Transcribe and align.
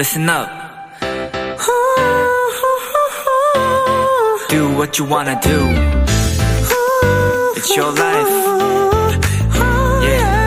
listen 0.00 0.30
up. 0.30 0.48
Do 4.48 4.70
what 4.74 4.98
you 4.98 5.04
wanna 5.04 5.38
do. 5.42 5.58
It's 7.54 7.76
your 7.76 7.92
life. 7.92 8.30
Yeah. 10.02 10.40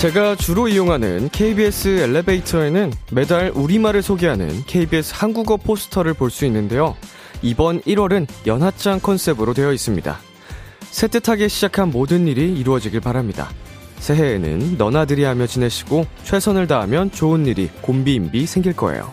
제가 0.00 0.36
주로 0.36 0.66
이용하는 0.68 1.28
KBS 1.32 1.88
엘리베이터에는 1.88 2.94
매달 3.12 3.52
우리말을 3.54 4.00
소개하는 4.02 4.64
KBS 4.66 5.12
한국어 5.14 5.58
포스터를 5.58 6.14
볼 6.14 6.30
수 6.30 6.46
있는데요. 6.46 6.96
이번 7.42 7.82
1월은 7.82 8.26
연하장 8.46 9.00
컨셉으로 9.00 9.52
되어 9.52 9.70
있습니다. 9.74 10.18
새뜻하게 10.94 11.48
시작한 11.48 11.90
모든 11.90 12.28
일이 12.28 12.56
이루어지길 12.56 13.00
바랍니다. 13.00 13.50
새해에는 13.96 14.76
너나들이 14.78 15.24
하며 15.24 15.44
지내시고 15.44 16.06
최선을 16.22 16.68
다하면 16.68 17.10
좋은 17.10 17.46
일이 17.46 17.68
곤비인비 17.80 18.46
생길 18.46 18.76
거예요. 18.76 19.12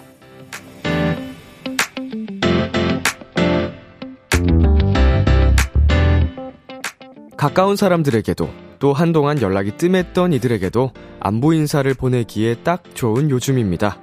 가까운 7.35 7.75
사람들에게도 7.75 8.47
또 8.77 8.93
한동안 8.93 9.41
연락이 9.41 9.71
뜸했던 9.75 10.33
이들에게도 10.33 10.91
안부 11.19 11.55
인사를 11.55 11.91
보내기에 11.95 12.57
딱 12.63 12.83
좋은 12.93 13.31
요즘입니다. 13.31 13.97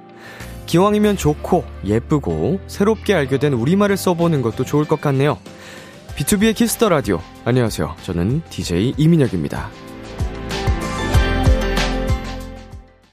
기왕이면 0.65 1.15
좋고 1.15 1.63
예쁘고 1.85 2.59
새롭게 2.67 3.13
알게 3.13 3.39
된 3.39 3.53
우리말을 3.53 3.95
써보는 3.95 4.41
것도 4.41 4.65
좋을 4.65 4.83
것 4.83 4.99
같네요. 4.99 5.37
비투비의 6.19 6.53
키스 6.53 6.75
더 6.75 6.89
라디오. 6.89 7.21
안녕하세요. 7.45 7.95
저는 8.03 8.41
DJ 8.49 8.95
이민혁입니다. 8.97 9.69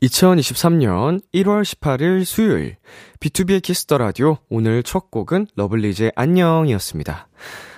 2023년 0.02 1.20
1월 1.32 1.62
18일 1.62 2.24
수요일 2.24 2.78
비투비의 3.20 3.62
키스 3.62 3.85
더 3.85 3.98
라디오 3.98 4.38
오늘 4.48 4.82
첫 4.82 5.12
곡은 5.12 5.46
러블리즈의 5.54 6.14
안녕이었습니다. 6.16 7.28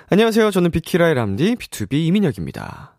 안녕하세요. 0.09 0.49
저는 0.49 0.71
비키라의 0.71 1.13
람디 1.13 1.57
B2B 1.57 1.93
이민혁입니다. 2.07 2.97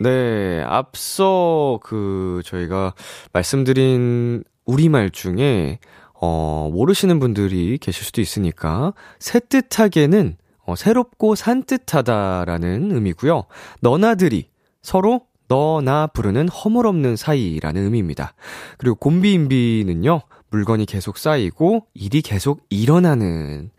네, 0.00 0.64
앞서 0.66 1.78
그 1.84 2.42
저희가 2.44 2.94
말씀드린 3.32 4.42
우리말 4.64 5.10
중에 5.10 5.78
어 6.14 6.68
모르시는 6.72 7.20
분들이 7.20 7.78
계실 7.78 8.04
수도 8.04 8.20
있으니까 8.20 8.92
새뜻하게는 9.20 10.36
어, 10.70 10.76
새롭고 10.76 11.34
산뜻하다라는 11.34 12.92
의미고요. 12.92 13.44
너나들이 13.80 14.48
서로 14.82 15.22
너 15.48 15.80
나 15.82 16.06
부르는 16.06 16.48
허물없는 16.48 17.16
사이라는 17.16 17.82
의미입니다. 17.82 18.34
그리고 18.78 18.94
곤비인비는요. 18.96 20.20
물건이 20.50 20.86
계속 20.86 21.18
쌓이고 21.18 21.86
일이 21.94 22.22
계속 22.22 22.64
일어나는 22.70 23.70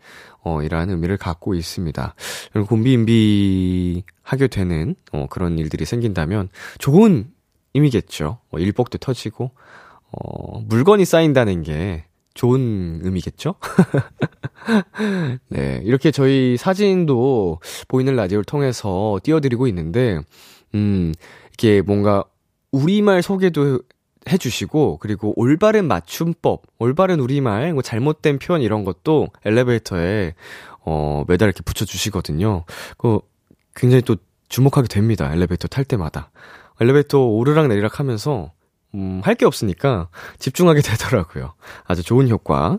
어, 0.44 0.62
이라는 0.62 0.94
의미를 0.94 1.16
갖고 1.16 1.54
있습니다. 1.54 2.14
곤비인비 2.68 4.02
하게 4.22 4.48
되는 4.48 4.94
어, 5.12 5.26
그런 5.30 5.58
일들이 5.58 5.84
생긴다면 5.86 6.50
좋은 6.78 7.30
의미겠죠. 7.74 8.38
어, 8.50 8.58
일복도 8.58 8.98
터지고 8.98 9.52
어, 10.10 10.60
물건이 10.60 11.06
쌓인다는 11.06 11.62
게 11.62 12.04
좋은 12.34 13.00
의미겠죠? 13.02 13.54
네, 15.48 15.80
이렇게 15.84 16.10
저희 16.10 16.56
사진도 16.56 17.58
보이는 17.88 18.14
라디오를 18.14 18.44
통해서 18.44 19.18
띄워드리고 19.22 19.66
있는데, 19.68 20.20
음, 20.74 21.12
이렇게 21.48 21.82
뭔가 21.82 22.24
우리말 22.70 23.22
소개도 23.22 23.80
해주시고, 24.30 24.98
그리고 24.98 25.32
올바른 25.36 25.86
맞춤법, 25.86 26.62
올바른 26.78 27.20
우리말, 27.20 27.72
뭐 27.74 27.82
잘못된 27.82 28.38
표현 28.38 28.62
이런 28.62 28.84
것도 28.84 29.28
엘리베이터에, 29.44 30.34
어, 30.84 31.24
매달 31.28 31.48
이렇게 31.48 31.62
붙여주시거든요. 31.62 32.64
그, 32.96 33.20
굉장히 33.74 34.02
또 34.02 34.16
주목하게 34.48 34.88
됩니다. 34.88 35.32
엘리베이터 35.32 35.66
탈 35.68 35.84
때마다. 35.84 36.30
엘리베이터 36.80 37.18
오르락 37.26 37.68
내리락 37.68 38.00
하면서, 38.00 38.52
음, 38.94 39.20
할 39.24 39.34
게 39.34 39.46
없으니까 39.46 40.08
집중하게 40.38 40.80
되더라고요. 40.82 41.54
아주 41.84 42.02
좋은 42.02 42.28
효과. 42.28 42.78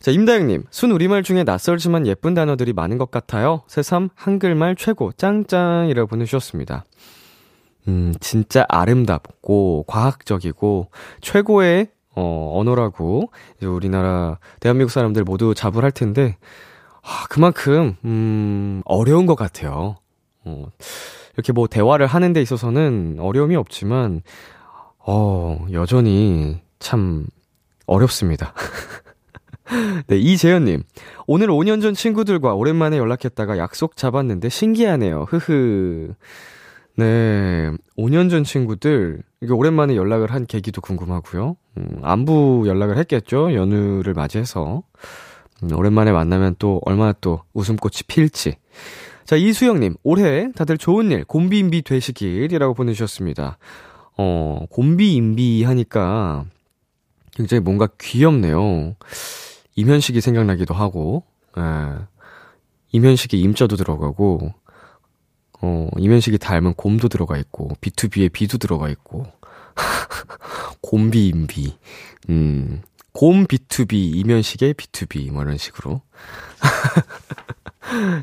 자, 0.00 0.12
임다영님, 0.12 0.64
순 0.70 0.92
우리말 0.92 1.24
중에 1.24 1.42
낯설지만 1.42 2.06
예쁜 2.06 2.32
단어들이 2.34 2.72
많은 2.72 2.98
것 2.98 3.10
같아요. 3.10 3.62
새삼 3.66 4.10
한글말 4.14 4.76
최고, 4.76 5.10
짱짱이라고 5.12 6.06
보내주셨습니다. 6.06 6.84
음, 7.88 8.14
진짜 8.20 8.64
아름답고, 8.68 9.84
과학적이고, 9.88 10.90
최고의, 11.20 11.88
어, 12.14 12.52
언어라고, 12.60 13.32
이제 13.56 13.66
우리나라, 13.66 14.38
대한민국 14.60 14.92
사람들 14.92 15.24
모두 15.24 15.52
자부를 15.54 15.84
할 15.84 15.90
텐데, 15.90 16.36
아, 17.02 17.24
그만큼, 17.28 17.96
음, 18.04 18.82
어려운 18.84 19.26
것 19.26 19.34
같아요. 19.34 19.96
어, 20.44 20.66
이렇게 21.34 21.52
뭐 21.52 21.66
대화를 21.66 22.06
하는 22.06 22.32
데 22.32 22.40
있어서는 22.40 23.16
어려움이 23.18 23.56
없지만, 23.56 24.22
어, 25.10 25.66
여전히 25.72 26.60
참 26.80 27.24
어렵습니다. 27.86 28.52
네, 30.06 30.18
이재현님. 30.18 30.82
오늘 31.26 31.48
5년 31.48 31.80
전 31.80 31.94
친구들과 31.94 32.52
오랜만에 32.52 32.98
연락했다가 32.98 33.56
약속 33.56 33.96
잡았는데 33.96 34.50
신기하네요. 34.50 35.24
흐흐. 35.30 36.12
네, 36.98 37.70
5년 37.96 38.28
전 38.28 38.44
친구들, 38.44 39.22
이게 39.40 39.50
오랜만에 39.50 39.96
연락을 39.96 40.30
한 40.30 40.44
계기도 40.44 40.82
궁금하고요. 40.82 41.56
음, 41.78 42.00
안부 42.02 42.64
연락을 42.66 42.98
했겠죠? 42.98 43.54
연휴를 43.54 44.12
맞이해서. 44.12 44.82
음, 45.62 45.72
오랜만에 45.74 46.12
만나면 46.12 46.56
또 46.58 46.82
얼마나 46.84 47.14
또 47.22 47.40
웃음꽃이 47.54 48.02
필지. 48.08 48.56
자, 49.24 49.36
이수영님, 49.36 49.94
올해 50.02 50.52
다들 50.52 50.76
좋은 50.76 51.10
일, 51.12 51.24
곰비인비 51.24 51.80
되시길이라고 51.80 52.74
보내주셨습니다. 52.74 53.56
어, 54.18 54.66
곰비인비 54.70 55.62
하니까 55.62 56.44
굉장히 57.34 57.60
뭔가 57.60 57.88
귀엽네요. 58.00 58.96
이면식이 59.76 60.20
생각나기도 60.20 60.74
하고, 60.74 61.22
예. 61.56 61.62
이면식이 62.90 63.40
임자도 63.40 63.76
들어가고, 63.76 64.52
어, 65.60 65.88
이면식이 65.96 66.38
닮은 66.38 66.74
곰도 66.74 67.08
들어가 67.08 67.38
있고, 67.38 67.68
B2B에 67.80 68.32
B도 68.32 68.58
들어가 68.58 68.88
있고, 68.88 69.24
곰비인비, 70.82 71.78
음, 72.30 72.82
곰 73.12 73.46
B2B, 73.46 74.16
이면식의 74.16 74.74
B2B, 74.74 75.30
뭐 75.30 75.42
이런 75.42 75.58
식으로. 75.58 76.02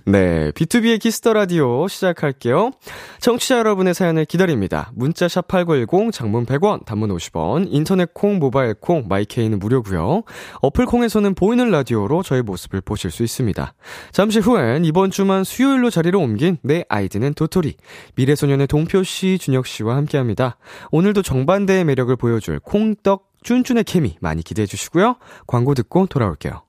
네, 0.06 0.52
비투비의 0.52 1.00
키스 1.00 1.21
더 1.21 1.34
라디오 1.34 1.88
시작할게요. 1.88 2.72
청취자 3.20 3.58
여러분의 3.60 3.94
사연을 3.94 4.26
기다립니다. 4.26 4.92
문자 4.94 5.28
샵8910 5.28 6.12
장문 6.12 6.46
100원, 6.46 6.86
단문 6.86 7.10
50원, 7.10 7.68
인터넷 7.70 8.14
콩, 8.14 8.40
모바일 8.40 8.76
콩, 8.76 9.06
마이케이는 9.08 9.60
무료고요. 9.60 10.24
어플 10.62 10.86
콩에서는 10.86 11.36
보이는 11.36 11.70
라디오로 11.70 12.24
저의 12.24 12.44
모습을 12.44 12.82
보실 12.82 13.12
수 13.12 13.24
있습니다. 13.24 13.74
잠시 14.12 14.40
후엔 14.40 14.86
이번 14.86 15.12
주만 15.12 15.44
수요일로 15.44 15.90
자리를 15.90 16.18
옮긴 16.18 16.58
내 16.62 16.86
아이디는 16.90 17.34
도토리. 17.34 17.76
미래소년의 18.16 18.68
동표 18.68 19.04
씨, 19.04 19.38
준혁 19.38 19.68
씨와 19.68 19.96
함께 19.96 20.18
합니다. 20.18 20.58
오늘도 20.92 21.22
정반대의 21.22 21.86
매력을 21.86 22.16
보여줄 22.16 22.60
콩떡 22.60 23.36
쭌쭌의 23.44 23.84
케미 23.84 24.18
많이 24.22 24.42
기대해 24.42 24.66
주시고요. 24.66 25.18
광고 25.48 25.74
듣고 25.74 26.08
돌아올게요. 26.08 26.64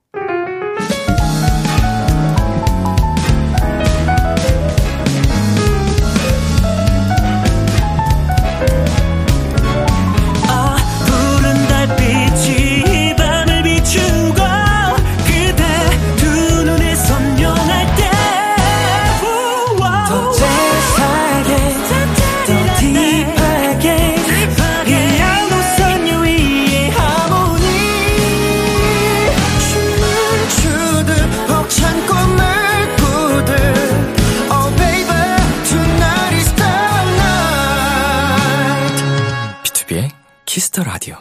키스 40.57 40.74
더 40.74 40.85
라디오. 40.85 41.17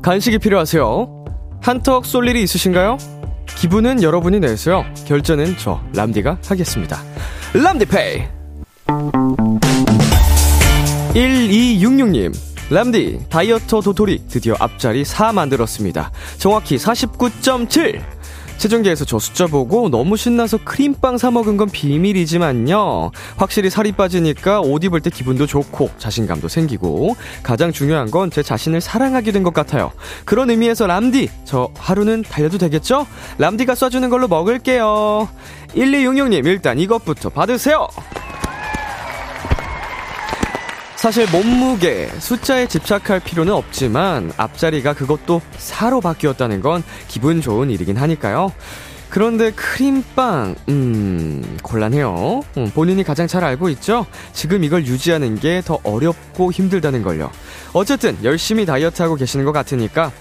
간식이 0.00 0.38
필요하세요? 0.38 1.26
한턱 1.60 2.06
쏠 2.06 2.26
일이 2.28 2.42
있으신가요? 2.42 2.96
기분은 3.58 4.02
여러분이 4.02 4.40
내세요. 4.40 4.86
결제는 5.06 5.58
저 5.58 5.82
람디가 5.94 6.38
하겠습니다. 6.46 7.02
람디페이. 7.52 8.22
1266님. 11.12 12.34
람디, 12.70 13.26
다이어터 13.28 13.82
도토리 13.82 14.28
드디어 14.28 14.54
앞자리 14.58 15.04
4 15.04 15.32
만들었습니다. 15.32 16.10
정확히 16.38 16.76
49.7! 16.76 18.00
체중계에서 18.60 19.06
저 19.06 19.18
숫자 19.18 19.46
보고 19.46 19.88
너무 19.88 20.18
신나서 20.18 20.58
크림빵 20.64 21.16
사 21.16 21.30
먹은 21.30 21.56
건 21.56 21.70
비밀이지만요. 21.70 23.10
확실히 23.36 23.70
살이 23.70 23.90
빠지니까 23.92 24.60
옷 24.60 24.84
입을 24.84 25.00
때 25.00 25.08
기분도 25.08 25.46
좋고 25.46 25.88
자신감도 25.96 26.48
생기고 26.48 27.16
가장 27.42 27.72
중요한 27.72 28.10
건 28.10 28.30
제 28.30 28.42
자신을 28.44 28.80
사랑하게 28.80 29.32
된 29.32 29.42
것 29.42 29.54
같아요. 29.54 29.90
그런 30.26 30.50
의미에서 30.50 30.86
람디, 30.86 31.30
저 31.44 31.70
하루는 31.78 32.22
달려도 32.22 32.58
되겠죠? 32.58 33.06
람디가 33.38 33.72
쏴주는 33.72 34.08
걸로 34.10 34.28
먹을게요. 34.28 35.26
1266님, 35.74 36.44
일단 36.46 36.78
이것부터 36.78 37.30
받으세요! 37.30 37.88
사실 41.00 41.26
몸무게, 41.32 42.08
숫자에 42.18 42.66
집착할 42.68 43.20
필요는 43.20 43.54
없지만 43.54 44.32
앞자리가 44.36 44.92
그것도 44.92 45.40
4로 45.56 46.02
바뀌었다는 46.02 46.60
건 46.60 46.82
기분 47.08 47.40
좋은 47.40 47.70
일이긴 47.70 47.96
하니까요. 47.96 48.52
그런데 49.08 49.50
크림빵, 49.52 50.56
음, 50.68 51.58
곤란해요. 51.62 52.42
음, 52.58 52.70
본인이 52.74 53.02
가장 53.02 53.26
잘 53.26 53.42
알고 53.44 53.70
있죠? 53.70 54.04
지금 54.34 54.62
이걸 54.62 54.84
유지하는 54.86 55.36
게 55.40 55.62
더 55.64 55.80
어렵고 55.84 56.52
힘들다는 56.52 57.02
걸요. 57.02 57.30
어쨌든 57.72 58.16
열심히 58.22 58.66
다이어트하고 58.66 59.14
계시는 59.16 59.46
것 59.46 59.52
같으니까 59.52 60.12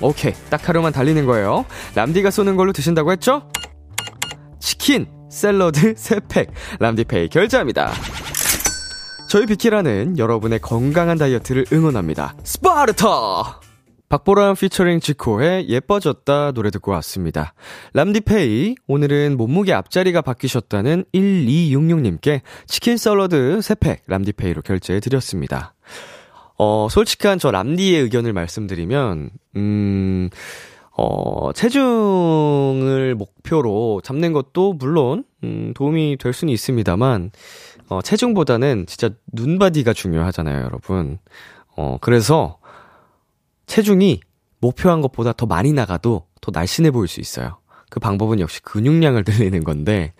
오케이, 0.00 0.32
딱 0.48 0.66
하루만 0.66 0.92
달리는 0.94 1.26
거예요. 1.26 1.66
람디가 1.94 2.30
쏘는 2.30 2.56
걸로 2.56 2.72
드신다고 2.72 3.12
했죠? 3.12 3.50
치킨, 4.60 5.06
샐러드 5.30 5.92
3팩, 5.94 6.48
람디페이 6.80 7.28
결제합니다. 7.28 7.92
저희 9.32 9.46
비키라는 9.46 10.18
여러분의 10.18 10.58
건강한 10.58 11.16
다이어트를 11.16 11.64
응원합니다. 11.72 12.36
스파르타! 12.44 13.62
박보람 14.10 14.54
피처링 14.54 15.00
지코의 15.00 15.70
예뻐졌다 15.70 16.52
노래 16.52 16.68
듣고 16.68 16.90
왔습니다. 16.90 17.54
람디페이, 17.94 18.74
오늘은 18.88 19.38
몸무게 19.38 19.72
앞자리가 19.72 20.20
바뀌셨다는 20.20 21.06
1266님께 21.14 22.42
치킨 22.66 22.98
샐러드 22.98 23.60
3팩 23.60 24.00
람디페이로 24.06 24.60
결제해 24.60 25.00
드렸습니다. 25.00 25.72
어, 26.58 26.88
솔직한 26.90 27.38
저 27.38 27.50
람디의 27.50 28.02
의견을 28.02 28.34
말씀드리면, 28.34 29.30
음, 29.56 30.28
어, 30.94 31.54
체중을 31.54 33.14
목표로 33.14 34.02
잡는 34.04 34.34
것도 34.34 34.74
물론, 34.74 35.24
음, 35.42 35.72
도움이 35.74 36.18
될 36.20 36.34
수는 36.34 36.52
있습니다만, 36.52 37.30
어, 37.92 38.00
체중보다는 38.02 38.86
진짜 38.86 39.10
눈바디가 39.32 39.92
중요하잖아요, 39.92 40.64
여러분. 40.64 41.18
어, 41.76 41.98
그래서 42.00 42.58
체중이 43.66 44.20
목표한 44.60 45.02
것보다 45.02 45.32
더 45.32 45.44
많이 45.46 45.72
나가도 45.72 46.26
더 46.40 46.50
날씬해 46.52 46.90
보일 46.90 47.08
수 47.08 47.20
있어요. 47.20 47.58
그 47.90 48.00
방법은 48.00 48.40
역시 48.40 48.62
근육량을 48.62 49.24
늘리는 49.28 49.62
건데, 49.64 50.14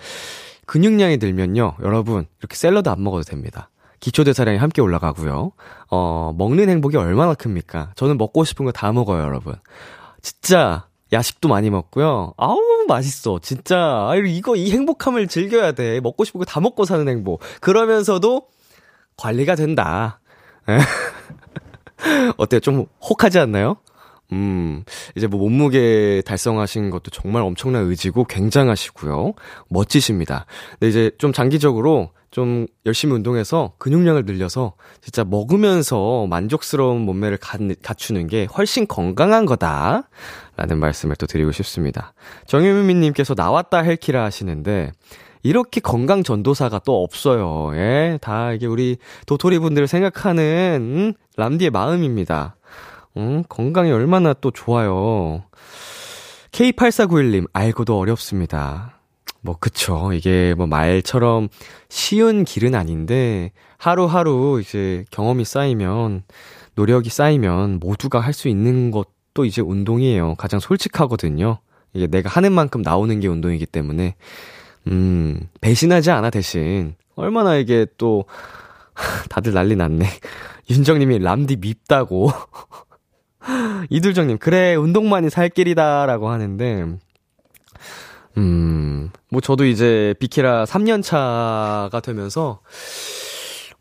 근육량이 0.67 1.17
늘면요, 1.17 1.77
여러분, 1.83 2.27
이렇게 2.41 2.57
샐러드 2.57 2.89
안 2.89 3.03
먹어도 3.03 3.23
됩니다. 3.25 3.71
기초대사량이 4.01 4.59
함께 4.59 4.83
올라가고요. 4.83 5.53
어, 5.91 6.35
먹는 6.37 6.69
행복이 6.69 6.97
얼마나 6.97 7.35
큽니까? 7.35 7.93
저는 7.95 8.19
먹고 8.19 8.45
싶은 8.45 8.65
거 8.67 8.73
다 8.73 8.93
먹어요, 8.93 9.23
여러분. 9.23 9.55
진짜, 10.21 10.87
야식도 11.13 11.49
많이 11.49 11.71
먹고요. 11.71 12.35
아우, 12.37 12.59
맛있어. 12.89 13.39
진짜. 13.43 13.77
아, 13.79 14.15
이거, 14.17 14.57
이 14.57 14.71
행복함을 14.73 15.29
즐겨야 15.29 15.73
돼. 15.73 16.01
먹고 16.01 16.25
싶은 16.25 16.39
거 16.39 16.45
다 16.45 16.61
먹고 16.61 16.85
사는 16.85 17.07
행복. 17.09 17.41
그러면서도 17.61 18.47
관리가 19.17 19.55
된다. 19.55 20.21
어때요? 22.37 22.61
좀 22.61 22.87
혹하지 23.09 23.39
않나요? 23.39 23.77
음, 24.33 24.85
이제 25.15 25.27
뭐 25.27 25.39
몸무게 25.41 26.23
달성하신 26.25 26.91
것도 26.91 27.11
정말 27.11 27.43
엄청난 27.43 27.85
의지고 27.85 28.25
굉장하시고요. 28.25 29.35
멋지십니다. 29.69 30.47
근데 30.73 30.89
이제 30.89 31.11
좀 31.19 31.33
장기적으로 31.35 32.11
좀 32.31 32.67
열심히 32.87 33.13
운동해서 33.15 33.75
근육량을 33.77 34.25
늘려서 34.25 34.73
진짜 35.03 35.23
먹으면서 35.23 36.27
만족스러운 36.31 37.03
몸매를 37.03 37.37
갖추는 37.83 38.27
게 38.29 38.47
훨씬 38.57 38.87
건강한 38.87 39.45
거다. 39.45 40.09
라는 40.57 40.79
말씀을 40.79 41.17
또 41.17 41.27
드리고 41.27 41.53
싶습니다. 41.53 42.13
정유민님께서 42.47 43.35
나왔다 43.37 43.79
헬키라 43.79 44.23
하시는데, 44.25 44.93
이렇게 45.43 45.81
건강 45.81 46.23
전도사가 46.23 46.81
또 46.85 47.03
없어요. 47.03 47.73
예, 47.77 48.19
다 48.21 48.53
이게 48.53 48.67
우리 48.67 48.99
도토리 49.27 49.59
분들을 49.59 49.89
생각하는, 49.89 50.43
음, 50.81 51.13
람디의 51.37 51.71
마음입니다. 51.71 52.57
음, 53.17 53.43
건강이 53.49 53.91
얼마나 53.91 54.33
또 54.35 54.51
좋아요. 54.51 55.43
K8491님, 56.53 57.47
알고도 57.53 57.99
어렵습니다. 57.99 59.01
뭐, 59.41 59.57
그쵸. 59.59 60.13
이게 60.13 60.55
뭐 60.57 60.67
말처럼 60.67 61.49
쉬운 61.89 62.45
길은 62.45 62.75
아닌데, 62.75 63.53
하루하루 63.79 64.61
이제 64.63 65.05
경험이 65.11 65.45
쌓이면, 65.45 66.23
노력이 66.75 67.11
쌓이면 67.11 67.81
모두가 67.81 68.21
할 68.21 68.33
수 68.33 68.49
있는 68.49 68.91
것 68.91 69.09
도 69.35 69.45
이제 69.45 69.63
운동이에요. 69.63 70.35
가장 70.37 70.61
솔직하거든요. 70.61 71.59
이게 71.95 72.07
내가 72.07 72.29
하는 72.29 72.53
만큼 72.53 72.83
나오는 72.83 73.19
게 73.21 73.29
운동이기 73.29 73.67
때문에, 73.67 74.15
음, 74.89 75.49
배신하지 75.61 76.11
않아 76.11 76.31
대신. 76.31 76.95
얼마나 77.15 77.57
이게 77.57 77.87
또, 77.99 78.25
다들 79.31 79.53
난리 79.53 79.77
났네. 79.77 80.07
윤정님이 80.71 81.19
람디 81.21 81.57
밉다고. 81.57 82.31
이둘정님, 83.91 84.39
그래, 84.39 84.75
운동만이 84.75 85.31
살 85.31 85.49
길이다 85.49 86.07
라고 86.07 86.29
하는데, 86.31 86.87
음, 88.39 89.11
뭐 89.31 89.41
저도 89.41 89.65
이제 89.67 90.15
비키라 90.19 90.65
3년 90.65 91.03
차가 91.03 92.01
되면서 92.03 92.61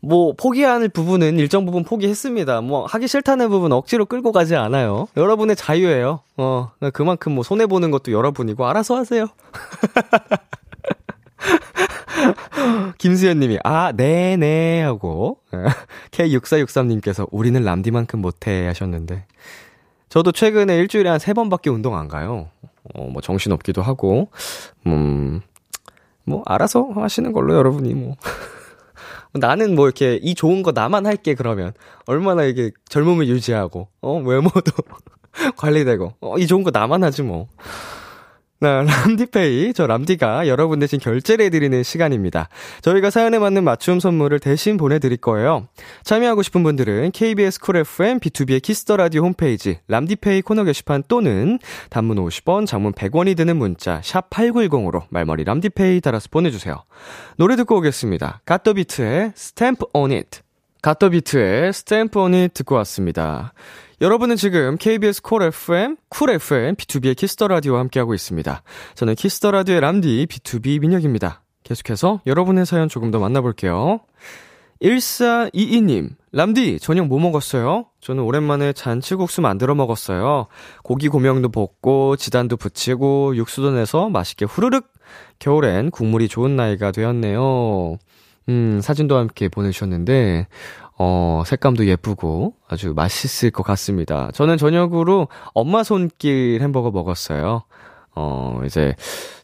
뭐 0.04 0.34
포기하는 0.36 0.90
부분은 0.90 1.38
일정 1.38 1.64
부분 1.64 1.84
포기했습니다. 1.84 2.60
뭐 2.60 2.84
하기 2.86 3.06
싫다는 3.06 3.50
부분 3.50 3.72
억지로 3.72 4.04
끌고 4.04 4.32
가지 4.32 4.56
않아요. 4.56 5.06
여러분의 5.16 5.54
자유예요. 5.54 6.20
어, 6.36 6.70
그만큼 6.92 7.32
뭐 7.32 7.44
손해 7.44 7.66
보는 7.66 7.92
것도 7.92 8.10
여러분이고 8.10 8.66
알아서 8.66 8.96
하세요. 8.96 9.28
김수현 12.98 13.40
님이, 13.40 13.58
아, 13.64 13.92
네네, 13.92 14.82
하고, 14.82 15.38
K6463님께서, 16.12 17.26
우리는 17.32 17.60
람디만큼 17.62 18.20
못해 18.20 18.66
하셨는데, 18.66 19.24
저도 20.08 20.30
최근에 20.30 20.76
일주일에 20.76 21.10
한 21.10 21.18
세 21.18 21.32
번밖에 21.32 21.70
운동 21.70 21.96
안 21.96 22.06
가요. 22.06 22.48
어, 22.94 23.08
뭐 23.08 23.20
정신없기도 23.22 23.82
하고, 23.82 24.30
음, 24.86 25.40
뭐 26.24 26.42
알아서 26.46 26.90
하시는 26.94 27.32
걸로 27.32 27.56
여러분이 27.56 27.94
뭐. 27.94 28.14
나는 29.34 29.74
뭐 29.74 29.86
이렇게 29.86 30.16
이 30.22 30.34
좋은 30.34 30.62
거 30.62 30.72
나만 30.72 31.06
할게 31.06 31.34
그러면 31.34 31.72
얼마나 32.06 32.44
이게 32.44 32.70
젊음을 32.88 33.28
유지하고 33.28 33.88
어 34.02 34.18
외모도 34.20 34.72
관리되고 35.56 36.14
어 36.20 36.36
이 36.38 36.46
좋은 36.46 36.62
거 36.62 36.70
나만 36.70 37.02
하지 37.04 37.22
뭐. 37.22 37.48
네, 38.62 38.68
람디페이. 38.68 39.72
저 39.72 39.88
람디가 39.88 40.46
여러분 40.46 40.78
대신 40.78 41.00
결제를 41.00 41.46
해드리는 41.46 41.82
시간입니다. 41.82 42.48
저희가 42.82 43.10
사연에 43.10 43.40
맞는 43.40 43.64
맞춤 43.64 43.98
선물을 43.98 44.38
대신 44.38 44.76
보내드릴 44.76 45.16
거예요. 45.16 45.66
참여하고 46.04 46.42
싶은 46.42 46.62
분들은 46.62 47.10
KBS 47.10 47.58
쿨 47.58 47.78
FM 47.78 48.20
비투비의 48.20 48.62
키스 48.62 48.83
더 48.83 48.96
라디오 48.96 49.24
홈페이지 49.24 49.80
람디페이 49.88 50.42
코너 50.42 50.62
게시판 50.62 51.02
또는 51.08 51.58
단문 51.90 52.18
50원, 52.18 52.68
장문 52.68 52.92
100원이 52.92 53.36
드는 53.36 53.56
문자 53.56 54.00
샵 54.04 54.30
8910으로 54.30 55.06
말머리 55.08 55.42
람디페이 55.42 56.00
달아서 56.00 56.28
보내주세요. 56.30 56.84
노래 57.38 57.56
듣고 57.56 57.78
오겠습니다. 57.78 58.42
갓더비트의 58.44 59.32
Stamp 59.34 59.86
On 59.92 60.12
It. 60.12 60.28
갓더비트의 60.82 61.72
Stamp 61.72 62.20
On 62.20 62.37
It 62.37 62.54
듣고 62.54 62.74
왔습니다. 62.76 63.54
여러분은 64.00 64.36
지금 64.36 64.76
KBS 64.78 65.22
콜 65.22 65.42
FM, 65.42 65.96
쿨 66.08 66.30
FM, 66.30 66.74
비투비의 66.76 67.16
키스 67.16 67.36
더 67.36 67.48
라디오와 67.48 67.80
함께하고 67.80 68.14
있습니다. 68.14 68.62
저는 68.94 69.14
키스 69.14 69.36
더 69.36 69.50
라디오의 69.50 69.80
람디, 69.80 70.26
B2B 70.26 70.80
민혁입니다. 70.80 71.42
계속해서 71.62 72.20
여러분의 72.26 72.66
사연 72.66 72.88
조금 72.88 73.10
더 73.10 73.18
만나볼게요. 73.18 74.00
1422님, 74.82 76.10
람디, 76.32 76.80
저녁 76.80 77.06
뭐 77.06 77.20
먹었어요? 77.20 77.86
저는 78.00 78.24
오랜만에 78.24 78.72
잔치국수 78.72 79.40
만들어 79.40 79.76
먹었어요. 79.76 80.48
고기 80.82 81.08
고명도 81.08 81.50
볶고, 81.50 82.16
지단도 82.16 82.56
붙이고, 82.56 83.36
육수도 83.36 83.70
내서 83.70 84.08
맛있게 84.08 84.44
후루룩! 84.44 84.88
겨울엔 85.38 85.92
국물이 85.92 86.26
좋은 86.26 86.56
나이가 86.56 86.90
되었네요. 86.90 87.98
음, 88.48 88.80
사진도 88.82 89.16
함께 89.16 89.48
보내주셨는데, 89.48 90.48
어, 91.04 91.42
색감도 91.44 91.86
예쁘고 91.86 92.54
아주 92.68 92.92
맛있을 92.94 93.50
것 93.50 93.64
같습니다. 93.64 94.30
저는 94.34 94.56
저녁으로 94.56 95.26
엄마 95.52 95.82
손길 95.82 96.60
햄버거 96.62 96.92
먹었어요. 96.92 97.64
어, 98.14 98.60
이제 98.64 98.94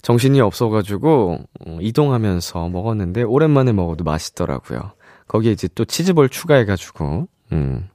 정신이 0.02 0.40
없어가지고, 0.40 1.38
어, 1.66 1.78
이동하면서 1.80 2.68
먹었는데, 2.68 3.24
오랜만에 3.24 3.72
먹어도 3.72 4.04
맛있더라고요. 4.04 4.92
거기에 5.26 5.50
이제 5.50 5.68
또 5.74 5.84
치즈볼 5.84 6.28
추가해가지고, 6.28 7.26
음. 7.50 7.88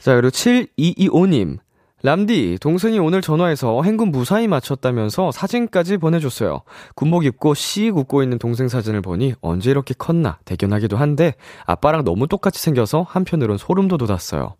자, 0.00 0.14
그리고 0.14 0.30
7225님. 0.30 1.58
람디, 2.02 2.58
동생이 2.60 2.98
오늘 2.98 3.22
전화해서 3.22 3.82
행군 3.82 4.10
무사히 4.10 4.48
맞췄다면서 4.48 5.30
사진까지 5.30 5.98
보내줬어요. 5.98 6.62
군복 6.96 7.24
입고 7.24 7.54
씩 7.54 7.96
웃고 7.96 8.22
있는 8.22 8.38
동생 8.38 8.68
사진을 8.68 9.02
보니 9.02 9.34
언제 9.40 9.70
이렇게 9.70 9.94
컸나 9.96 10.38
대견하기도 10.44 10.96
한데 10.96 11.34
아빠랑 11.64 12.04
너무 12.04 12.26
똑같이 12.26 12.60
생겨서 12.60 13.02
한편으론 13.08 13.56
소름도 13.56 13.98
돋았어요. 13.98 14.56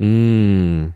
음, 0.00 0.94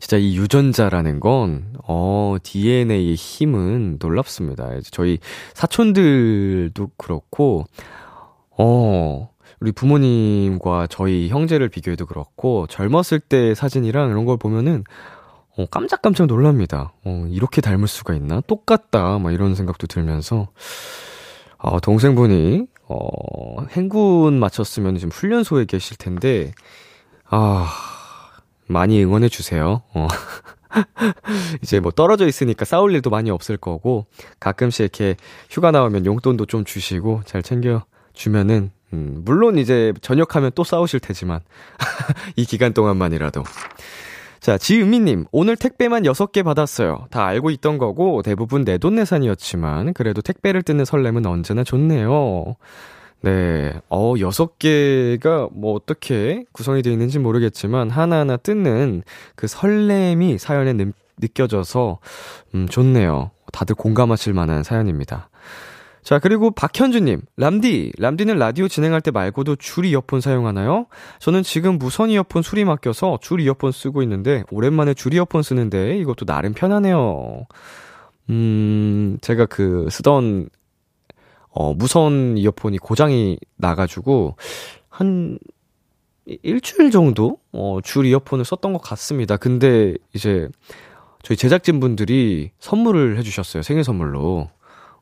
진짜 0.00 0.16
이 0.16 0.36
유전자라는 0.36 1.20
건, 1.20 1.72
어, 1.86 2.36
DNA의 2.42 3.14
힘은 3.14 3.98
놀랍습니다. 4.00 4.80
저희 4.90 5.18
사촌들도 5.54 6.90
그렇고, 6.96 7.64
어, 8.58 9.30
우리 9.64 9.72
부모님과 9.72 10.88
저희 10.90 11.30
형제를 11.30 11.70
비교해도 11.70 12.04
그렇고, 12.04 12.66
젊었을 12.66 13.18
때 13.18 13.54
사진이랑 13.54 14.10
이런 14.10 14.26
걸 14.26 14.36
보면은, 14.36 14.84
어, 15.56 15.64
깜짝깜짝 15.70 16.26
놀랍니다. 16.26 16.92
어, 17.02 17.26
이렇게 17.30 17.62
닮을 17.62 17.88
수가 17.88 18.12
있나? 18.12 18.42
똑같다. 18.42 19.18
막 19.18 19.32
이런 19.32 19.54
생각도 19.54 19.86
들면서, 19.86 20.48
어, 21.56 21.80
동생분이, 21.80 22.66
어, 22.88 23.64
행군 23.70 24.38
마쳤으면 24.38 24.98
지금 24.98 25.10
훈련소에 25.10 25.64
계실 25.64 25.96
텐데, 25.96 26.52
아, 27.24 27.66
많이 28.66 29.02
응원해 29.02 29.30
주세요. 29.30 29.80
어. 29.94 30.08
이제 31.62 31.80
뭐 31.80 31.90
떨어져 31.90 32.26
있으니까 32.26 32.66
싸울 32.66 32.92
일도 32.92 33.08
많이 33.08 33.30
없을 33.30 33.56
거고 33.56 34.06
가끔씩 34.40 34.80
이렇게 34.80 35.16
휴가 35.48 35.70
나오면 35.70 36.04
용돈도 36.04 36.46
좀 36.46 36.64
주시고 36.64 37.22
잘 37.24 37.42
챙겨 37.42 37.84
주면은 38.12 38.72
음, 38.94 39.22
물론 39.24 39.58
이제 39.58 39.92
전역하면 40.00 40.52
또 40.54 40.62
싸우실 40.64 41.00
테지만 41.00 41.40
이 42.36 42.44
기간 42.44 42.72
동안만이라도 42.72 43.42
자, 44.40 44.58
지은미님, 44.58 45.24
오늘 45.32 45.56
택배만 45.56 46.02
6개 46.02 46.44
받았어요. 46.44 47.06
다 47.10 47.24
알고 47.24 47.48
있던 47.48 47.78
거고, 47.78 48.20
대부분 48.20 48.62
내돈내산이었지만, 48.64 49.94
그래도 49.94 50.20
택배를 50.20 50.62
뜯는 50.62 50.84
설렘은 50.84 51.24
언제나 51.24 51.64
좋네요. 51.64 52.54
네. 53.22 53.72
어, 53.88 54.12
여섯 54.20 54.58
개가 54.58 55.48
뭐 55.50 55.72
어떻게 55.72 56.44
구성이 56.52 56.82
되어 56.82 56.92
있는지 56.92 57.18
모르겠지만 57.18 57.88
하나하나 57.88 58.36
뜯는 58.36 59.02
그 59.34 59.46
설렘이 59.46 60.36
사연에 60.36 60.74
느, 60.74 60.92
느껴져서 61.18 62.00
음, 62.54 62.68
좋네요. 62.68 63.30
다들 63.50 63.76
공감하실 63.76 64.34
만한 64.34 64.62
사연입니다. 64.62 65.30
자, 66.04 66.18
그리고 66.18 66.50
박현주님, 66.50 67.22
람디, 67.38 67.92
람디는 67.98 68.38
라디오 68.38 68.68
진행할 68.68 69.00
때 69.00 69.10
말고도 69.10 69.56
줄 69.56 69.86
이어폰 69.86 70.20
사용하나요? 70.20 70.86
저는 71.18 71.42
지금 71.42 71.78
무선 71.78 72.10
이어폰 72.10 72.42
수리 72.42 72.66
맡겨서 72.66 73.18
줄 73.22 73.40
이어폰 73.40 73.72
쓰고 73.72 74.02
있는데, 74.02 74.44
오랜만에 74.50 74.92
줄 74.92 75.14
이어폰 75.14 75.42
쓰는데, 75.42 75.96
이것도 75.96 76.26
나름 76.26 76.52
편하네요. 76.52 77.46
음, 78.28 79.16
제가 79.22 79.46
그 79.46 79.88
쓰던 79.90 80.50
어, 81.48 81.72
무선 81.72 82.36
이어폰이 82.36 82.78
고장이 82.78 83.38
나가지고, 83.56 84.36
한, 84.90 85.38
일주일 86.26 86.90
정도, 86.90 87.38
어, 87.52 87.78
줄 87.82 88.04
이어폰을 88.06 88.44
썼던 88.44 88.74
것 88.74 88.82
같습니다. 88.82 89.38
근데, 89.38 89.94
이제, 90.12 90.48
저희 91.22 91.38
제작진 91.38 91.80
분들이 91.80 92.50
선물을 92.58 93.16
해주셨어요. 93.18 93.62
생일 93.62 93.84
선물로. 93.84 94.50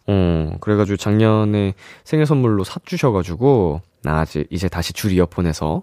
어, 0.06 0.56
그래가지고 0.61 0.97
작년에 0.97 1.75
생일 2.04 2.26
선물로 2.26 2.64
사주셔가지고, 2.64 3.80
나 4.02 4.23
이제, 4.25 4.44
이제 4.50 4.68
다시 4.68 4.92
줄 4.92 5.12
이어폰에서, 5.12 5.82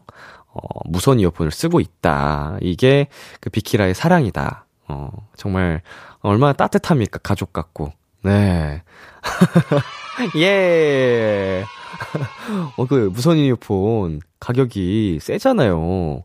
어, 0.52 0.60
무선 0.86 1.20
이어폰을 1.20 1.52
쓰고 1.52 1.80
있다. 1.80 2.58
이게 2.62 3.08
그 3.40 3.50
비키라의 3.50 3.94
사랑이다. 3.94 4.66
어, 4.88 5.10
정말 5.38 5.82
얼마나 6.22 6.54
따뜻합니까? 6.54 7.20
가족 7.20 7.54
같고. 7.54 7.94
네. 8.24 8.82
예. 10.38 11.64
어, 12.78 12.86
그, 12.86 13.10
무선 13.14 13.38
이어폰 13.38 14.22
가격이 14.40 15.20
세잖아요. 15.22 16.24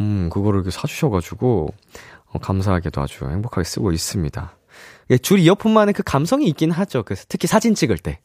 음, 0.00 0.30
그거를 0.30 0.60
이렇게 0.60 0.70
사주셔가지고, 0.70 1.68
어, 2.32 2.38
감사하게도 2.38 3.00
아주 3.00 3.28
행복하게 3.28 3.64
쓰고 3.64 3.92
있습니다. 3.92 4.55
줄 5.22 5.38
이어폰만의 5.38 5.94
그 5.94 6.02
감성이 6.02 6.46
있긴 6.48 6.70
하죠. 6.70 7.02
그, 7.04 7.14
특히 7.28 7.46
사진 7.46 7.74
찍을 7.74 7.98
때. 7.98 8.18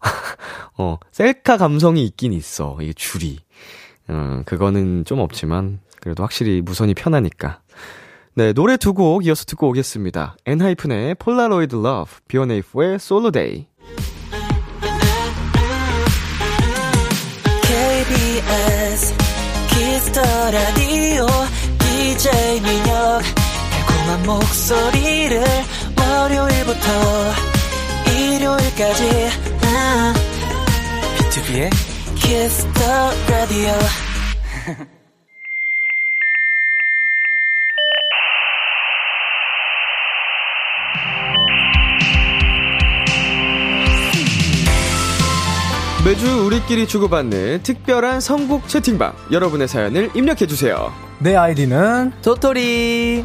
어, 0.78 0.98
셀카 1.10 1.56
감성이 1.56 2.04
있긴 2.04 2.32
있어. 2.32 2.76
이게 2.80 2.92
줄이. 2.92 3.38
음, 4.10 4.42
그거는 4.46 5.04
좀 5.04 5.20
없지만, 5.20 5.80
그래도 6.00 6.22
확실히 6.22 6.60
무선이 6.62 6.94
편하니까. 6.94 7.60
네, 8.34 8.52
노래 8.52 8.76
두 8.76 8.92
곡 8.94 9.26
이어서 9.26 9.44
듣고 9.44 9.68
오겠습니다. 9.70 10.36
엔하이픈의 10.46 11.16
Polaroid 11.16 11.74
Love, 11.76 12.10
비원에이포의 12.28 12.98
Solo 13.00 13.30
Day. 13.32 13.66
KBS 17.62 19.14
키스 19.68 20.00
더 20.00 20.20
라디오 20.50 21.26
DJ 21.78 22.60
민혁 22.60 23.22
달콤한 23.70 24.22
목소리를 24.26 25.42
월요일부터 26.08 27.32
일요일까지 28.16 29.28
아, 29.62 30.14
비투비의 31.18 31.70
키스 32.16 32.75
더 32.75 33.10
라디오 33.28 33.72
매주 46.04 46.46
우리끼리 46.46 46.86
주고받는 46.86 47.62
특별한 47.64 48.20
선곡 48.20 48.66
채팅방. 48.68 49.12
여러분의 49.30 49.68
사연을 49.68 50.10
입력해주세요. 50.14 50.90
내 51.18 51.36
아이디는 51.36 52.12
도토리. 52.22 53.24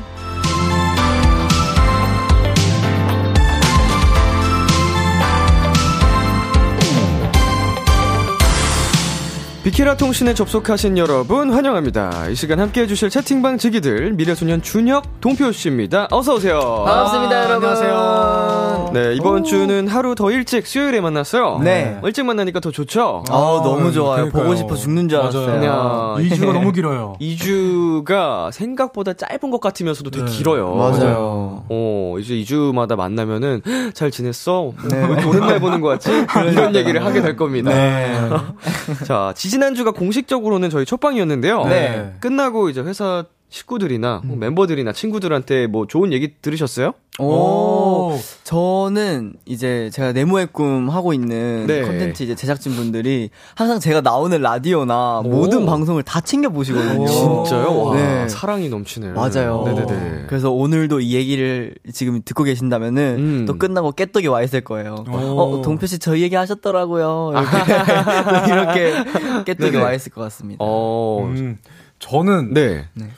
비키라 9.64 9.96
통신에 9.96 10.34
접속하신 10.34 10.98
여러분 10.98 11.50
환영합니다. 11.54 12.28
이 12.28 12.36
시간 12.36 12.60
함께 12.60 12.82
해주실 12.82 13.10
채팅방 13.10 13.58
지기들 13.58 14.12
미래소년 14.12 14.62
준혁 14.62 15.22
동표 15.22 15.54
씨입니다. 15.54 16.10
어서 16.12 16.36
오세요. 16.36 16.60
반갑습니다, 16.86 17.34
아, 17.34 17.44
여러분. 17.46 17.70
안녕하세요. 17.70 18.92
네, 18.94 19.16
이번 19.16 19.40
오. 19.40 19.44
주는 19.44 19.88
하루 19.88 20.16
더 20.16 20.32
일찍 20.32 20.68
수요일에 20.68 21.00
만났어요. 21.00 21.60
네. 21.60 21.98
일찍 22.04 22.26
만나니까 22.26 22.60
더 22.60 22.72
좋죠? 22.72 23.24
아, 23.30 23.34
아 23.34 23.62
너무 23.64 23.94
좋아요. 23.94 24.16
그러니까요. 24.32 24.44
보고 24.44 24.54
싶어 24.54 24.76
죽는 24.76 25.08
줄 25.08 25.20
알았어요. 25.20 26.18
2주가 26.18 26.52
너무 26.52 26.74
길어요. 26.74 27.16
2주가 27.22 28.52
생각보다 28.52 29.14
짧은 29.14 29.50
것 29.50 29.62
같으면서도 29.62 30.12
되게 30.12 30.26
네. 30.26 30.32
길어요. 30.32 30.76
맞아요. 30.76 31.64
어, 31.70 32.18
이제 32.20 32.34
2주마다 32.34 32.98
만나면은 32.98 33.62
잘 33.94 34.12
지냈어? 34.12 34.74
네. 34.90 35.24
오랜만에 35.26 35.60
보는 35.62 35.80
것 35.80 35.88
같지? 35.88 36.12
이런 36.52 36.76
얘기를 36.76 37.06
하게 37.06 37.22
될 37.22 37.38
겁니다. 37.38 37.72
네. 37.72 38.30
자, 39.08 39.32
지 39.38 39.53
난주가 39.58 39.92
공식적으로는 39.92 40.70
저희 40.70 40.86
첫방이었는데요. 40.86 41.66
네. 41.66 42.14
끝나고 42.20 42.70
이제 42.70 42.82
회사 42.82 43.26
식구들이나 43.54 44.22
뭐 44.24 44.36
음. 44.36 44.40
멤버들이나 44.40 44.94
친구들한테 44.94 45.68
뭐 45.68 45.86
좋은 45.86 46.12
얘기 46.12 46.34
들으셨어요? 46.42 46.94
오, 47.20 48.18
저는 48.44 49.34
이제 49.46 49.92
제가 49.94 50.12
네모의 50.12 50.48
꿈 50.52 50.90
하고 50.90 51.14
있는 51.14 51.68
네. 51.68 51.84
컨텐츠 51.84 52.24
이제 52.24 52.34
제작진 52.34 52.74
분들이 52.74 53.30
항상 53.54 53.80
제가 53.80 54.02
나오는 54.02 54.42
라디오나 54.42 55.20
오. 55.20 55.30
모든 55.30 55.68
방송을 55.68 56.02
다 56.02 56.20
챙겨 56.20 56.50
보시거든요. 56.50 57.06
진짜요? 57.06 57.84
와, 57.84 57.96
네. 57.96 58.28
사랑이 58.28 58.70
넘치네요. 58.70 59.14
맞아요. 59.14 59.62
네네네. 59.68 60.24
그래서 60.28 60.50
오늘도 60.50 61.02
이 61.02 61.14
얘기를 61.14 61.76
지금 61.94 62.24
듣고 62.26 62.46
계신다면은 62.46 63.16
음. 63.20 63.46
또 63.46 63.60
끝나고 63.60 63.92
깨떡이 63.92 64.26
와 64.26 64.42
있을 64.42 64.62
거예요. 64.62 65.06
어, 65.08 65.62
동표 65.64 65.86
씨 65.86 66.00
저희 66.00 66.24
얘기 66.24 66.36
하셨더라고요. 66.36 67.34
이렇게, 67.36 67.54
이렇게 68.52 69.44
깨떡이 69.46 69.72
네네. 69.74 69.84
와 69.84 69.94
있을 69.94 70.12
것 70.12 70.22
같습니다. 70.22 70.58
어, 70.60 71.32
음, 71.32 71.60
저는 72.00 72.56
네. 72.56 72.88
네. 72.96 73.10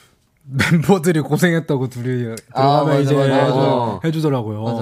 멤버들이 0.48 1.20
고생했다고 1.20 1.88
둘이 1.88 2.32
아, 2.54 2.60
들어가면 2.60 2.96
아, 2.96 2.98
이제 3.00 3.14
맞아, 3.14 3.28
맞아. 3.28 4.00
해주더라고요. 4.04 4.62
맞아. 4.62 4.76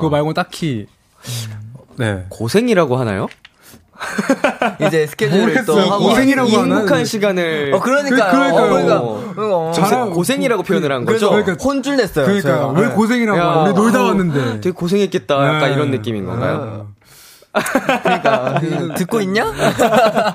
그거 0.00 0.10
말고 0.10 0.34
딱히 0.34 0.86
네 1.96 2.26
고생이라고 2.28 2.96
하나요? 2.96 3.28
이제 4.86 5.06
스케줄을 5.06 5.64
또 5.64 5.78
하고 5.78 6.08
고생이라고 6.08 6.50
행복한 6.50 7.04
시간을 7.04 7.72
어 7.74 7.80
그러니까 7.80 8.30
그, 8.30 8.36
그러니까, 8.36 8.68
그러니까. 8.68 9.00
어, 9.00 9.72
잘 9.74 10.10
고생이라고 10.10 10.62
표현을 10.64 10.92
한 10.92 11.04
거죠. 11.04 11.30
그러니까 11.30 11.54
혼줄 11.62 11.96
냈어요. 11.96 12.26
그러니까 12.26 12.48
제가. 12.48 12.68
왜 12.72 12.88
고생이라고 12.88 13.38
야, 13.38 13.64
우리 13.64 13.72
놀다 13.72 14.02
왔는데. 14.02 14.60
되게 14.60 14.70
고생했겠다. 14.72 15.40
네. 15.40 15.46
약간 15.54 15.72
이런 15.72 15.90
느낌인 15.90 16.26
건가요? 16.26 16.88
그러니까 18.02 18.58
그, 18.60 18.94
듣고 18.96 19.20
있냐? 19.22 19.52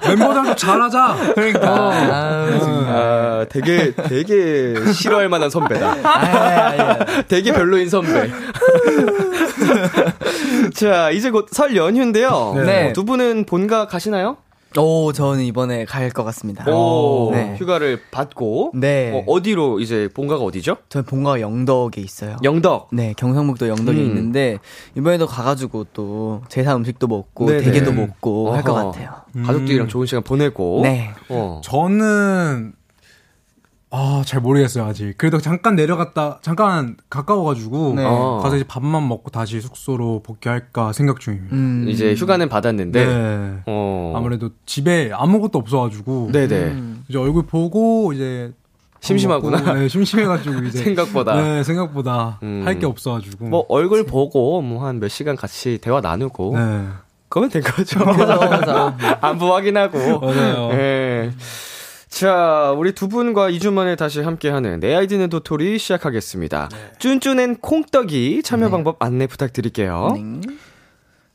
멤버들도 0.07 0.55
잘하자. 0.55 1.17
그러니까 1.35 1.71
어. 1.71 1.91
아, 1.93 2.47
아, 2.87 3.45
되게 3.49 3.93
되게 3.93 4.73
싫어할 4.93 5.29
만한 5.29 5.49
선배다. 5.49 5.95
아, 6.03 7.05
되게 7.27 7.51
별로인 7.53 7.89
선배. 7.89 8.29
자 10.75 11.09
이제 11.11 11.29
곧 11.29 11.47
설 11.51 11.75
연휴인데요. 11.75 12.53
네. 12.65 12.93
두 12.93 13.03
분은 13.03 13.45
본가 13.45 13.87
가시나요? 13.87 14.37
오, 14.77 15.11
저는 15.11 15.43
이번에 15.43 15.85
갈 15.85 16.11
것 16.11 16.23
같습니다. 16.25 16.69
오, 16.71 17.29
네. 17.31 17.55
휴가를 17.57 17.99
받고. 18.11 18.71
네. 18.75 19.23
어, 19.27 19.41
디로 19.41 19.79
이제 19.79 20.09
본가가 20.13 20.43
어디죠? 20.43 20.77
저는 20.89 21.05
본가가 21.05 21.41
영덕에 21.41 22.01
있어요. 22.01 22.37
영덕? 22.43 22.89
네, 22.91 23.13
경상북도 23.17 23.67
영덕에 23.67 23.97
음. 23.97 24.05
있는데, 24.05 24.57
이번에도 24.95 25.27
가가지고 25.27 25.87
또 25.93 26.41
제사 26.49 26.75
음식도 26.75 27.07
먹고, 27.07 27.45
네네. 27.47 27.63
대게도 27.63 27.91
먹고 27.93 28.53
할 28.53 28.63
것 28.63 28.73
같아요. 28.73 29.09
음. 29.35 29.43
가족들이랑 29.43 29.87
좋은 29.87 30.05
시간 30.05 30.23
보내고. 30.23 30.81
네. 30.83 31.11
어. 31.29 31.61
저는 31.63 32.73
아, 33.93 34.23
잘 34.25 34.39
모르겠어요, 34.39 34.85
아직. 34.85 35.17
그래도 35.17 35.39
잠깐 35.39 35.75
내려갔다, 35.75 36.39
잠깐 36.41 36.95
가까워가지고, 37.09 37.93
네. 37.97 38.05
아. 38.05 38.39
가서 38.41 38.55
이제 38.55 38.63
밥만 38.65 39.05
먹고 39.05 39.31
다시 39.31 39.59
숙소로 39.59 40.21
복귀할까 40.23 40.93
생각 40.93 41.19
중입니다. 41.19 41.53
음. 41.55 41.85
이제 41.89 42.13
휴가는 42.15 42.47
받았는데, 42.47 43.05
네. 43.05 43.53
어. 43.65 44.13
아무래도 44.15 44.51
집에 44.65 45.11
아무것도 45.13 45.59
없어가지고, 45.59 46.29
네네. 46.31 46.55
음. 46.55 47.03
이제 47.09 47.17
얼굴 47.17 47.45
보고, 47.45 48.13
이제, 48.13 48.53
심심하구나. 49.01 49.57
먹고, 49.57 49.73
네, 49.79 49.87
심심해가지고, 49.89 50.63
이제. 50.67 50.83
생각보다. 50.83 51.41
네, 51.41 51.63
생각보다 51.63 52.39
음. 52.43 52.61
할게 52.63 52.85
없어가지고. 52.85 53.45
뭐, 53.49 53.65
얼굴 53.67 54.05
보고, 54.05 54.61
뭐, 54.61 54.85
한 54.87 55.01
몇 55.01 55.09
시간 55.09 55.35
같이 55.35 55.79
대화 55.81 55.99
나누고, 55.99 56.57
네. 56.57 56.87
그러면 57.27 57.49
된 57.49 57.61
거죠. 57.61 57.99
그죠, 58.05 58.93
안부 59.21 59.53
확인하고. 59.53 60.19
맞아요. 60.19 60.67
네. 60.69 61.31
자, 62.11 62.75
우리 62.77 62.91
두 62.93 63.07
분과 63.07 63.49
2주 63.51 63.71
만에 63.71 63.95
다시 63.95 64.21
함께하는 64.21 64.81
내 64.81 64.93
아이디는 64.93 65.29
도토리 65.29 65.79
시작하겠습니다. 65.79 66.69
네. 66.69 66.91
쭌쭌앤 66.99 67.57
콩떡이 67.61 68.43
참여 68.43 68.65
네. 68.65 68.71
방법 68.71 68.97
안내 68.99 69.25
부탁드릴게요. 69.27 70.11
네. 70.15 70.41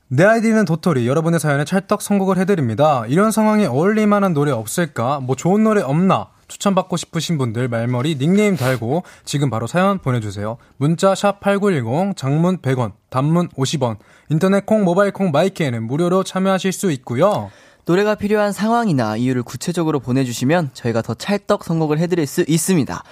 내 0.08 0.24
아이디는 0.24 0.66
도토리 0.66 1.08
여러분의 1.08 1.40
사연에 1.40 1.64
찰떡 1.64 2.02
선곡을 2.02 2.36
해드립니다. 2.38 3.04
이런 3.08 3.32
상황에 3.32 3.64
어울릴 3.66 4.06
만한 4.06 4.34
노래 4.34 4.52
없을까? 4.52 5.18
뭐 5.20 5.34
좋은 5.34 5.64
노래 5.64 5.80
없나? 5.80 6.28
추천받고 6.46 6.96
싶으신 6.96 7.38
분들 7.38 7.68
말머리 7.68 8.18
닉네임 8.18 8.56
달고 8.56 9.02
지금 9.24 9.50
바로 9.50 9.66
사연 9.66 9.98
보내주세요. 9.98 10.58
문자 10.76 11.14
샵 11.14 11.40
8910 11.40 12.16
장문 12.16 12.58
100원 12.58 12.92
단문 13.08 13.48
50원 13.48 13.96
인터넷 14.28 14.64
콩 14.66 14.84
모바일 14.84 15.10
콩 15.10 15.32
마이크에는 15.32 15.82
무료로 15.84 16.22
참여하실 16.22 16.72
수 16.72 16.92
있고요. 16.92 17.50
노래가 17.86 18.16
필요한 18.16 18.52
상황이나 18.52 19.16
이유를 19.16 19.44
구체적으로 19.44 20.00
보내주시면 20.00 20.70
저희가 20.74 21.02
더 21.02 21.14
찰떡 21.14 21.62
선곡을 21.62 21.98
해드릴 22.00 22.26
수 22.26 22.44
있습니다. 22.46 23.02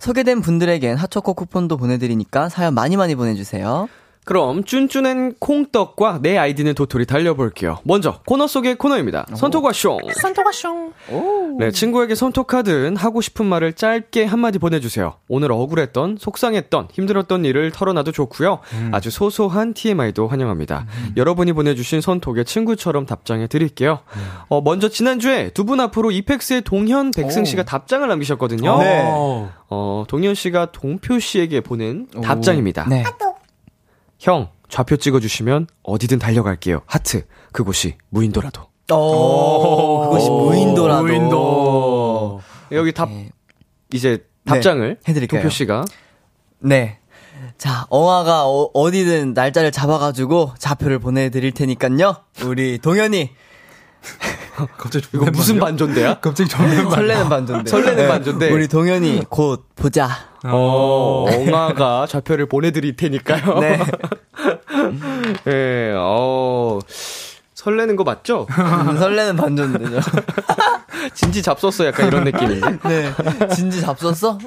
소개된 0.00 0.40
분들에겐 0.40 0.96
핫초코 0.96 1.34
쿠폰도 1.34 1.76
보내드리니까 1.76 2.48
사연 2.48 2.74
많이 2.74 2.96
많이 2.96 3.14
보내주세요. 3.14 3.88
그럼 4.24 4.64
쭌쭌한 4.64 5.34
콩떡과 5.38 6.20
내 6.22 6.38
아이디는 6.38 6.74
도토리 6.74 7.04
달려볼게요. 7.04 7.78
먼저 7.84 8.20
코너 8.26 8.46
속의 8.46 8.76
코너입니다. 8.76 9.26
선톡과 9.34 9.72
숑. 9.72 9.98
선톡과 10.14 10.50
숑. 10.50 11.58
네, 11.58 11.70
친구에게 11.70 12.14
선톡하든 12.14 12.96
하고 12.96 13.20
싶은 13.20 13.44
말을 13.46 13.74
짧게 13.74 14.24
한마디 14.24 14.58
보내주세요. 14.58 15.14
오늘 15.28 15.52
억울했던, 15.52 16.16
속상했던, 16.18 16.88
힘들었던 16.92 17.44
일을 17.44 17.70
털어놔도 17.70 18.12
좋고요. 18.12 18.60
음. 18.72 18.90
아주 18.94 19.10
소소한 19.10 19.74
TMI도 19.74 20.26
환영합니다. 20.28 20.86
음. 20.88 21.12
여러분이 21.16 21.52
보내주신 21.52 22.00
선톡에 22.00 22.44
친구처럼 22.44 23.04
답장해 23.06 23.46
드릴게요. 23.46 24.00
음. 24.16 24.20
어, 24.48 24.60
먼저 24.62 24.88
지난주에 24.88 25.50
두 25.50 25.64
분 25.64 25.80
앞으로 25.80 26.10
이펙스의 26.10 26.60
동현 26.60 27.10
백승 27.16 27.46
씨가 27.46 27.62
답장을 27.64 28.06
남기셨거든요. 28.06 28.78
네. 28.80 29.02
어, 29.70 30.04
동현 30.08 30.34
씨가 30.34 30.72
동표 30.72 31.18
씨에게 31.18 31.60
보낸 31.62 32.06
오. 32.16 32.20
답장입니다. 32.20 32.86
네. 32.88 33.02
형, 34.24 34.48
좌표 34.70 34.96
찍어주시면 34.96 35.66
어디든 35.82 36.18
달려갈게요. 36.18 36.80
하트. 36.86 37.26
그곳이 37.52 37.98
무인도라도. 38.08 38.62
오, 38.90 40.00
그것이 40.08 40.30
무인도라도. 40.30 41.02
무인도. 41.02 42.40
여기 42.72 42.92
답, 42.92 43.10
네. 43.10 43.28
이제 43.92 44.24
답장을 44.46 44.94
네, 44.94 45.00
해드릴게요. 45.06 45.42
도표 45.42 45.50
씨가. 45.50 45.84
네. 46.60 47.00
자, 47.58 47.84
엉아가 47.90 48.46
어, 48.46 48.90
디든 48.90 49.34
날짜를 49.34 49.70
잡아가지고 49.70 50.54
좌표를 50.58 51.00
보내드릴 51.00 51.52
테니깐요. 51.52 52.16
우리 52.46 52.78
동현이. 52.78 53.30
갑자기 54.78 55.06
이거 55.12 55.26
무슨 55.30 55.58
반전대야? 55.58 56.20
갑자기 56.20 56.48
설레는, 56.50 56.90
설레는 56.90 57.28
반전대. 57.28 57.70
설레는 57.70 57.96
네. 57.96 58.08
반전대. 58.08 58.50
우리 58.50 58.68
동현이 58.68 59.22
곧 59.28 59.64
보자. 59.74 60.08
어, 60.44 61.26
엉아가 61.28 62.06
좌표를 62.06 62.46
보내드릴 62.46 62.96
테니까요. 62.96 63.58
네. 63.60 63.78
네, 65.44 65.94
어, 65.96 66.78
설레는 67.54 67.96
거 67.96 68.04
맞죠? 68.04 68.46
음, 68.50 68.96
설레는 68.98 69.36
반전대죠. 69.36 70.00
진지 71.14 71.42
잡섰어 71.42 71.86
약간 71.86 72.08
이런 72.08 72.24
느낌인데. 72.24 72.78
네. 72.84 73.12
진지 73.54 73.80
잡섰어? 73.80 74.38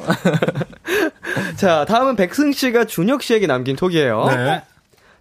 자, 1.56 1.86
다음은 1.86 2.16
백승 2.16 2.52
씨가 2.52 2.86
준혁 2.86 3.24
씨에게 3.24 3.48
남긴 3.48 3.76
톡이에요. 3.76 4.26
네. 4.28 4.64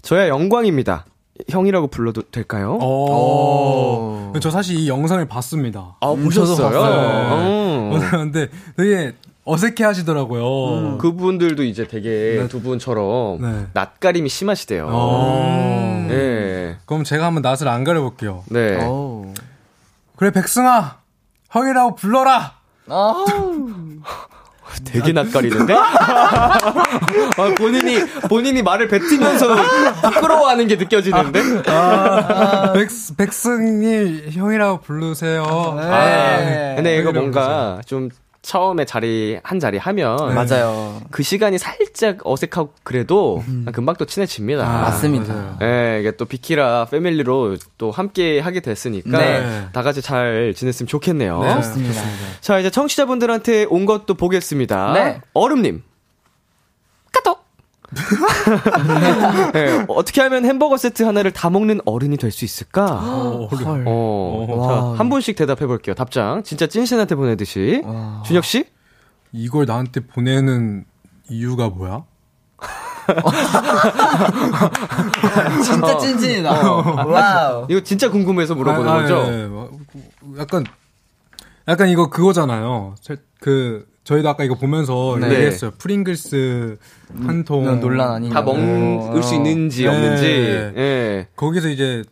저야 0.03 0.29
영광입니다. 0.29 1.07
형이라고 1.49 1.89
불러도 1.89 2.23
될까요? 2.31 2.79
오. 2.81 4.33
오. 4.33 4.33
저 4.41 4.51
사실 4.51 4.77
이 4.77 4.89
영상을 4.89 5.25
봤습니다. 5.27 5.97
아, 6.01 6.09
보셨어요? 6.09 6.71
봤어요. 6.71 7.99
네. 7.99 8.11
근데 8.11 8.49
되게 8.77 9.15
어색해 9.45 9.85
하시더라고요. 9.85 10.79
음. 10.79 10.99
그분들도 10.99 11.63
이제 11.63 11.87
되게 11.87 12.39
네. 12.41 12.49
두 12.49 12.61
분처럼 12.61 13.41
네. 13.41 13.67
낯가림이 13.73 14.29
심하시대요. 14.29 14.89
음. 14.89 16.09
네. 16.09 16.77
그럼 16.85 17.05
제가 17.05 17.27
한번 17.27 17.43
낯을 17.43 17.69
안 17.69 17.85
가려볼게요. 17.85 18.43
네. 18.51 18.85
오. 18.85 19.33
그래, 20.17 20.31
백승아! 20.33 20.99
형이라고 21.51 21.95
불러라! 21.95 22.55
되게 24.85 25.13
낯가리는데? 25.13 25.75
아, 25.77 27.55
본인이, 27.57 28.05
본인이 28.29 28.63
말을 28.63 28.89
뱉으면서 28.89 29.57
부끄러워하는 30.03 30.67
게 30.67 30.77
느껴지는데? 30.77 31.41
아, 31.67 32.73
백, 32.73 32.89
백승님, 33.17 34.31
형이라고 34.33 34.81
부르세요. 34.81 35.43
네. 35.81 35.87
아, 35.87 36.75
근데 36.77 36.99
이거 36.99 37.13
뭔가 37.13 37.81
좀 37.87 38.11
처음에 38.47 38.85
자리 38.85 39.41
한 39.43 39.59
자리 39.59 39.77
하면 39.77 40.17
네. 40.29 40.35
맞아요. 40.35 41.03
그 41.11 41.25
시간이 41.25 41.59
살짝 41.59 42.19
어색하고 42.23 42.71
그래도 42.85 43.43
음. 43.49 43.67
금방 43.73 43.97
또 43.97 44.05
친해집니다. 44.05 44.65
아, 44.65 44.83
맞습니다. 44.83 45.59
예, 45.63 45.67
네, 45.67 45.99
이게 46.01 46.13
또 46.13 46.27
비키라 46.27 46.85
패밀리로 46.85 47.57
또 47.77 47.91
함께 47.91 48.39
하게 48.39 48.61
됐으니까 48.61 49.19
네. 49.19 49.67
다 49.73 49.83
같이 49.83 50.01
잘 50.01 50.55
지냈으면 50.55 50.87
좋겠네요. 50.87 51.43
네, 51.43 51.55
좋습니다. 51.57 52.01
자, 52.41 52.61
이제 52.61 52.71
청취자분들한테 52.71 53.65
온 53.65 53.85
것도 53.85 54.15
보겠습니다. 54.15 54.93
네. 54.93 55.21
얼음님. 55.35 55.83
네, 59.53 59.85
어떻게 59.89 60.21
하면 60.23 60.45
햄버거 60.45 60.77
세트 60.77 61.03
하나를 61.03 61.33
다 61.33 61.51
먹는 61.51 61.81
어른이 61.85 62.17
될 62.19 62.31
수 62.31 62.45
있을까? 62.45 62.85
어, 62.87 63.49
어, 63.51 64.67
자, 64.69 64.99
한 64.99 65.09
분씩 65.09 65.35
대답해 65.37 65.67
볼게요. 65.67 65.95
답장. 65.95 66.43
진짜 66.43 66.67
찐신한테 66.67 67.15
보내듯이. 67.15 67.83
와. 67.85 68.23
준혁 68.27 68.45
씨? 68.45 68.67
이걸 69.33 69.65
나한테 69.67 70.01
보내는 70.01 70.85
이유가 71.31 71.69
뭐야? 71.71 72.05
진짜 75.65 75.97
찐찐이다. 75.99 76.71
어. 76.71 77.07
wow. 77.09 77.67
이거 77.71 77.81
진짜 77.81 78.11
궁금해서 78.11 78.55
물어보는 78.55 78.91
아, 78.91 79.03
거죠? 79.03 79.23
네, 79.31 79.49
네. 79.49 80.41
약간 80.41 80.65
약간 81.69 81.89
이거 81.89 82.11
그거잖아요. 82.11 82.95
그 83.41 83.87
저희도 84.07 84.29
아까 84.29 84.45
이거 84.45 84.55
보면서 84.55 85.19
네. 85.21 85.31
얘기했어요. 85.33 85.73
프링글스 85.79 86.77
한통 87.27 87.69
음, 87.69 87.81
논란 87.81 88.13
아니냐. 88.13 88.33
다 88.35 88.41
먹을 88.43 89.21
수 89.21 89.35
있는지 89.35 89.83
네. 89.83 89.89
없는지. 89.89 90.23
네. 90.77 91.29
거기서 91.35 91.69
이제 91.69 92.05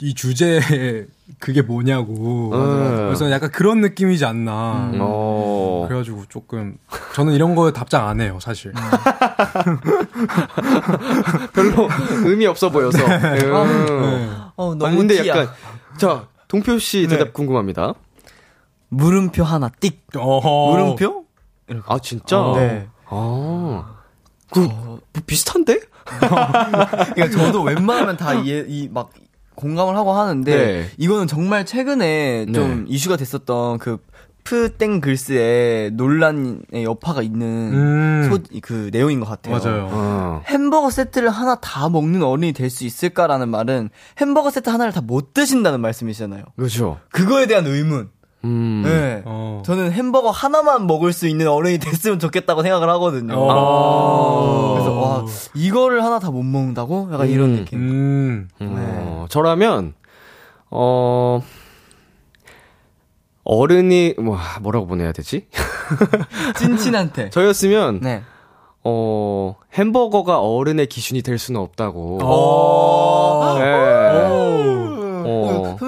이 0.00 0.14
주제 0.14 0.58
그게 1.38 1.60
뭐냐고. 1.60 2.50
음. 2.54 2.96
그래서 3.08 3.30
약간 3.30 3.50
그런 3.50 3.82
느낌이지 3.82 4.24
않나. 4.24 4.90
음. 4.94 4.98
어. 5.02 5.84
그래가지고 5.86 6.24
조금 6.30 6.78
저는 7.12 7.34
이런 7.34 7.54
거 7.54 7.70
답장 7.72 8.08
안 8.08 8.22
해요, 8.22 8.38
사실. 8.40 8.72
음. 8.74 9.78
별로 11.52 11.90
의미 12.24 12.46
없어 12.46 12.70
보여서. 12.70 13.06
네. 13.06 13.44
음. 13.44 14.34
어, 14.56 14.74
너무 14.74 14.96
근데 14.96 15.28
약간 15.28 15.50
자 15.98 16.26
동표 16.48 16.78
씨 16.78 17.06
대답 17.06 17.26
네. 17.26 17.32
궁금합니다. 17.32 17.92
물음표 18.88 19.44
하나 19.44 19.68
띡. 19.68 20.16
어허. 20.16 20.70
물음표? 20.72 21.23
이렇게. 21.68 21.84
아 21.88 21.98
진짜? 21.98 22.40
어. 22.40 22.56
네. 22.56 22.88
아. 23.06 23.94
그 24.52 24.64
어. 24.64 24.68
뭐 24.84 25.00
비슷한데? 25.26 25.80
그러니까 27.14 27.30
저도 27.30 27.62
웬만하면 27.62 28.16
다 28.16 28.34
이해 28.34 28.64
이막 28.68 29.10
공감을 29.54 29.96
하고 29.96 30.12
하는데 30.12 30.54
네. 30.56 30.90
이거는 30.98 31.26
정말 31.26 31.64
최근에 31.64 32.46
좀 32.52 32.84
네. 32.84 32.84
이슈가 32.88 33.16
됐었던 33.16 33.78
그 33.78 33.98
푸땡 34.44 35.00
글스의 35.00 35.92
논란의 35.92 36.84
여파가 36.84 37.22
있는 37.22 37.72
음. 37.72 38.28
소, 38.30 38.38
그 38.60 38.90
내용인 38.92 39.20
것 39.20 39.26
같아요. 39.26 39.58
맞아요. 39.58 39.88
어. 39.90 40.42
햄버거 40.46 40.90
세트를 40.90 41.30
하나 41.30 41.54
다 41.54 41.88
먹는 41.88 42.22
어른이 42.22 42.52
될 42.52 42.68
수 42.68 42.84
있을까라는 42.84 43.48
말은 43.48 43.88
햄버거 44.18 44.50
세트 44.50 44.68
하나를 44.68 44.92
다 44.92 45.00
못 45.00 45.32
드신다는 45.32 45.80
말씀이잖아요. 45.80 46.44
그렇죠. 46.56 46.98
그거에 47.10 47.46
대한 47.46 47.66
의문. 47.66 48.10
음. 48.44 48.82
네. 48.84 49.22
어. 49.24 49.62
저는 49.64 49.90
햄버거 49.92 50.30
하나만 50.30 50.86
먹을 50.86 51.12
수 51.12 51.26
있는 51.26 51.48
어른이 51.48 51.78
됐으면 51.80 52.18
좋겠다고 52.18 52.62
생각을 52.62 52.88
하거든요. 52.90 53.34
어. 53.36 54.74
그래서 54.74 54.92
와 55.00 55.24
이거를 55.54 56.04
하나 56.04 56.18
다 56.18 56.30
못 56.30 56.42
먹는다고? 56.42 57.08
약간 57.12 57.26
음. 57.26 57.32
이런 57.32 57.56
느낌. 57.56 57.78
음. 57.80 58.48
네. 58.60 58.66
어, 58.68 59.26
저라면 59.28 59.94
어 60.70 61.40
어른이 63.44 64.14
뭐 64.18 64.38
뭐라고 64.62 64.86
보내야 64.86 65.12
되지? 65.12 65.46
찐친한테 66.58 67.30
저였으면 67.30 68.00
네. 68.02 68.22
어 68.82 69.54
햄버거가 69.74 70.40
어른의 70.40 70.86
기준이 70.86 71.22
될 71.22 71.38
수는 71.38 71.60
없다고. 71.60 72.18
어. 72.22 73.23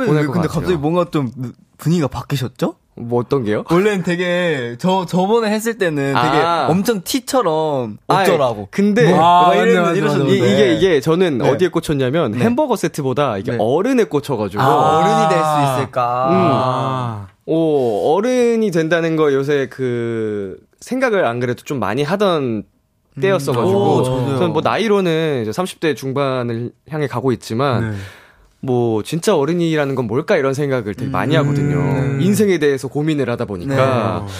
네. 0.06 0.14
선배님 0.14 0.32
근데 0.32 0.48
갑자기 0.48 0.76
뭔가 0.76 1.06
좀 1.10 1.30
분위기가 1.78 2.08
바뀌셨죠? 2.08 2.74
뭐 2.98 3.20
어떤 3.20 3.44
게요? 3.44 3.62
원래는 3.70 4.04
되게 4.04 4.76
저 4.78 5.04
저번에 5.04 5.50
했을 5.50 5.76
때는 5.76 6.14
되게 6.14 6.38
아. 6.38 6.66
엄청 6.70 7.02
티처럼 7.02 7.98
어쩌라고. 8.06 8.60
아이, 8.62 8.66
근데 8.70 9.10
뭐, 9.10 9.22
아, 9.22 9.54
이런, 9.54 9.94
이런, 9.94 10.26
이, 10.30 10.38
게 10.40 10.74
이게 10.74 11.00
저는 11.00 11.38
네. 11.38 11.50
어디에 11.50 11.68
꽂혔냐면 11.68 12.32
네. 12.32 12.38
햄버거 12.38 12.74
세트보다 12.74 13.36
이게 13.36 13.52
네. 13.52 13.58
어른에 13.60 14.04
꽂혀가지고 14.04 14.62
아, 14.62 14.98
어른이 14.98 15.28
될 15.28 15.38
수 15.38 15.74
있을까. 15.82 16.28
음. 16.30 16.34
아. 16.34 17.26
오 17.44 18.14
어른이 18.16 18.70
된다는 18.70 19.14
거 19.16 19.32
요새 19.34 19.68
그 19.70 20.56
생각을 20.80 21.26
안 21.26 21.38
그래도 21.38 21.62
좀 21.64 21.78
많이 21.78 22.02
하던 22.02 22.64
때였어가지고 23.20 23.98
음. 23.98 24.36
저는 24.38 24.52
뭐 24.54 24.62
나이로는 24.62 25.42
이제 25.42 25.50
30대 25.50 25.94
중반을 25.96 26.72
향해 26.88 27.06
가고 27.06 27.30
있지만. 27.32 27.94
네. 28.66 28.72
뭐 28.72 29.02
진짜 29.02 29.37
어른이라는 29.37 29.94
건 29.94 30.07
뭘까 30.07 30.37
이런 30.37 30.55
생각을 30.55 30.94
되게 30.94 31.11
많이 31.11 31.37
음. 31.37 31.40
하거든요. 31.44 31.76
음. 31.79 32.20
인생에 32.20 32.59
대해서 32.59 32.88
고민을 32.88 33.31
하다 33.31 33.44
보니까 33.46 33.74
네. 33.74 34.33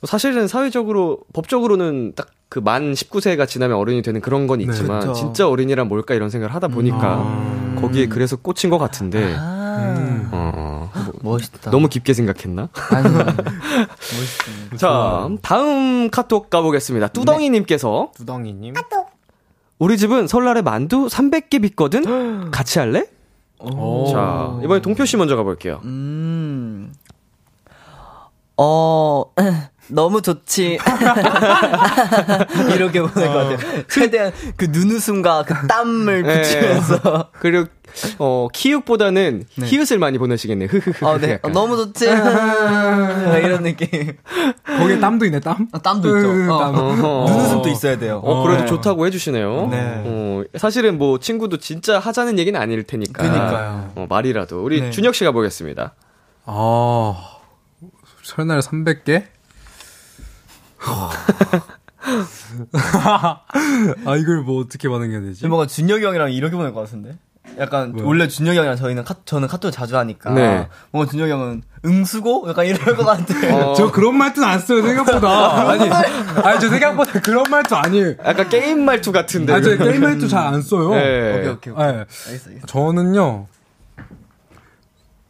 뭐 0.00 0.06
사실은 0.06 0.48
사회적으로 0.48 1.18
법적으로는 1.32 2.14
딱 2.16 2.28
그 2.54 2.60
만 2.60 2.92
19세가 2.92 3.48
지나면 3.48 3.76
어른이 3.76 4.02
되는 4.02 4.20
그런 4.20 4.46
건 4.46 4.60
네, 4.60 4.66
있지만 4.66 5.00
네, 5.00 5.12
진짜 5.12 5.48
어른이란 5.48 5.88
뭘까 5.88 6.14
이런 6.14 6.30
생각을 6.30 6.54
하다 6.54 6.68
보니까 6.68 7.16
음. 7.16 7.78
거기에 7.80 8.06
그래서 8.06 8.36
꽂힌 8.36 8.70
것 8.70 8.78
같은데 8.78 9.34
아. 9.36 10.28
어, 10.30 10.88
뭐 11.20 11.32
멋있다. 11.32 11.72
너무 11.72 11.88
깊게 11.88 12.12
생각했나? 12.14 12.68
아니, 12.90 13.08
멋있어. 13.12 14.76
자, 14.76 15.28
다음 15.42 16.10
카톡 16.10 16.48
가보겠습니다. 16.48 17.08
뚜덩이님께서 17.08 18.10
네. 18.12 18.18
뚜덩이님. 18.18 18.74
우리 19.80 19.98
집은 19.98 20.28
설날에 20.28 20.62
만두 20.62 21.08
300개 21.08 21.60
빚거든? 21.60 22.50
같이 22.52 22.78
할래? 22.78 23.06
오. 23.58 24.12
자, 24.12 24.58
이번에 24.62 24.80
동표 24.80 25.04
씨 25.04 25.16
먼저 25.16 25.36
가볼게요. 25.36 25.80
음. 25.84 26.92
어, 28.56 29.24
너무 29.88 30.22
좋지. 30.22 30.78
이렇게 32.74 33.00
보낼 33.02 33.28
것 33.28 33.34
같아요. 33.34 33.84
최대한 33.88 34.32
그 34.56 34.66
눈웃음과 34.66 35.44
그 35.44 35.66
땀을 35.66 36.22
네. 36.22 36.42
붙이면서. 36.42 37.30
그리고, 37.40 37.68
어, 38.18 38.48
키읔보다는 38.52 39.44
네. 39.56 39.66
히읗을 39.66 39.98
많이 39.98 40.18
보내시겠네요. 40.18 40.68
흐흐흐. 40.68 41.04
어, 41.04 41.18
네. 41.18 41.38
어, 41.42 41.48
너무 41.48 41.76
좋지. 41.76 42.06
이런 43.44 43.62
느낌. 43.62 44.16
거기에 44.64 44.98
땀도 45.00 45.24
있네, 45.26 45.40
땀? 45.40 45.68
어, 45.72 45.78
땀도 45.80 46.16
있죠. 46.16 46.52
어. 46.52 47.26
눈웃음도 47.28 47.68
있어야 47.68 47.98
돼요. 47.98 48.20
어, 48.24 48.42
그래도 48.42 48.62
네. 48.62 48.66
좋다고 48.66 49.06
해주시네요. 49.06 49.68
네. 49.70 50.02
어, 50.06 50.42
사실은 50.56 50.98
뭐 50.98 51.18
친구도 51.18 51.58
진짜 51.58 51.98
하자는 51.98 52.38
얘기는 52.38 52.58
아닐 52.60 52.82
테니까. 52.82 53.22
그니까요. 53.22 53.92
어, 53.94 54.06
말이라도. 54.08 54.64
우리 54.64 54.80
네. 54.80 54.90
준혁 54.90 55.14
씨가 55.14 55.32
보겠습니다. 55.32 55.94
아, 56.46 57.14
설날 58.22 58.60
300개? 58.60 59.24
아 64.04 64.16
이걸 64.16 64.42
뭐 64.42 64.60
어떻게 64.60 64.88
반응해야 64.88 65.20
되지? 65.22 65.46
뭔가 65.48 65.66
준혁이 65.66 66.04
형이랑 66.04 66.32
이렇게 66.32 66.54
보낼 66.56 66.72
것 66.74 66.80
같은데. 66.80 67.16
약간 67.58 67.92
뭐요? 67.92 68.06
원래 68.06 68.28
준혁이 68.28 68.56
형이랑 68.56 68.76
저희는 68.76 69.04
카, 69.04 69.14
저는 69.24 69.48
카톡 69.48 69.70
자주 69.70 69.96
하니까 69.96 70.30
네. 70.32 70.68
뭔가 70.90 71.10
준혁이 71.10 71.30
형은 71.30 71.62
응수고 71.84 72.46
약간 72.48 72.66
이럴 72.66 72.96
것 72.96 73.04
같아. 73.04 73.24
어. 73.54 73.74
저 73.74 73.90
그런 73.90 74.16
말투는 74.16 74.48
안 74.48 74.58
써요 74.58 74.82
생각보다. 74.82 75.68
아니 75.70 75.90
아니 75.90 76.60
저 76.60 76.68
생각보다 76.68 77.20
그런 77.20 77.44
말투 77.50 77.74
아니에요. 77.76 78.14
약간 78.24 78.48
게임 78.48 78.84
말투 78.84 79.12
같은데. 79.12 79.52
아니 79.52 79.64
저 79.64 79.76
게임 79.76 80.00
말투 80.02 80.28
잘 80.28 80.44
안 80.44 80.60
써요. 80.62 80.90
네. 80.94 81.30
오케이 81.38 81.48
오케이. 81.48 81.72
오케이. 81.72 81.86
네. 81.86 81.92
알겠어, 82.28 82.50
알겠어. 82.50 82.66
저는요 82.66 83.46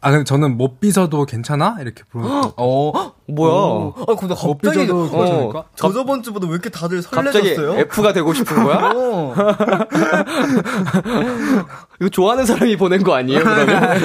아, 0.05 0.11
근데 0.11 0.23
저는 0.23 0.55
못 0.55 0.79
삐져도 0.79 1.25
괜찮아? 1.25 1.77
이렇게 1.81 2.03
물어봤어. 2.11 2.53
어, 2.57 3.13
뭐야? 3.27 3.51
오. 3.51 3.93
아, 4.07 4.13
근데 4.13 4.35
갑자기, 4.35 4.87
어, 4.91 5.65
저 5.73 5.91
저번 5.91 6.21
주보다 6.21 6.45
왜 6.45 6.53
이렇게 6.53 6.69
다들 6.69 7.01
설레졌어요? 7.01 7.69
갑자기 7.69 7.81
F가 7.89 8.13
되고 8.13 8.31
싶은 8.31 8.63
거야? 8.63 8.91
어. 8.93 9.33
이거 11.99 12.09
좋아하는 12.09 12.45
사람이 12.45 12.77
보낸 12.77 13.01
거 13.01 13.15
아니에요, 13.15 13.43
그러면? 13.43 13.83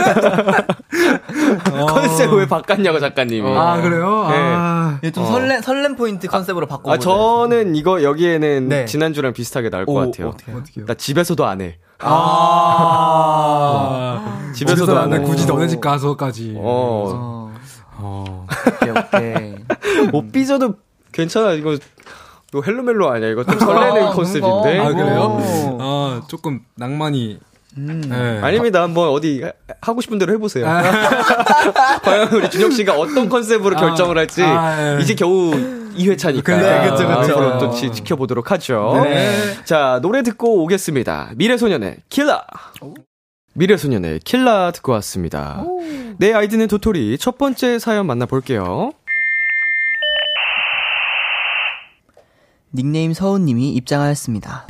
어. 1.74 1.84
컨셉 1.84 2.32
왜 2.32 2.48
바꿨냐고, 2.48 2.98
작가님이. 2.98 3.54
아, 3.54 3.82
그래요? 3.82 4.26
네. 4.30 4.36
아. 4.38 4.98
좀 5.12 5.24
어. 5.24 5.26
설렘, 5.26 5.60
설렘 5.60 5.96
포인트 5.96 6.28
컨셉으로 6.28 6.66
바꿔 6.66 6.92
아, 6.92 6.98
저는 6.98 7.76
이거, 7.76 8.02
여기에는 8.02 8.70
네. 8.70 8.86
지난주랑 8.86 9.34
비슷하게 9.34 9.68
나올 9.68 9.84
것 9.84 9.92
같아요. 9.92 10.28
어떻게요? 10.28 10.62
나 10.86 10.94
집에서도 10.94 11.44
안 11.44 11.60
해. 11.60 11.76
아. 12.02 12.08
아. 14.24 14.52
집에서도 14.52 14.98
안 14.98 15.12
해. 15.12 15.20
굳이 15.20 15.46
너네 15.46 15.68
집 15.68 15.80
가서까지. 15.80 16.54
어. 16.58 17.52
어. 17.96 18.46
오케이, 18.82 18.90
오케이. 18.90 19.54
못 20.10 20.30
삐져도 20.32 20.74
괜찮아. 21.12 21.52
이거 21.52 21.76
이거 22.52 22.62
헬로멜로 22.66 23.10
아니야? 23.10 23.28
이거 23.30 23.44
좀 23.44 23.58
설레는 23.58 24.08
아, 24.08 24.10
컨셉인데. 24.10 24.78
아, 24.78 24.88
그래요? 24.92 25.38
아, 25.80 26.22
조금 26.28 26.60
낭만이. 26.76 27.38
음. 27.78 28.00
네. 28.08 28.40
아닙니다. 28.42 28.82
한번 28.82 29.10
어디 29.10 29.44
하고 29.80 30.00
싶은 30.00 30.18
대로 30.18 30.32
해보세요. 30.32 30.66
아. 30.68 30.82
과연 32.02 32.28
우리 32.32 32.50
준혁 32.50 32.72
씨가 32.72 32.98
어떤 32.98 33.28
컨셉으로 33.28 33.76
아. 33.76 33.80
결정을 33.80 34.18
할지 34.18 34.42
아, 34.42 34.96
예. 34.96 35.00
이제 35.00 35.14
겨우 35.14 35.52
2회차니까. 35.96 36.60
네, 36.60 36.90
그쵸, 36.90 37.06
그쵸. 37.06 37.32
앞으로 37.32 37.58
또 37.58 37.70
지, 37.70 37.92
지켜보도록 37.92 38.50
하죠. 38.52 39.00
네. 39.04 39.54
자, 39.64 39.98
노래 40.02 40.22
듣고 40.22 40.62
오겠습니다. 40.62 41.30
미래소년의 41.36 41.98
킬라. 42.08 42.44
미래소년의 43.54 44.20
킬라 44.20 44.70
듣고 44.72 44.92
왔습니다. 44.92 45.62
오. 45.62 45.80
내 46.18 46.32
아이디는 46.32 46.68
도토리. 46.68 47.18
첫 47.18 47.38
번째 47.38 47.78
사연 47.78 48.06
만나볼게요. 48.06 48.92
닉네임 52.72 53.12
서훈님이 53.12 53.72
입장하였습니다. 53.74 54.66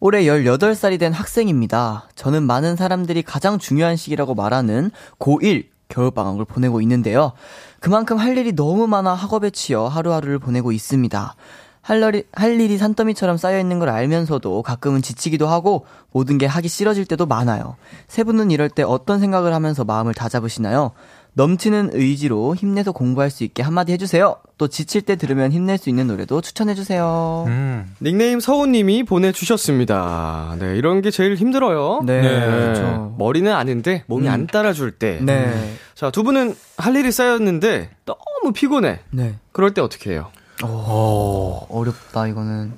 올해 0.00 0.22
18살이 0.22 0.98
된 1.00 1.12
학생입니다. 1.12 2.08
저는 2.14 2.44
많은 2.44 2.76
사람들이 2.76 3.22
가장 3.22 3.58
중요한 3.58 3.96
시기라고 3.96 4.36
말하는 4.36 4.92
고1 5.18 5.66
겨울방학을 5.88 6.44
보내고 6.44 6.80
있는데요. 6.82 7.32
그만큼 7.80 8.18
할 8.18 8.36
일이 8.36 8.52
너무 8.52 8.86
많아 8.86 9.14
학업에 9.14 9.50
치여 9.50 9.86
하루하루를 9.86 10.38
보내고 10.38 10.72
있습니다. 10.72 11.34
할, 11.80 12.02
일이, 12.02 12.24
할 12.32 12.60
일이 12.60 12.76
산더미처럼 12.76 13.36
쌓여있는 13.38 13.78
걸 13.78 13.88
알면서도 13.88 14.62
가끔은 14.62 15.00
지치기도 15.00 15.46
하고 15.46 15.86
모든 16.12 16.36
게 16.36 16.44
하기 16.44 16.68
싫어질 16.68 17.06
때도 17.06 17.24
많아요. 17.26 17.76
세 18.08 18.24
분은 18.24 18.50
이럴 18.50 18.68
때 18.68 18.82
어떤 18.82 19.20
생각을 19.20 19.54
하면서 19.54 19.84
마음을 19.84 20.12
다잡으시나요? 20.12 20.92
넘치는 21.38 21.90
의지로 21.92 22.56
힘내서 22.56 22.90
공부할 22.90 23.30
수 23.30 23.44
있게 23.44 23.62
한마디 23.62 23.92
해주세요. 23.92 24.38
또 24.58 24.66
지칠 24.66 25.02
때 25.02 25.14
들으면 25.14 25.52
힘낼 25.52 25.78
수 25.78 25.88
있는 25.88 26.08
노래도 26.08 26.40
추천해주세요. 26.40 27.44
음. 27.46 27.94
닉네임 28.02 28.40
서우님이 28.40 29.04
보내주셨습니다. 29.04 30.56
네, 30.58 30.76
이런 30.76 31.00
게 31.00 31.12
제일 31.12 31.36
힘들어요. 31.36 32.00
네. 32.04 32.22
네. 32.22 32.44
그렇죠. 32.44 33.14
머리는 33.18 33.52
아는데 33.52 34.02
몸이 34.08 34.26
음. 34.26 34.32
안 34.32 34.46
따라줄 34.48 34.98
때. 34.98 35.20
네. 35.22 35.74
자, 35.94 36.10
두 36.10 36.24
분은 36.24 36.56
할 36.76 36.96
일이 36.96 37.12
쌓였는데 37.12 37.90
너무 38.04 38.52
피곤해. 38.52 38.98
네. 39.10 39.36
그럴 39.52 39.72
때 39.72 39.80
어떻게 39.80 40.10
해요? 40.10 40.32
오, 40.64 40.66
오. 40.66 41.66
어렵다, 41.70 42.26
이거는. 42.26 42.72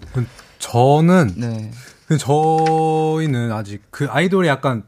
저는, 0.59 1.33
네. 1.38 1.70
저희는 2.18 3.53
아직 3.53 3.85
그 3.90 4.07
아이돌이 4.11 4.49
약간 4.49 4.83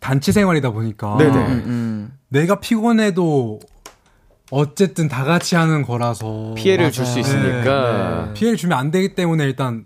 단체 0.00 0.32
생활이다 0.32 0.70
보니까 0.70 1.16
네네. 1.18 1.36
음, 1.36 1.62
음. 1.66 2.12
내가 2.28 2.58
피곤해도 2.60 3.60
어쨌든 4.50 5.08
다 5.08 5.24
같이 5.24 5.54
하는 5.54 5.82
거라서 5.82 6.54
피해를 6.56 6.90
줄 6.90 7.06
수 7.06 7.20
있으니까 7.20 8.22
네, 8.24 8.26
네. 8.28 8.34
피해를 8.34 8.56
주면 8.56 8.78
안 8.78 8.90
되기 8.90 9.14
때문에 9.14 9.44
일단 9.44 9.84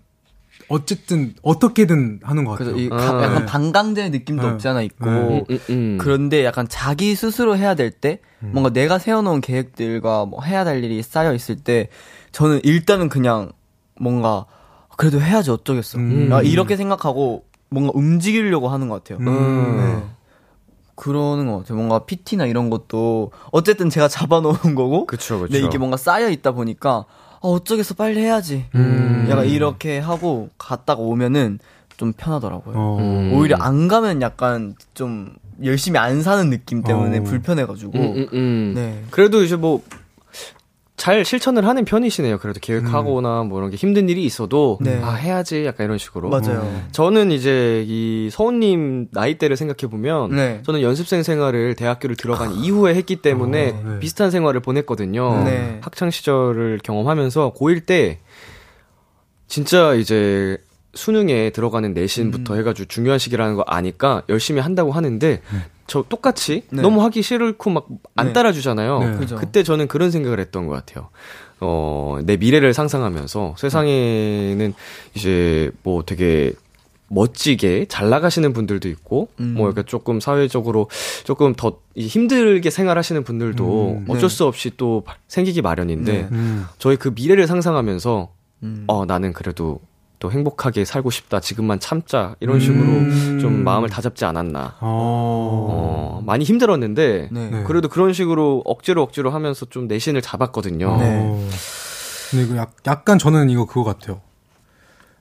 어쨌든 0.67 1.35
어떻게든 1.43 2.21
하는 2.23 2.43
것 2.43 2.57
같아요. 2.57 2.75
이 2.75 2.89
아, 2.91 2.95
약간 2.95 3.35
네. 3.35 3.45
반강제 3.45 4.09
느낌도 4.09 4.41
네. 4.41 4.49
없지 4.53 4.67
않아 4.67 4.81
있고 4.81 5.05
네. 5.05 5.11
음, 5.11 5.43
음, 5.51 5.59
음. 5.69 5.97
그런데 5.99 6.43
약간 6.43 6.65
자기 6.67 7.13
스스로 7.15 7.55
해야 7.55 7.75
될때 7.75 8.19
음. 8.41 8.49
뭔가 8.53 8.71
내가 8.71 8.97
세워놓은 8.97 9.41
계획들과 9.41 10.25
뭐 10.25 10.41
해야 10.41 10.63
될 10.63 10.83
일이 10.83 11.03
쌓여 11.03 11.35
있을 11.35 11.57
때 11.57 11.89
저는 12.31 12.61
일단은 12.63 13.09
그냥 13.09 13.51
뭔가 13.99 14.45
그래도 14.97 15.21
해야지 15.21 15.51
어쩌겠어 15.51 15.99
음. 15.99 16.29
아, 16.31 16.41
이렇게 16.41 16.75
생각하고 16.77 17.45
뭔가 17.69 17.91
움직이려고 17.93 18.69
하는 18.69 18.89
것 18.89 19.03
같아요. 19.03 19.25
음. 19.27 19.77
네. 19.77 20.03
그러는 20.95 21.47
것 21.47 21.59
같아요. 21.59 21.77
뭔가 21.77 21.99
PT나 21.99 22.45
이런 22.45 22.69
것도 22.69 23.31
어쨌든 23.51 23.89
제가 23.89 24.07
잡아놓은 24.07 24.75
거고, 24.75 25.05
그쵸, 25.05 25.41
그쵸. 25.41 25.53
네, 25.53 25.59
이게 25.59 25.77
뭔가 25.77 25.97
쌓여 25.97 26.29
있다 26.29 26.53
보니까 26.53 27.05
어, 27.41 27.51
어쩌겠어 27.51 27.95
빨리 27.95 28.21
해야지. 28.21 28.65
음. 28.75 29.27
약간 29.29 29.45
이렇게 29.45 29.99
하고 29.99 30.49
갔다가 30.57 31.01
오면은 31.01 31.59
좀 31.97 32.13
편하더라고요. 32.13 32.75
어. 32.77 32.97
음. 32.99 33.33
오히려 33.33 33.57
안 33.57 33.87
가면 33.87 34.21
약간 34.21 34.75
좀 34.93 35.33
열심히 35.63 35.99
안 35.99 36.23
사는 36.23 36.49
느낌 36.49 36.81
때문에 36.81 37.19
어. 37.19 37.23
불편해가지고. 37.23 37.91
음, 37.97 38.01
음, 38.01 38.27
음. 38.33 38.71
네. 38.75 39.03
그래도 39.11 39.43
이제 39.43 39.55
뭐 39.55 39.81
잘 40.97 41.25
실천을 41.25 41.67
하는 41.67 41.83
편이시네요. 41.83 42.37
그래도 42.37 42.59
계획하거나 42.61 43.41
음. 43.41 43.49
뭐 43.49 43.59
이런 43.59 43.69
게 43.69 43.75
힘든 43.75 44.07
일이 44.07 44.23
있어도 44.23 44.77
네. 44.79 45.01
아 45.03 45.13
해야지 45.13 45.65
약간 45.65 45.85
이런 45.85 45.97
식으로. 45.97 46.29
맞아요. 46.29 46.61
음. 46.61 46.87
저는 46.91 47.31
이제 47.31 47.83
이 47.85 48.29
서훈님 48.31 49.09
나이대를 49.11 49.57
생각해 49.57 49.91
보면 49.91 50.31
네. 50.35 50.61
저는 50.63 50.81
연습생 50.81 51.23
생활을 51.23 51.75
대학교를 51.75 52.15
들어간 52.15 52.49
아. 52.49 52.51
이후에 52.53 52.95
했기 52.95 53.17
때문에 53.17 53.71
어, 53.71 53.83
네. 53.85 53.99
비슷한 53.99 54.31
생활을 54.31 54.61
보냈거든요. 54.61 55.43
네. 55.43 55.79
학창 55.81 56.09
시절을 56.09 56.79
경험하면서 56.81 57.53
고1 57.57 57.85
때 57.85 58.19
진짜 59.47 59.93
이제 59.95 60.57
수능에 60.93 61.49
들어가는 61.49 61.93
내신부터 61.93 62.53
음. 62.53 62.59
해가지고 62.59 62.87
중요한 62.87 63.19
시기라는 63.19 63.55
거 63.55 63.63
아니까 63.67 64.23
열심히 64.29 64.61
한다고 64.61 64.93
하는데 64.93 65.41
음. 65.51 65.63
저 65.87 66.03
똑같이 66.07 66.63
네. 66.71 66.81
너무 66.81 67.03
하기 67.03 67.21
싫고 67.21 67.69
막안 67.69 68.27
네. 68.27 68.33
따라주잖아요. 68.33 68.99
네. 68.99 69.35
그때 69.37 69.63
저는 69.63 69.87
그런 69.87 70.11
생각을 70.11 70.39
했던 70.39 70.67
것 70.67 70.73
같아요. 70.73 71.09
어, 71.59 72.19
내 72.23 72.37
미래를 72.37 72.73
상상하면서 72.73 73.55
세상에는 73.57 74.73
이제 75.13 75.71
뭐 75.83 76.03
되게 76.03 76.53
멋지게 77.07 77.85
잘 77.87 78.09
나가시는 78.09 78.53
분들도 78.53 78.89
있고, 78.89 79.29
음. 79.39 79.53
뭐, 79.55 79.67
이렇게 79.67 79.83
조금 79.83 80.19
사회적으로 80.19 80.89
조금 81.23 81.53
더 81.53 81.77
힘들게 81.95 82.69
생활하시는 82.69 83.23
분들도 83.23 83.89
음, 83.99 84.05
어쩔 84.09 84.27
네. 84.27 84.35
수 84.35 84.45
없이 84.45 84.71
또 84.75 85.03
생기기 85.27 85.61
마련인데, 85.61 86.11
네. 86.11 86.27
음. 86.31 86.65
저희 86.79 86.95
그 86.95 87.11
미래를 87.15 87.45
상상하면서, 87.47 88.29
음. 88.63 88.83
어, 88.87 89.05
나는 89.05 89.33
그래도 89.33 89.79
또 90.25 90.31
행복하게 90.31 90.85
살고 90.85 91.11
싶다. 91.11 91.39
지금만 91.39 91.79
참자. 91.79 92.35
이런 92.39 92.59
식으로 92.59 92.81
음. 92.81 93.37
좀 93.39 93.63
마음을 93.63 93.89
다잡지 93.89 94.25
않았나. 94.25 94.77
어. 94.81 95.67
어, 95.69 96.23
많이 96.25 96.43
힘들었는데 96.43 97.29
네. 97.31 97.49
네. 97.51 97.63
그래도 97.63 97.89
그런 97.89 98.11
식으로 98.11 98.63
억지로 98.65 99.03
억지로 99.03 99.29
하면서 99.29 99.67
좀 99.67 99.87
내신을 99.87 100.23
잡았거든요. 100.23 100.97
네. 100.97 101.47
근데 102.31 102.45
이거 102.45 102.67
약간 102.87 103.19
저는 103.19 103.51
이거 103.51 103.65
그거 103.65 103.83
같아요. 103.83 104.21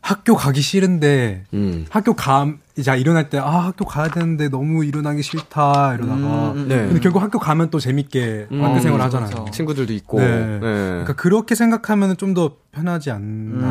학교 0.05 0.35
가기 0.37 0.61
싫은데 0.61 1.45
음. 1.55 1.87
학교 1.89 2.13
감 2.15 2.59
이제 2.77 2.95
일어날 2.99 3.31
때 3.31 3.39
아 3.39 3.65
학교 3.65 3.87
가야 3.87 4.09
되는데 4.09 4.51
너무 4.51 4.85
일어나기 4.85 5.23
싫다 5.23 5.95
이러다가 5.95 6.53
음, 6.53 6.67
네. 6.69 6.77
근데 6.77 7.01
결국 7.01 7.23
학교 7.23 7.39
가면 7.39 7.71
또 7.71 7.81
재밌게 7.81 8.49
음, 8.53 8.63
학교 8.63 8.81
생활 8.81 9.01
하잖아요. 9.01 9.31
그렇죠. 9.31 9.51
친구들도 9.51 9.95
있고. 9.95 10.21
네. 10.21 10.27
네. 10.29 10.59
그러니까 10.61 11.15
그렇게 11.15 11.55
생각하면 11.55 12.17
좀 12.19 12.35
더 12.35 12.57
편하지 12.73 13.11
않나 13.13 13.67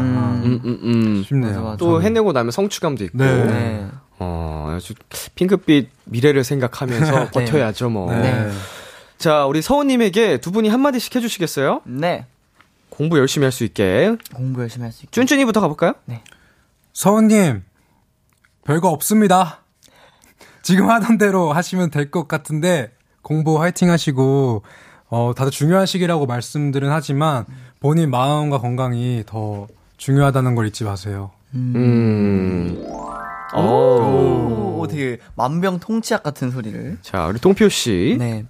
음, 0.46 0.62
음, 0.65 0.80
음, 0.84 1.24
싶네요. 1.24 1.52
맞아, 1.52 1.62
맞아. 1.62 1.78
또 1.78 2.02
해내고 2.02 2.32
나면 2.32 2.52
성취감도 2.52 3.04
있고. 3.04 3.17
네. 3.19 3.43
네. 3.46 3.88
어 4.17 4.74
아주 4.76 4.93
핑크빛 5.36 5.89
미래를 6.06 6.43
생각하면서 6.43 7.12
네. 7.30 7.32
버텨야죠 7.32 7.89
뭐. 7.89 8.12
네. 8.12 8.50
자 9.19 9.46
우리 9.46 9.62
서우님에게 9.62 10.38
두 10.38 10.52
분이 10.52 10.69
한 10.69 10.80
마디씩 10.82 11.15
해주시겠어요? 11.15 11.82
네. 11.86 12.26
공부 12.95 13.17
열심히 13.17 13.45
할 13.45 13.51
수 13.51 13.63
있게. 13.63 14.15
공부 14.36 14.62
열심히 14.62 14.84
할 14.84 14.91
수 14.91 15.06
있게. 15.06 15.19
쭌쭌이부터 15.19 15.62
가볼까요? 15.62 15.93
네. 16.06 16.21
서원님, 16.93 17.63
별거 18.65 18.89
없습니다. 18.89 19.63
지금 20.62 20.89
하던 20.89 21.17
대로 21.17 21.51
하시면 21.51 21.89
될 21.89 22.12
것 22.12 22.27
같은데, 22.27 22.91
공부 23.23 23.60
화이팅 23.60 23.89
하시고, 23.89 24.62
어, 25.10 25.34
다들 25.36 25.51
중요한 25.51 25.86
시기라고 25.88 26.27
말씀들은 26.27 26.91
하지만, 26.91 27.45
본인 27.79 28.12
마음과 28.12 28.60
건강이 28.60 29.23
더 29.25 29.67
중요하다는 29.97 30.53
걸 30.56 30.67
잊지 30.67 30.84
마세요. 30.84 31.32
음. 31.56 31.73
음. 31.75 32.86
오, 33.56 33.60
오, 33.60 34.79
오, 34.82 34.88
되게 34.88 35.17
만병통치약 35.36 36.21
같은 36.23 36.51
소리를. 36.51 36.97
자, 37.01 37.25
우리 37.27 37.39
동표 37.39 37.69
씨. 37.69 38.15
네. 38.19 38.45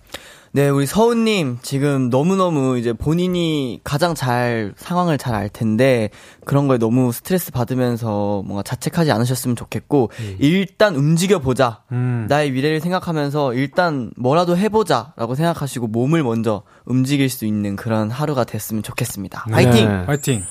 네, 0.55 0.69
우리 0.69 0.85
서훈님, 0.85 1.57
지금 1.63 2.11
너무너무 2.11 2.77
이제 2.77 2.93
본인이 2.93 3.81
가장 3.83 4.13
잘, 4.13 4.71
상황을 4.77 5.17
잘 5.17 5.33
알 5.33 5.49
텐데, 5.49 6.11
그런 6.45 6.67
거에 6.67 6.77
너무 6.77 7.11
스트레스 7.11 7.51
받으면서 7.51 8.43
뭔가 8.45 8.61
자책하지 8.61 9.11
않으셨으면 9.11 9.55
좋겠고, 9.55 10.11
음. 10.19 10.37
일단 10.39 10.95
움직여보자. 10.95 11.81
음. 11.91 12.27
나의 12.29 12.51
미래를 12.51 12.81
생각하면서 12.81 13.55
일단 13.55 14.11
뭐라도 14.15 14.55
해보자. 14.55 15.13
라고 15.17 15.33
생각하시고 15.33 15.87
몸을 15.87 16.21
먼저 16.21 16.61
움직일 16.85 17.29
수 17.29 17.45
있는 17.47 17.75
그런 17.75 18.11
하루가 18.11 18.43
됐으면 18.43 18.83
좋겠습니다. 18.83 19.45
네. 19.47 19.53
화이팅! 19.55 20.03
화이팅! 20.05 20.43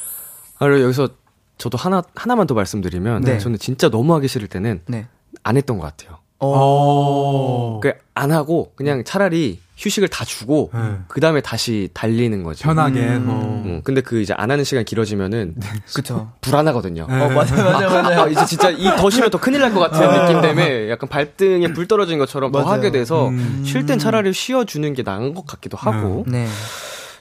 아, 0.59 0.67
그리고 0.67 0.83
여기서 0.83 1.11
저도 1.59 1.79
하나, 1.79 2.03
하나만 2.17 2.49
더 2.49 2.55
말씀드리면, 2.55 3.23
네. 3.23 3.39
저는 3.39 3.57
진짜 3.61 3.89
너무 3.89 4.13
하기 4.15 4.27
싫을 4.27 4.49
때는 4.49 4.81
네. 4.89 5.07
안 5.45 5.57
했던 5.57 5.79
것 5.79 5.85
같아요. 5.85 6.19
어. 6.41 7.79
그안 7.81 8.33
하고 8.33 8.73
그냥 8.75 9.05
차라리 9.05 9.61
휴식을 9.83 10.09
다 10.09 10.25
주고 10.25 10.71
네. 10.73 10.81
그 11.09 11.21
다음에 11.21 11.41
다시 11.41 11.89
달리는 11.93 12.43
거죠. 12.45 12.63
편하게. 12.63 13.01
음. 13.01 13.27
어. 13.29 13.63
음, 13.67 13.81
근데 13.85 14.01
그 14.01 14.21
이제 14.21 14.33
안 14.37 14.51
하는 14.51 14.63
시간 14.65 14.85
길어지면은 14.85 15.55
네. 15.57 15.67
그쵸. 15.95 16.31
불안하거든요. 16.41 17.07
네. 17.09 17.21
어 17.21 17.29
맞아 17.31 17.55
맞아 17.57 17.89
맞아. 18.03 18.23
아, 18.23 18.29
이제 18.29 18.45
진짜 18.47 18.71
이 18.71 18.85
더 18.97 19.11
쉬면 19.11 19.31
더 19.31 19.39
큰일 19.39 19.61
날 19.61 19.73
것 19.75 19.81
같은 19.81 20.01
네. 20.01 20.21
느낌 20.21 20.41
때문에 20.41 20.91
약간 20.91 21.09
발등에 21.09 21.73
불 21.73 21.89
떨어진 21.89 22.19
것처럼 22.19 22.53
더 22.53 22.63
하게 22.63 22.91
돼서 22.93 23.29
음. 23.29 23.63
쉴땐 23.67 23.99
차라리 23.99 24.33
쉬어 24.33 24.65
주는 24.65 24.93
게 24.95 25.03
나은 25.03 25.35
것 25.35 25.47
같기도 25.47 25.77
하고. 25.77 26.25
네. 26.29 26.47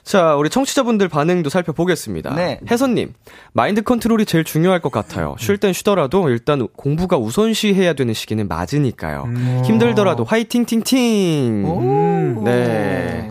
자, 0.04 0.34
우리 0.34 0.50
청취자분들 0.50 1.08
반응도 1.08 1.48
살펴보겠습니다. 1.48 2.34
네. 2.34 2.60
혜선님, 2.68 3.14
마인드 3.52 3.82
컨트롤이 3.82 4.24
제일 4.26 4.42
중요할 4.44 4.80
것 4.80 4.90
같아요. 4.90 5.36
쉴 5.38 5.58
땐 5.58 5.72
쉬더라도 5.72 6.28
일단 6.28 6.66
공부가 6.76 7.16
우선시 7.16 7.72
해야 7.74 7.92
되는 7.92 8.12
시기는 8.12 8.48
맞으니까요. 8.48 9.22
음. 9.26 9.62
힘들더라도 9.64 10.24
화이팅 10.24 10.64
팅팅! 10.66 11.64
오. 11.64 12.42
네. 12.42 13.30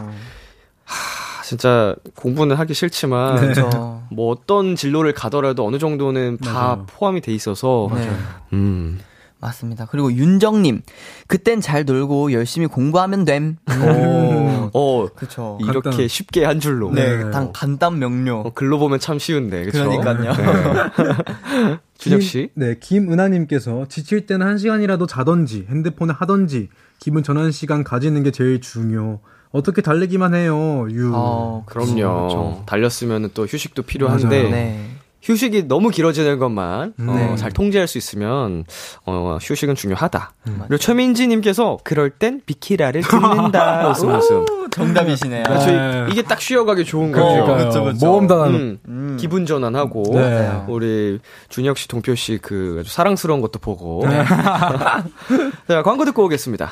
하, 0.86 1.44
진짜 1.44 1.94
공부는 2.16 2.56
하기 2.56 2.74
싫지만 2.74 3.54
네. 3.54 3.62
뭐 4.10 4.32
어떤 4.32 4.76
진로를 4.78 5.14
가더라도 5.14 5.68
어느 5.68 5.78
정도는 5.78 6.38
다 6.38 6.54
맞아요. 6.54 6.86
포함이 6.88 7.20
돼 7.22 7.34
있어서 7.34 7.90
네. 7.94 8.10
음. 8.54 9.00
맞습니다. 9.42 9.88
그리고 9.90 10.14
윤정님, 10.14 10.82
그땐 11.28 11.62
잘 11.62 11.84
놀고 11.84 12.32
열심히 12.32 12.68
공부하면 12.68 13.26
됨. 13.26 13.58
오, 13.68 14.70
어, 14.74 15.08
그쵸. 15.16 15.58
이렇게 15.62 15.90
간단. 15.90 16.08
쉽게 16.08 16.46
한 16.46 16.60
줄로. 16.60 16.92
네, 16.92 17.18
네. 17.18 17.32
단 17.32 17.52
간단 17.52 18.00
명료. 18.00 18.42
어, 18.42 18.54
글로 18.54 18.78
보면 18.78 19.00
참 19.00 19.20
쉬운데, 19.20 19.66
그쵸? 19.66 19.90
그러니까요. 19.90 20.34
네. 20.34 21.78
준혁 21.98 22.22
씨. 22.22 22.50
네, 22.54 22.76
김은하님께서 22.80 23.88
지칠 23.90 24.26
때는 24.26 24.46
한 24.46 24.58
시간이라도 24.58 25.06
자던지 25.08 25.68
핸드폰을 25.70 26.16
하던지 26.16 26.70
기분 27.00 27.24
전환 27.24 27.52
시간 27.52 27.84
가지는 27.84 28.24
게 28.24 28.32
제일 28.32 28.62
중요. 28.62 29.20
어떻게 29.52 29.82
달리기만 29.82 30.34
해요, 30.34 30.88
유. 30.92 31.12
아, 31.14 31.64
그럼요. 31.66 31.94
그렇죠. 31.94 32.64
달렸으면 32.68 33.32
또 33.34 33.46
휴식도 33.46 33.84
필요한데. 33.84 34.91
네. 35.24 35.34
휴식이 35.34 35.68
너무 35.68 35.90
길어지는 35.90 36.40
것만 36.40 36.94
어, 37.00 37.14
네. 37.14 37.30
어, 37.30 37.36
잘 37.36 37.52
통제할 37.52 37.88
수 37.88 37.98
있으면 37.98 38.66
어, 39.06 39.38
휴식은 39.42 39.76
중요하다. 39.76 40.32
음, 40.48 40.58
그리고 40.68 40.78
최민지님께서 40.78 41.78
그럴 41.84 42.10
땐 42.10 42.42
비키라를 42.46 43.02
듣는다. 43.04 43.88
웃음 43.90 44.10
웃음. 44.16 44.46
정답이시네요. 44.72 45.44
네. 45.44 45.66
네. 45.66 46.06
이게 46.12 46.22
딱 46.24 46.42
쉬어가기 46.42 46.86
좋은 46.86 47.12
거죠. 47.12 47.26
어, 47.44 47.58
그쵸, 47.58 47.84
그쵸. 47.84 48.06
모험단한 48.06 48.54
음, 48.54 48.80
음. 48.88 49.18
기분 49.20 49.46
전환하고 49.46 50.04
네. 50.14 50.64
우리 50.68 51.20
준혁 51.50 51.78
씨, 51.78 51.88
동표 51.88 52.16
씨 52.16 52.40
그 52.42 52.84
사랑스러운 52.86 53.42
것도 53.42 53.60
보고. 53.60 54.06
네. 54.08 54.24
자 55.68 55.84
광고 55.84 56.06
듣고 56.06 56.26
오겠습니다. 56.26 56.72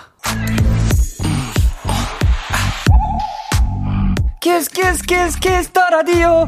Kiss 4.41 4.69
Kiss 4.71 5.03
Kiss 5.03 5.39
Kiss 5.39 5.69
the 5.71 5.81
Radio. 5.89 6.47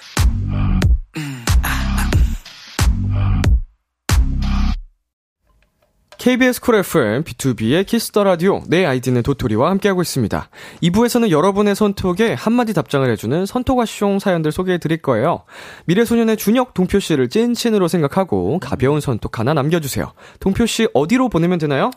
KBS 6.21 6.61
Cool 6.61 6.75
FM, 6.75 7.23
비투비의 7.23 7.83
Kiss 7.83 8.06
the 8.06 8.23
Radio, 8.23 8.61
내 8.67 8.85
아이디는 8.85 9.23
도토리와 9.23 9.71
함께하고 9.71 10.03
있습니다. 10.03 10.49
2부에서는 10.83 11.31
여러분의 11.31 11.73
선톡에 11.73 12.35
한마디 12.35 12.75
답장을 12.75 13.09
해주는 13.09 13.47
선톡아쇼 13.47 14.19
사연들 14.19 14.51
소개해 14.51 14.77
드릴 14.77 15.01
거예요. 15.01 15.41
미래소년의 15.85 16.37
준혁, 16.37 16.75
동표 16.75 16.99
씨를 16.99 17.27
찐친으로 17.27 17.87
생각하고 17.87 18.59
가벼운 18.59 19.01
선톡 19.01 19.39
하나 19.39 19.55
남겨주세요. 19.55 20.13
동표 20.39 20.67
씨 20.67 20.87
어디로 20.93 21.29
보내면 21.29 21.57
되나요? 21.57 21.89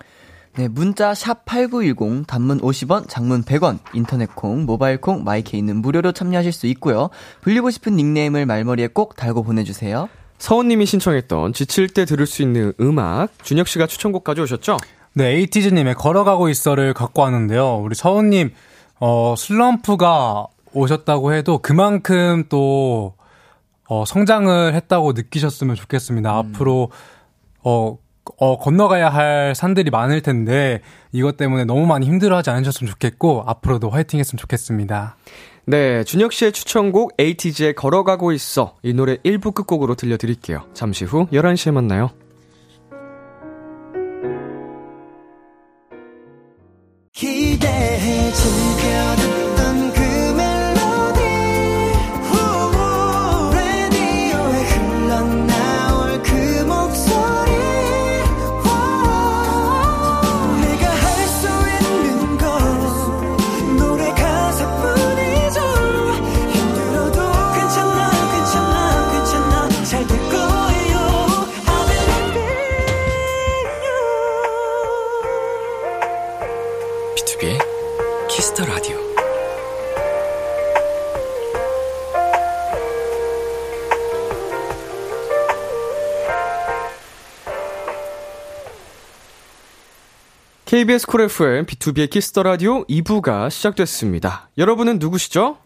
네, 0.56 0.68
문자 0.68 1.12
샵8910 1.12 2.26
단문 2.26 2.62
50원, 2.62 3.10
장문 3.10 3.42
100원, 3.42 3.80
인터넷 3.92 4.34
콩, 4.34 4.64
모바일 4.64 5.02
콩, 5.02 5.22
my 5.22 5.39
K는 5.39 5.82
무료로 5.82 6.12
참여하실 6.12 6.50
수 6.50 6.66
있고요. 6.68 7.10
불리고 7.42 7.68
싶은 7.68 7.94
닉네임을 7.96 8.46
말머리에 8.46 8.86
꼭 8.86 9.16
달고 9.16 9.42
보내 9.42 9.64
주세요. 9.64 10.08
서은님이 10.38 10.86
신청했던 10.86 11.52
지칠 11.52 11.88
때 11.88 12.04
들을 12.04 12.26
수 12.26 12.42
있는 12.42 12.72
음악 12.80 13.28
준혁 13.44 13.68
씨가 13.68 13.86
추천곡 13.86 14.24
가져오셨죠? 14.24 14.76
네, 15.14 15.36
에이티즈님의 15.36 15.94
걸어가고 15.94 16.48
있어를 16.48 16.92
갖고 16.92 17.22
왔는데요. 17.22 17.76
우리 17.76 17.94
서훈님 17.94 18.52
어, 19.00 19.34
슬럼프가 19.36 20.46
오셨다고 20.72 21.32
해도 21.32 21.58
그만큼 21.58 22.44
또 22.48 23.14
어, 23.86 24.04
성장을 24.04 24.74
했다고 24.74 25.12
느끼셨으면 25.12 25.76
좋겠습니다. 25.76 26.40
음. 26.40 26.52
앞으로 26.52 26.90
어, 27.62 27.98
어, 28.38 28.58
건너가야 28.58 29.08
할 29.10 29.54
산들이 29.54 29.90
많을 29.90 30.20
텐데 30.22 30.80
이것 31.12 31.36
때문에 31.36 31.64
너무 31.64 31.86
많이 31.86 32.06
힘들어 32.06 32.36
하지 32.36 32.50
않으셨으면 32.50 32.90
좋겠고 32.90 33.44
앞으로도 33.46 33.90
화이팅 33.90 34.18
했으면 34.18 34.38
좋겠습니다. 34.38 35.16
네, 35.66 36.04
준혁 36.04 36.32
씨의 36.32 36.52
추천곡 36.52 37.14
에이티즈의 37.18 37.74
걸어가고 37.74 38.32
있어. 38.32 38.76
이 38.82 38.92
노래 38.92 39.16
1부 39.16 39.54
끝곡으로 39.54 39.94
들려드릴게요. 39.94 40.66
잠시 40.74 41.04
후 41.04 41.26
11시에 41.32 41.72
만나요. 41.72 42.10
KBS 90.74 91.06
Cool 91.06 91.20
FM, 91.20 91.66
비투비의 91.66 92.10
Kiss 92.10 92.29
the 92.29 92.42
Radio 92.42 92.84
2부가 92.86 93.48
시작됐습니다. 93.48 94.48
여러분은 94.58 94.98
누구시죠? 94.98 95.58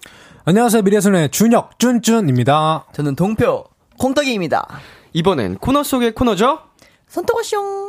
안녕하세요. 0.45 0.83
미래소년의 0.83 1.31
준혁, 1.31 1.79
쭌쭌입니다. 1.79 2.85
저는 2.93 3.17
동표, 3.17 3.65
콩떡이입니다. 3.99 4.69
이번엔 5.15 5.57
코너 5.61 5.83
속의 5.83 6.15
코너죠? 6.15 6.59
선톡어숑. 7.09 7.89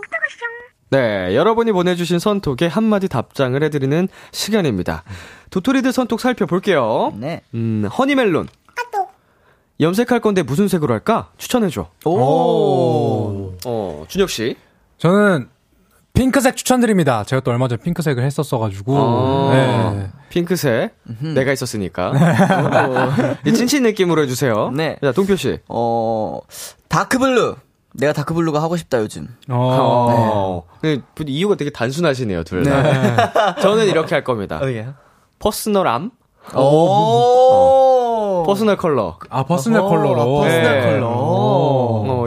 네, 0.91 1.35
여러분이 1.35 1.73
보내주신 1.73 2.19
선톡에 2.19 2.67
한마디 2.69 3.09
답장을 3.09 3.61
해드리는 3.63 4.07
시간입니다. 4.31 5.03
도토리들 5.49 5.91
선톡 5.91 6.21
살펴볼게요. 6.21 7.11
네. 7.17 7.41
음, 7.53 7.83
허니멜론. 7.83 8.47
염색할 9.81 10.21
건데 10.21 10.41
무슨 10.41 10.69
색으로 10.69 10.93
할까? 10.93 11.31
추천해줘. 11.37 11.89
오. 12.05 12.11
오. 12.11 13.57
어, 13.65 14.05
준혁씨. 14.07 14.55
저는 14.99 15.49
핑크색 16.19 16.57
추천드립니다. 16.57 17.23
제가 17.23 17.39
또 17.39 17.51
얼마 17.51 17.69
전에 17.69 17.81
핑크색을 17.81 18.21
했었어가지고. 18.25 18.97
아~ 18.97 19.93
네. 19.95 20.09
핑크색. 20.27 20.93
내가 21.33 21.53
있었으니까. 21.53 22.11
이 23.47 23.53
찐친 23.53 23.83
느낌으로 23.83 24.23
해주세요. 24.23 24.71
네. 24.71 24.97
자, 25.01 25.13
동표씨. 25.13 25.59
어, 25.69 26.41
dark 26.89 27.19
blue. 27.19 27.55
내가 27.93 28.11
dark 28.11 28.31
blue가 28.31 28.61
하고 28.61 28.75
싶다, 28.75 28.99
요즘. 28.99 29.29
어. 29.47 30.63
네. 30.81 30.97
네. 30.97 31.25
이유가 31.25 31.55
되게 31.55 31.71
단순하시네요, 31.71 32.43
둘 32.43 32.63
다. 32.63 32.81
네. 32.81 33.15
저는 33.63 33.87
이렇게 33.87 34.13
할 34.13 34.25
겁니다. 34.25 34.59
어, 34.61 34.67
예. 34.67 34.89
personal 35.39 35.92
암. 35.92 36.11
오. 36.53 36.59
어. 36.59 38.43
personal 38.45 38.75
color. 38.75 39.17
아, 39.29 39.43
personal 39.43 39.81
어, 39.81 39.87
color로. 39.87 40.41
personal 40.41 40.63
네. 40.63 40.81
컬러. 40.81 41.07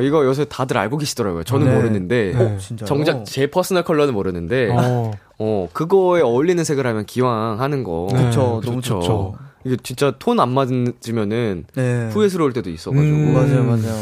어, 0.02 0.06
이거 0.06 0.24
요새 0.24 0.44
다들 0.44 0.76
알고 0.78 0.98
계시더라고요. 0.98 1.44
저는 1.44 1.66
네. 1.66 1.74
모르는데. 1.74 2.32
네. 2.36 2.58
정작 2.84 3.24
제 3.24 3.46
personal 3.46 3.84
color는 3.84 4.14
모르는데. 4.14 4.70
어. 4.72 5.12
어, 5.38 5.68
그거에 5.72 6.20
어울리는 6.20 6.62
색을 6.62 6.86
하면 6.86 7.06
기왕 7.06 7.60
하는 7.60 7.84
거. 7.84 8.08
네. 8.12 8.24
그쵸, 8.26 8.60
너무 8.64 8.80
좋죠. 8.80 9.00
좋죠. 9.00 9.34
이게 9.64 9.76
진짜 9.82 10.12
톤 10.18 10.40
안 10.40 10.50
맞으면은 10.50 11.64
네. 11.74 12.08
후회스러울 12.12 12.52
때도 12.52 12.70
있어가지고. 12.70 13.16
음, 13.16 13.32
맞아요, 13.34 13.64
맞아요. 13.64 13.94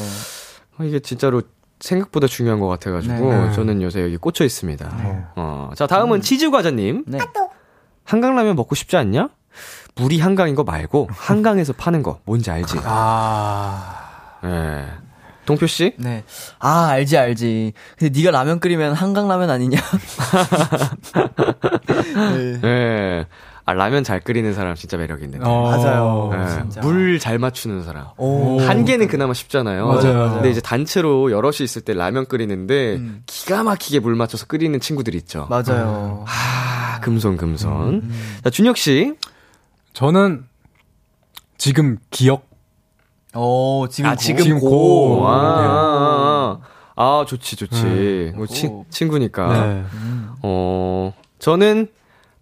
어, 0.79 0.85
이게 0.85 1.01
진짜로 1.01 1.43
생각보다 1.81 2.27
중요한 2.27 2.61
것 2.61 2.69
같아가지고 2.69 3.33
네. 3.33 3.53
저는 3.53 3.81
요새 3.83 4.03
여기 4.03 4.17
꽂혀 4.17 4.45
있습니다. 4.45 4.97
네. 5.03 5.25
어, 5.37 5.71
자 5.75 5.87
다음은 5.87 6.19
음. 6.19 6.21
치즈 6.21 6.51
과자님. 6.51 7.05
네. 7.07 7.19
한강라면 8.05 8.57
먹고 8.57 8.75
싶지 8.75 8.97
않냐? 8.97 9.29
물이 9.97 10.21
한강인 10.21 10.55
거 10.55 10.63
말고 10.65 11.09
한강에서 11.11 11.73
파는 11.75 12.03
거 12.03 12.21
뭔지 12.25 12.51
알지? 12.51 12.79
아. 12.85 14.39
네. 14.43 14.87
동표 15.47 15.67
씨? 15.67 15.95
네. 15.97 16.25
아, 16.59 16.87
알지 16.89 17.17
알지. 17.19 17.73
근데 17.99 18.19
네가 18.19 18.31
라면 18.31 18.61
끓이면 18.61 18.93
한강 18.93 19.29
라면 19.29 19.51
아니냐? 19.51 19.79
네. 22.37 22.61
네. 22.61 23.27
아, 23.65 23.75
라면 23.75 24.03
잘 24.03 24.21
끓이는 24.21 24.53
사람 24.53 24.75
진짜 24.75 24.97
매력 24.97 25.23
있는. 25.23 25.45
어, 25.45 25.71
맞아요. 25.71 26.31
네. 26.33 26.81
물잘 26.81 27.39
맞추는 27.39 27.85
사람. 27.85 28.07
오. 28.17 28.59
한 28.61 28.85
개는 28.85 29.07
그나마 29.07 29.33
쉽잖아요. 29.33 29.87
맞아요, 29.87 30.15
맞아요. 30.15 30.33
근데 30.35 30.51
이제 30.51 30.61
단체로 30.61 31.31
여럿이 31.31 31.59
있을 31.61 31.83
때 31.83 31.95
라면 31.95 32.27
끓이는데 32.27 32.97
음. 32.97 33.23
기가 33.27 33.63
막히게 33.63 34.01
물 34.01 34.17
맞춰서 34.17 34.47
끓이는 34.47 34.81
친구들 34.81 35.15
있죠. 35.15 35.47
맞아요. 35.51 36.25
아, 36.27 36.99
금손 37.01 37.37
금손. 37.37 37.73
음, 37.73 38.01
음. 38.03 38.39
자, 38.43 38.51
준혁 38.51 38.77
씨. 38.77 39.15
저는 39.93 40.45
지금 41.57 41.99
기억. 42.11 42.50
오, 43.35 43.87
지금 43.89 44.11
아, 44.11 44.15
고. 44.15 44.21
지금 44.21 44.59
고. 44.61 44.69
고. 44.71 45.29
아, 45.29 46.59
아, 46.97 47.21
아, 47.21 47.25
좋지, 47.27 47.57
좋지. 47.57 47.83
네. 47.85 48.33
뭐 48.35 48.47
친, 48.47 48.85
친구니까. 48.91 49.67
네. 49.67 49.85
어, 50.43 51.13
저는 51.39 51.89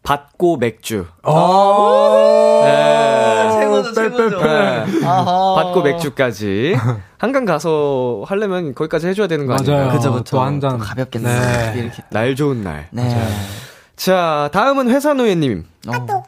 받고 0.02 0.56
맥주. 0.56 1.06
아, 1.22 2.62
네. 2.64 3.60
최고죠, 3.60 3.92
최고죠. 3.92 4.40
네. 4.40 5.00
받고 5.02 5.82
맥주까지. 5.82 6.76
한강 7.18 7.44
가서 7.44 8.22
하려면 8.26 8.74
거기까지 8.74 9.08
해줘야 9.08 9.26
되는 9.26 9.46
거 9.46 9.54
아니에요? 9.54 9.90
그죠, 9.92 10.12
그죠. 10.12 10.24
또한 10.36 10.60
잔. 10.60 10.78
가볍게 10.78 11.18
네. 11.18 11.74
이렇게. 11.76 12.02
날 12.10 12.34
좋은 12.34 12.62
날. 12.62 12.88
네. 12.90 13.02
맞아요. 13.04 13.28
자, 13.96 14.48
다음은 14.52 14.88
회사 14.88 15.12
노예님. 15.12 15.66
어. 15.88 16.22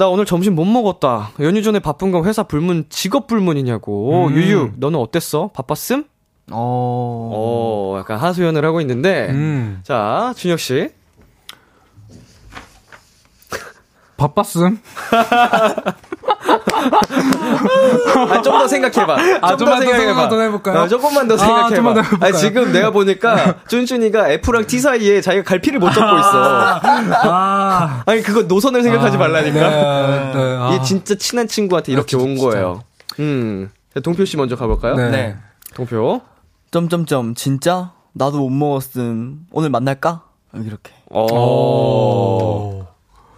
나 0.00 0.08
오늘 0.08 0.24
점심 0.24 0.54
못 0.54 0.64
먹었다. 0.64 1.28
연휴 1.40 1.62
전에 1.62 1.78
바쁜 1.78 2.10
건 2.10 2.24
회사 2.24 2.42
불문, 2.42 2.86
직업 2.88 3.26
불문이냐고. 3.26 4.28
음. 4.28 4.32
유유, 4.32 4.70
너는 4.78 4.98
어땠어? 4.98 5.50
바빴음? 5.52 6.04
어. 6.50 7.30
어, 7.34 7.96
약간 7.98 8.16
하소연을 8.16 8.64
하고 8.64 8.80
있는데. 8.80 9.26
음. 9.28 9.80
자, 9.82 10.32
준혁 10.38 10.58
씨. 10.58 10.88
바빴음? 14.16 14.78
아, 18.30 18.42
좀 18.42 18.58
더 18.58 18.68
생각해봐. 18.68 19.16
아, 19.40 19.56
좀더 19.56 19.78
생각해봐. 19.80 20.28
더 20.28 20.40
해볼까요? 20.40 20.78
아, 20.80 20.88
조금만 20.88 21.26
더 21.28 21.36
생각해봐. 21.38 21.90
아, 21.90 22.26
아, 22.26 22.32
지금 22.32 22.72
내가 22.72 22.90
보니까 22.90 23.56
쭌쭌이가 23.68 24.28
F랑 24.30 24.66
T 24.66 24.78
사이에 24.78 25.20
자기가 25.22 25.44
갈피를 25.44 25.78
못 25.78 25.90
잡고 25.90 26.18
있어. 26.18 26.30
아, 26.34 26.80
아니 28.06 28.22
그거 28.22 28.42
노선을 28.42 28.82
생각하지 28.82 29.16
아, 29.16 29.20
말라니까. 29.20 29.70
네, 29.70 30.34
네, 30.34 30.56
아. 30.58 30.74
얘 30.74 30.82
진짜 30.82 31.14
친한 31.14 31.46
친구한테 31.48 31.92
이렇게 31.92 32.16
온 32.16 32.36
거예요. 32.36 32.82
음, 33.18 33.70
동표 34.02 34.24
씨 34.24 34.36
먼저 34.36 34.56
가볼까요? 34.56 34.94
네. 34.94 35.10
네. 35.10 35.36
동표. 35.74 36.20
점점점 36.70 37.34
진짜 37.34 37.92
나도 38.12 38.38
못 38.38 38.50
먹었음. 38.50 39.46
오늘 39.52 39.70
만날까? 39.70 40.22
이렇게. 40.54 40.92
어. 41.10 41.26
어. 41.32 42.86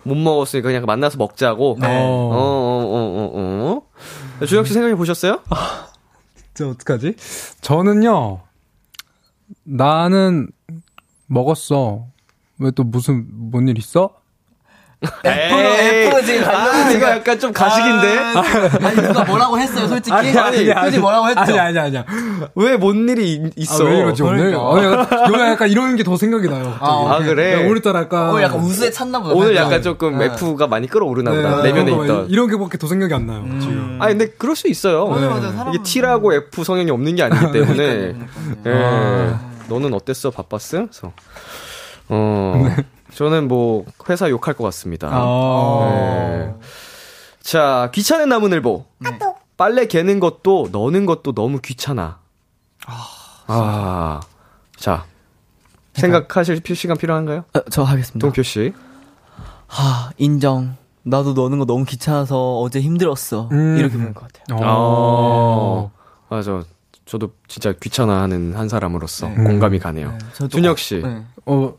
못 0.04 0.14
먹었으니까 0.16 0.68
그냥 0.68 0.84
만나서 0.84 1.16
먹자고. 1.18 1.76
네. 1.80 1.86
어, 1.86 1.90
어, 1.90 2.34
어, 2.34 3.30
어, 3.34 3.82
어. 4.40 4.46
주혁 4.46 4.66
씨 4.66 4.72
생각해 4.74 4.94
보셨어요? 4.96 5.40
아, 5.50 5.86
저 6.54 6.68
어떡하지? 6.70 7.14
저는요. 7.60 8.40
나는 9.64 10.48
먹었어. 11.26 12.06
왜 12.58 12.70
또 12.72 12.84
무슨 12.84 13.26
뭔 13.30 13.68
일 13.68 13.78
있어? 13.78 14.10
F로, 15.24 15.58
F로 15.58 16.22
지금 16.24 16.44
아, 16.48 16.90
이거 16.90 17.08
약간 17.08 17.38
좀 17.38 17.52
가식인데? 17.52 18.18
아, 18.18 18.42
아니, 18.86 18.96
누가 18.96 19.24
뭐라고 19.24 19.58
했어요, 19.58 19.88
솔직히? 19.88 20.12
아니, 20.14 20.36
아니, 20.38 20.72
아니, 20.72 20.98
뭐라고 20.98 21.28
했죠? 21.28 21.40
아니, 21.40 21.58
아니, 21.58 21.78
아니. 21.78 21.98
왜뭔 22.54 23.08
일이 23.08 23.50
있어? 23.56 23.84
아, 23.84 23.88
왜 23.88 23.98
이러지, 23.98 24.22
오늘? 24.22 24.36
그러니까. 24.52 24.62
어, 24.62 24.82
약간, 25.26 25.50
약간 25.52 25.70
이런 25.70 25.96
게 25.96 26.02
더 26.04 26.16
생각이 26.16 26.48
나요. 26.48 26.76
아, 26.80 27.16
아, 27.16 27.18
그래? 27.22 27.66
오늘따라 27.68 28.00
약간. 28.02 28.30
오늘 28.30 28.42
약간 28.44 28.60
우수에 28.60 28.90
찼나 28.90 29.20
보다. 29.20 29.34
오늘 29.34 29.56
약간 29.56 29.82
조금 29.82 30.18
네. 30.18 30.26
F가 30.26 30.66
많이 30.68 30.86
끌어오르나 30.88 31.30
보다. 31.30 31.62
네, 31.62 31.72
내면에 31.72 31.92
있던. 31.92 32.26
이런 32.28 32.48
게밖에 32.48 32.78
더 32.78 32.86
생각이 32.86 33.12
안 33.14 33.26
나요, 33.26 33.40
음. 33.44 33.58
지금. 33.60 33.98
아 34.00 34.06
근데 34.08 34.28
그럴 34.38 34.54
수 34.56 34.68
있어요. 34.68 35.12
네. 35.18 35.26
맞아, 35.28 35.66
이게 35.72 35.82
T라고 35.82 36.32
F 36.32 36.64
성향이 36.64 36.90
없는 36.90 37.16
게 37.16 37.22
아니기 37.24 37.50
때문에. 37.52 38.14
예. 38.66 38.70
아. 38.72 39.40
너는 39.68 39.94
어땠어? 39.94 40.30
바빴어? 40.30 40.86
그래서. 40.86 41.12
어. 42.08 42.66
네. 43.12 43.16
저는 43.16 43.46
뭐 43.46 43.84
회사 44.08 44.28
욕할 44.30 44.54
것 44.54 44.64
같습니다. 44.64 45.08
아~ 45.12 45.88
네. 46.30 46.54
자, 47.40 47.90
귀찮은 47.92 48.28
나무늘보. 48.28 48.86
네. 48.98 49.18
빨래 49.56 49.86
개는 49.86 50.18
것도 50.18 50.70
넣는 50.72 51.06
것도 51.06 51.34
너무 51.34 51.60
귀찮아. 51.60 52.18
아, 52.86 53.06
아. 53.46 54.20
자. 54.76 55.04
생각하실 55.94 56.62
시간 56.74 56.96
필요한가요? 56.96 57.44
어, 57.54 57.60
저 57.70 57.82
하겠습니다. 57.82 58.18
동표 58.18 58.42
씨. 58.42 58.72
하, 59.66 60.10
인정. 60.16 60.76
나도 61.04 61.34
넣는 61.34 61.58
거 61.58 61.64
너무 61.64 61.84
귀찮아서 61.84 62.60
어제 62.60 62.80
힘들었어. 62.80 63.48
음. 63.52 63.76
이렇게 63.78 63.96
보는 63.96 64.14
것 64.14 64.32
같아요. 64.32 64.58
아, 64.62 65.90
맞아. 66.28 66.62
저도 67.04 67.32
진짜 67.48 67.72
귀찮아하는 67.72 68.54
한 68.54 68.68
사람으로서 68.68 69.28
네. 69.28 69.34
공감이 69.34 69.78
가네요. 69.80 70.16
네. 70.40 70.48
준혁 70.48 70.78
씨. 70.78 71.02
네. 71.02 71.24
어, 71.44 71.74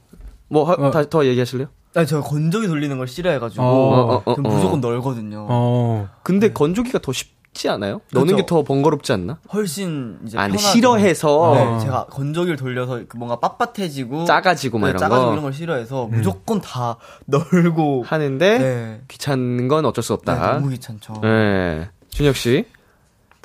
뭐, 0.53 0.63
하, 0.65 0.73
어. 0.73 0.91
다시 0.91 1.09
더 1.09 1.25
얘기하실래요? 1.25 1.67
아니, 1.95 2.07
저 2.07 2.21
건조기 2.21 2.67
돌리는 2.67 2.95
걸 2.97 3.07
싫어해가지고. 3.07 3.63
어, 3.63 3.67
어, 3.67 4.21
어, 4.25 4.31
어. 4.31 4.35
무조건 4.41 4.79
널거든요. 4.81 5.47
어. 5.49 6.07
근데 6.23 6.47
네. 6.47 6.53
건조기가 6.53 6.99
더 6.99 7.11
쉽지 7.11 7.69
않아요? 7.69 8.01
넣는 8.13 8.35
게 8.35 8.45
더 8.45 8.63
번거롭지 8.63 9.11
않나? 9.13 9.39
훨씬 9.53 10.19
이제. 10.25 10.37
아, 10.37 10.49
싫어해서. 10.55 11.53
네, 11.55 11.79
제가 11.85 12.05
건조기를 12.05 12.57
돌려서 12.57 13.01
그 13.07 13.17
뭔가 13.17 13.35
빳빳해지고. 13.37 14.25
작아지고 14.25 14.77
막 14.79 14.87
네, 14.87 14.91
이런 14.91 14.99
작아지고 14.99 15.31
이런 15.31 15.43
걸 15.43 15.53
싫어해서 15.53 16.05
음. 16.05 16.11
무조건 16.11 16.61
다 16.61 16.97
널고. 17.25 18.03
하는데. 18.07 18.57
네. 18.59 19.01
귀찮은 19.07 19.67
건 19.67 19.85
어쩔 19.85 20.03
수 20.03 20.13
없다. 20.13 20.33
네, 20.33 20.53
너무 20.53 20.69
귀찮죠. 20.69 21.13
네. 21.21 21.89
준혁 22.09 22.35
씨. 22.35 22.65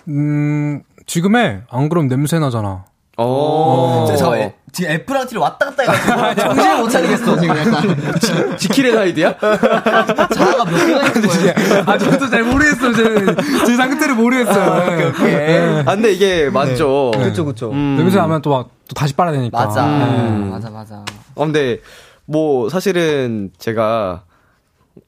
음, 0.09 0.83
지금에 1.07 1.63
안 1.71 1.89
그럼 1.89 2.09
냄새 2.09 2.39
나잖아. 2.39 2.85
어. 3.19 4.07
저 4.17 4.37
애, 4.37 4.55
지금 4.73 4.91
F랑 4.93 5.27
T를 5.27 5.41
왔다 5.41 5.67
갔다 5.67 5.83
해가지고 5.93 6.41
정신을 6.55 6.79
못 6.79 6.89
차리겠어 6.89 7.41
지금 7.41 7.57
약간. 7.57 8.57
지킬의 8.59 8.97
아이디야? 8.99 9.35
자아가 9.39 10.65
몇 10.65 10.87
개가 10.87 11.07
있는 11.07 11.23
거예요? 11.23 11.83
아 11.87 11.99
저도 11.99 12.29
잘 12.29 12.43
모르겠어요. 12.45 12.93
제, 12.95 13.35
제 13.67 13.77
상태를 13.77 14.15
모르겠어요. 14.15 14.73
아, 14.73 14.85
오케이 14.85 15.07
오케이. 15.07 15.35
네. 15.35 15.83
아 15.87 15.95
근데 15.95 16.13
이게 16.13 16.51
맞죠. 16.51 17.11
네. 17.15 17.21
그렇죠 17.25 17.45
그렇죠. 17.45 17.71
음. 17.71 17.97
냄새 17.99 18.17
나면 18.19 18.43
또, 18.43 18.51
또 18.89 18.95
다시 18.95 19.15
빨아야 19.15 19.35
되니까. 19.35 19.59
맞아. 19.67 19.85
음. 19.87 20.49
맞아 20.51 20.71
맞아. 20.71 21.05
어, 21.35 21.45
근데 21.45 21.79
뭐 22.27 22.69
사실은 22.69 23.51
제가 23.59 24.23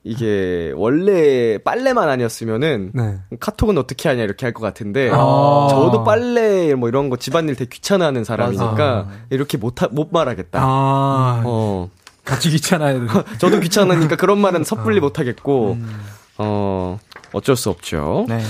이게 0.05 0.72
원래 0.76 1.59
빨래만 1.59 2.09
아니었으면은 2.09 2.91
네. 2.95 3.18
카톡은 3.38 3.78
어떻게 3.78 4.09
하냐 4.09 4.22
이렇게 4.22 4.47
할 4.47 4.53
것 4.53 4.61
같은데 4.62 5.11
아~ 5.12 5.68
저도 5.70 6.05
빨래 6.05 6.74
뭐 6.74 6.88
이런 6.88 7.09
거 7.11 7.16
집안일 7.16 7.55
되게 7.57 7.68
귀찮아하는 7.68 8.24
사람이니까 8.24 8.68
맞아. 8.76 9.09
이렇게 9.30 9.57
못 9.59 9.82
하, 9.82 9.88
못 9.88 10.09
말하겠다. 10.12 10.61
아~ 10.62 11.43
어. 11.47 11.91
같이 12.24 12.51
귀찮아야 12.51 13.01
돼. 13.01 13.07
저도 13.38 13.61
귀찮으니까 13.61 14.16
그런 14.16 14.38
말은 14.38 14.64
섣불리 14.64 14.99
어. 14.99 15.01
못 15.03 15.18
하겠고 15.18 15.72
음. 15.72 16.01
어 16.38 16.99
어쩔 17.32 17.57
수 17.57 17.70
없죠. 17.70 18.26
네. 18.28 18.41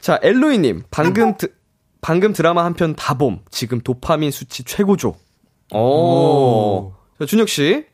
자 0.00 0.18
엘로이님 0.22 0.82
방금 0.90 1.36
드, 1.36 1.48
방금 2.00 2.32
드라마 2.32 2.64
한 2.64 2.74
편 2.74 2.94
다 2.94 3.14
봄. 3.14 3.40
지금 3.50 3.80
도파민 3.80 4.30
수치 4.30 4.62
최고조. 4.64 5.14
오. 5.74 5.78
오. 5.78 6.92
자, 7.18 7.26
준혁 7.26 7.48
씨. 7.48 7.84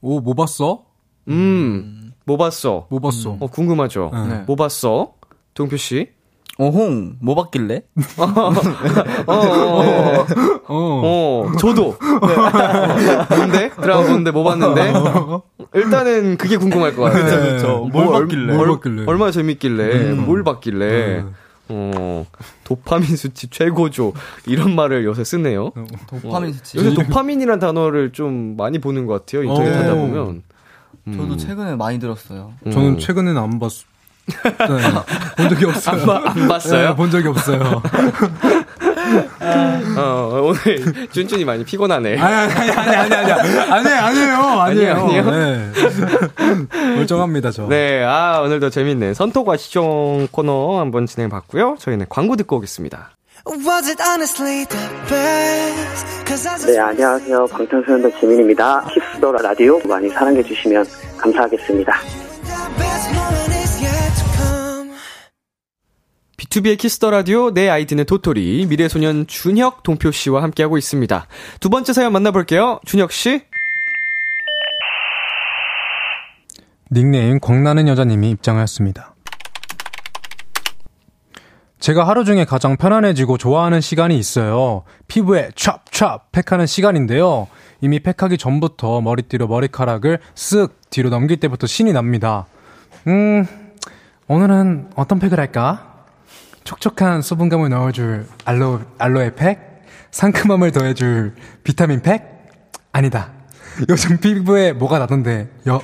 오, 0.00 0.20
뭐 0.20 0.34
봤어? 0.34 0.84
음. 1.28 2.07
뭐 2.28 2.36
봤어? 2.36 2.86
뭐 2.90 3.00
봤어? 3.00 3.38
어, 3.40 3.46
궁금하죠? 3.46 4.10
네. 4.28 4.42
뭐 4.46 4.54
봤어? 4.54 5.14
동표 5.54 5.78
씨? 5.78 6.08
어홍, 6.58 7.16
뭐 7.22 7.34
봤길래? 7.36 7.84
어, 8.18 8.22
어, 8.22 9.32
어, 9.32 10.26
어, 10.68 11.46
어, 11.46 11.52
저도. 11.58 11.96
뭔데? 13.34 13.70
드라마 13.80 14.02
보는데 14.02 14.30
뭐 14.30 14.44
봤는데? 14.44 14.92
일단은 15.72 16.36
그게 16.36 16.58
궁금할 16.58 16.94
것 16.94 17.04
같아요. 17.04 17.24
그쵸, 17.24 17.56
그쵸. 17.56 17.88
뭘, 17.90 18.04
뭘 18.04 18.20
봤길래? 18.20 18.54
뭘 18.56 18.68
봤길래? 18.68 19.04
얼마나 19.06 19.30
재밌길래? 19.30 20.10
음. 20.12 20.26
뭘 20.26 20.44
봤길래? 20.44 21.20
음. 21.20 21.34
어, 21.70 22.26
도파민 22.64 23.16
수치 23.16 23.48
최고조. 23.48 24.12
이런 24.46 24.74
말을 24.74 25.04
요새 25.04 25.24
쓰네요. 25.24 25.70
도파민 26.08 26.52
수치. 26.52 26.76
요새 26.76 26.92
도파민이란 26.92 27.58
단어를 27.58 28.12
좀 28.12 28.54
많이 28.58 28.78
보는 28.78 29.06
것 29.06 29.24
같아요. 29.24 29.44
인터넷 29.44 29.74
하다 29.74 29.94
보면. 29.94 30.42
저도 31.16 31.32
음. 31.34 31.38
최근에 31.38 31.76
많이 31.76 31.98
들었어요. 31.98 32.52
저는 32.70 32.88
음. 32.90 32.98
최근에는 32.98 33.40
안 33.40 33.58
봤. 33.58 33.70
네, 34.28 34.36
본 35.38 35.48
적이 35.48 35.64
없어요. 35.66 36.00
안, 36.00 36.06
봐, 36.06 36.22
안 36.30 36.48
봤어요? 36.48 36.88
네, 36.90 36.94
본 36.96 37.10
적이 37.10 37.28
없어요. 37.28 37.82
어, 39.96 40.40
오늘 40.42 41.08
쭌쭌이 41.10 41.44
많이 41.46 41.64
피곤하네. 41.64 42.18
아니 42.18 42.34
아니 42.52 42.70
아니 42.70 42.94
아니 42.96 43.14
아니 43.14 43.32
아니 43.32 43.88
아니에요 43.88 44.36
아니에요. 44.60 44.94
아니에요? 44.94 45.30
네. 45.30 45.72
멀쩡합니다 46.96 47.50
저. 47.50 47.66
네, 47.68 48.04
아 48.04 48.40
오늘도 48.44 48.68
재밌네. 48.70 49.14
선톡과 49.14 49.56
시청 49.56 50.28
코너 50.30 50.78
한번 50.78 51.06
진행해 51.06 51.30
봤고요. 51.30 51.76
저희는 51.78 52.06
광고 52.10 52.36
듣고 52.36 52.56
오겠습니다. 52.56 53.10
네, 56.66 56.78
안녕하세요. 56.78 57.46
방탄소년단 57.46 58.12
지민입니다. 58.20 58.84
Kiss 58.92 59.19
the 59.19 59.40
Radio 59.40 59.80
많이 59.88 60.10
사랑해 60.10 60.42
주시면 60.42 60.84
감사하겠습니다. 61.16 61.92
비투비의 66.36 66.76
Kiss 66.76 66.95
the 66.95 67.10
Radio 67.10 67.50
내 67.50 67.70
아이디는 67.70 68.04
도토리 68.04 68.66
미래소년 68.66 69.26
준혁 69.26 69.82
동표 69.82 70.10
씨와 70.10 70.42
함께하고 70.42 70.76
있습니다. 70.76 71.26
두 71.60 71.70
번째 71.70 71.92
사연 71.94 72.12
만나볼게요. 72.12 72.80
준혁 72.84 73.12
씨. 73.12 73.40
닉네임 76.92 77.40
광나는 77.40 77.88
여자님이 77.88 78.30
입장하였습니다. 78.30 79.14
제가 81.80 82.06
하루 82.06 82.24
중에 82.24 82.44
가장 82.44 82.76
편안해지고 82.76 83.38
좋아하는 83.38 83.80
시간이 83.80 84.18
있어요. 84.18 84.82
피부에 85.06 85.50
찹찹 85.54 86.18
팩하는 86.32 86.66
시간인데요. 86.66 87.46
이미 87.80 88.00
팩하기 88.00 88.36
전부터 88.36 89.00
머리띠로 89.00 89.46
머리카락을 89.46 90.18
쓱 90.34 90.70
뒤로 90.90 91.08
넘길 91.08 91.38
때부터 91.38 91.68
신이 91.68 91.92
납니다. 91.92 92.46
음, 93.06 93.46
오늘은 94.26 94.90
어떤 94.96 95.20
팩을 95.20 95.38
할까? 95.38 96.04
촉촉한 96.64 97.22
수분감을 97.22 97.70
넣어줄 97.70 98.26
알로, 98.44 98.80
알로에 98.98 99.34
팩? 99.34 99.58
상큼함을 100.10 100.72
더해줄 100.72 101.36
비타민 101.62 102.02
팩? 102.02 102.22
아니다. 102.92 103.30
요즘 103.88 104.18
피부에 104.18 104.72
뭐가 104.72 104.98
나던데, 104.98 105.48
여, 105.68 105.80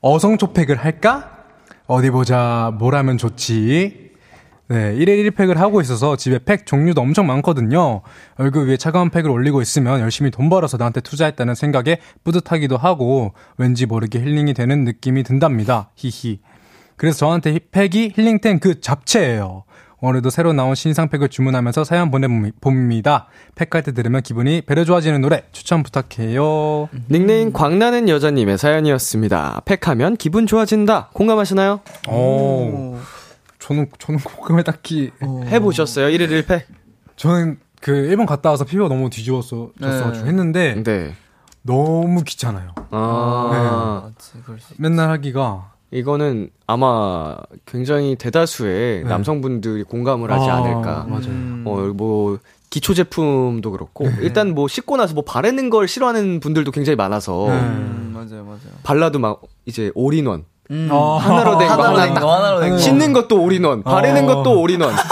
어성초팩을 0.00 0.76
할까? 0.76 1.30
어디 1.86 2.10
보자, 2.10 2.72
뭘 2.78 2.94
하면 2.94 3.18
좋지? 3.18 4.09
네, 4.70 4.94
1일 4.94 5.32
1팩을 5.32 5.56
하고 5.56 5.80
있어서 5.80 6.14
집에 6.14 6.38
팩 6.38 6.64
종류도 6.64 7.00
엄청 7.00 7.26
많거든요. 7.26 8.02
얼굴 8.36 8.68
위에 8.68 8.76
차가운 8.76 9.10
팩을 9.10 9.28
올리고 9.28 9.60
있으면 9.62 9.98
열심히 9.98 10.30
돈 10.30 10.48
벌어서 10.48 10.76
나한테 10.76 11.00
투자했다는 11.00 11.56
생각에 11.56 11.98
뿌듯하기도 12.22 12.76
하고 12.76 13.34
왠지 13.58 13.84
모르게 13.86 14.20
힐링이 14.20 14.54
되는 14.54 14.84
느낌이 14.84 15.24
든답니다. 15.24 15.90
히히. 15.96 16.38
그래서 16.94 17.18
저한테 17.18 17.58
팩이 17.72 18.12
힐링템 18.14 18.60
그 18.60 18.80
잡채예요. 18.80 19.64
오늘도 20.02 20.30
새로 20.30 20.52
나온 20.52 20.76
신상 20.76 21.08
팩을 21.08 21.30
주문하면서 21.30 21.82
사연 21.82 22.12
보내봅니다. 22.12 23.26
팩할 23.56 23.82
때 23.82 23.92
들으면 23.92 24.22
기분이 24.22 24.62
배려 24.62 24.84
좋아지는 24.84 25.20
노래 25.20 25.42
추천 25.50 25.82
부탁해요. 25.82 26.88
닉네임 27.10 27.52
광나는 27.52 28.08
여자님의 28.08 28.56
사연이었습니다. 28.56 29.62
팩하면 29.64 30.16
기분 30.16 30.46
좋아진다. 30.46 31.10
공감하시나요? 31.12 31.80
오. 32.08 32.98
저는 33.70 33.86
저는 33.98 34.18
공감을 34.20 34.64
딱히 34.64 35.12
어... 35.20 35.42
해보셨어요? 35.46 36.08
1일 36.08 36.42
1패? 36.42 36.64
저는 37.14 37.60
그 37.80 37.92
일본 37.92 38.26
갔다 38.26 38.50
와서 38.50 38.64
피부가 38.64 38.88
너무 38.88 39.10
뒤집었어 39.10 39.70
졌어가지고 39.80 40.24
네. 40.24 40.28
했는데 40.28 40.82
네. 40.82 41.14
너무 41.62 42.24
귀찮아요. 42.24 42.74
아, 42.90 44.10
네. 44.18 44.54
맨날 44.76 45.10
하기가 45.10 45.70
이거는 45.92 46.50
아마 46.66 47.36
굉장히 47.64 48.16
대다수의 48.16 49.04
네. 49.04 49.08
남성분들이 49.08 49.84
공감을 49.84 50.32
하지 50.32 50.50
아, 50.50 50.56
않을까. 50.56 51.04
맞아요. 51.08 51.26
음. 51.26 51.64
어, 51.64 51.76
뭐 51.94 52.40
기초 52.70 52.92
제품도 52.92 53.70
그렇고 53.70 54.08
네. 54.08 54.16
일단 54.22 54.52
뭐 54.52 54.66
씻고 54.66 54.96
나서 54.96 55.14
뭐 55.14 55.22
바르는 55.24 55.70
걸 55.70 55.86
싫어하는 55.86 56.40
분들도 56.40 56.72
굉장히 56.72 56.96
많아서 56.96 57.46
음, 57.48 58.10
맞아요, 58.14 58.44
맞아요. 58.44 58.58
발라도 58.82 59.20
막 59.20 59.42
이제 59.64 59.92
올인원 59.94 60.44
음. 60.70 60.88
어. 60.90 61.16
하나로 61.16 61.58
된 61.58 61.68
거, 61.68 61.82
하나 61.82 62.14
딱. 62.14 62.22
하나로 62.22 62.60
된 62.60 62.70
거. 62.70 62.78
씻는 62.78 63.12
것도 63.12 63.42
올인원, 63.42 63.82
바르는 63.82 64.28
어. 64.28 64.34
것도 64.36 64.60
올인원. 64.60 64.94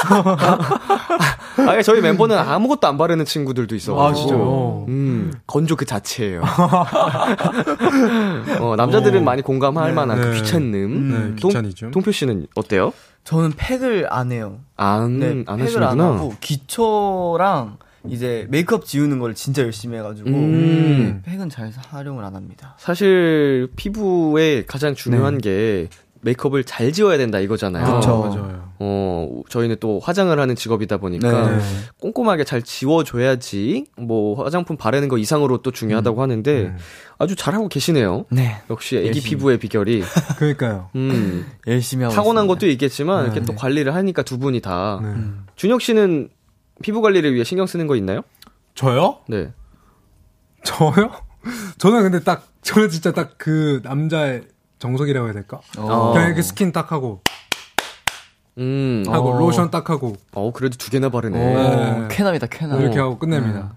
아, 1.66 1.82
저희 1.82 2.00
멤버는 2.00 2.38
아무것도 2.38 2.86
안 2.86 2.96
바르는 2.96 3.24
친구들도 3.24 3.74
있어. 3.74 4.00
아, 4.00 4.14
진짜 4.14 4.36
음, 4.36 5.32
건조 5.46 5.74
그 5.74 5.84
자체예요. 5.84 6.42
어, 8.60 8.76
남자들은 8.76 9.20
어. 9.20 9.24
많이 9.24 9.42
공감할 9.42 9.88
네, 9.88 9.94
만한 9.94 10.20
그 10.20 10.26
네. 10.26 10.30
그 10.30 10.36
귀찮음. 10.42 10.74
음, 10.74 11.34
네, 11.36 11.42
귀차니즘. 11.42 11.90
동, 11.90 12.02
표 12.02 12.12
씨는 12.12 12.46
어때요? 12.54 12.92
저는 13.24 13.52
팩을 13.56 14.06
안 14.10 14.30
해요. 14.30 14.60
안, 14.76 15.18
네, 15.18 15.42
안 15.46 15.56
팩을 15.58 15.64
하시는구나. 15.64 15.90
안 15.90 16.00
하고 16.00 16.34
기초랑 16.40 17.78
이제 18.06 18.46
메이크업 18.50 18.84
지우는 18.84 19.18
걸 19.18 19.34
진짜 19.34 19.62
열심히 19.62 19.98
해가지고 19.98 20.30
음. 20.30 21.22
팩은 21.24 21.48
잘 21.48 21.72
활용을 21.90 22.24
안 22.24 22.34
합니다. 22.36 22.76
사실 22.78 23.68
피부에 23.76 24.64
가장 24.64 24.94
중요한 24.94 25.38
네. 25.38 25.40
게 25.40 25.88
메이크업을 26.20 26.64
잘 26.64 26.92
지워야 26.92 27.16
된다 27.16 27.38
이거잖아요. 27.38 27.84
그렇죠. 27.84 28.18
맞아요. 28.18 28.68
어, 28.80 29.42
저희는 29.48 29.76
또 29.80 30.00
화장을 30.00 30.38
하는 30.38 30.54
직업이다 30.54 30.98
보니까 30.98 31.50
네. 31.56 31.62
꼼꼼하게 32.00 32.44
잘 32.44 32.62
지워줘야지 32.62 33.86
뭐 33.96 34.42
화장품 34.42 34.76
바르는 34.76 35.08
거 35.08 35.18
이상으로 35.18 35.62
또 35.62 35.70
중요하다고 35.70 36.20
음. 36.20 36.22
하는데 36.22 36.60
음. 36.62 36.76
아주 37.18 37.34
잘하고 37.34 37.68
계시네요. 37.68 38.26
네. 38.30 38.56
역시 38.70 38.96
애기 38.96 39.06
열심히. 39.08 39.30
피부의 39.30 39.58
비결이. 39.58 40.02
그러니까요. 40.38 40.90
음. 40.96 41.46
열심히 41.66 42.04
하고 42.04 42.14
타고난 42.14 42.44
있습니다. 42.44 42.54
것도 42.54 42.66
있겠지만 42.72 43.24
네. 43.24 43.24
이렇게 43.32 43.40
또 43.44 43.54
관리를 43.54 43.94
하니까 43.94 44.22
두 44.22 44.38
분이 44.38 44.60
다. 44.60 45.00
네. 45.02 45.10
준혁 45.56 45.82
씨는 45.82 46.30
피부 46.82 47.00
관리를 47.00 47.34
위해 47.34 47.44
신경 47.44 47.66
쓰는 47.66 47.86
거 47.86 47.96
있나요? 47.96 48.22
저요? 48.74 49.18
네. 49.28 49.52
저요? 50.64 51.10
저는 51.78 52.02
근데 52.02 52.20
딱 52.20 52.46
저는 52.62 52.88
진짜 52.90 53.12
딱 53.12 53.34
그 53.38 53.80
남자의 53.84 54.42
정석이라고 54.78 55.26
해야 55.26 55.32
될까? 55.34 55.60
어. 55.78 56.12
그냥 56.12 56.26
이렇게 56.28 56.42
스킨 56.42 56.72
딱 56.72 56.92
하고 56.92 57.22
음, 58.58 59.04
하고 59.08 59.30
어. 59.34 59.38
로션 59.38 59.70
딱 59.70 59.88
하고. 59.90 60.16
어 60.34 60.52
그래도 60.52 60.76
두 60.76 60.90
개나 60.90 61.08
바르네. 61.10 61.38
어. 61.38 61.98
네. 62.00 62.08
쾌남이다 62.10 62.46
쾌남. 62.48 62.80
이렇게 62.80 62.98
하고 62.98 63.18
끝냅니다. 63.18 63.58
음. 63.60 63.70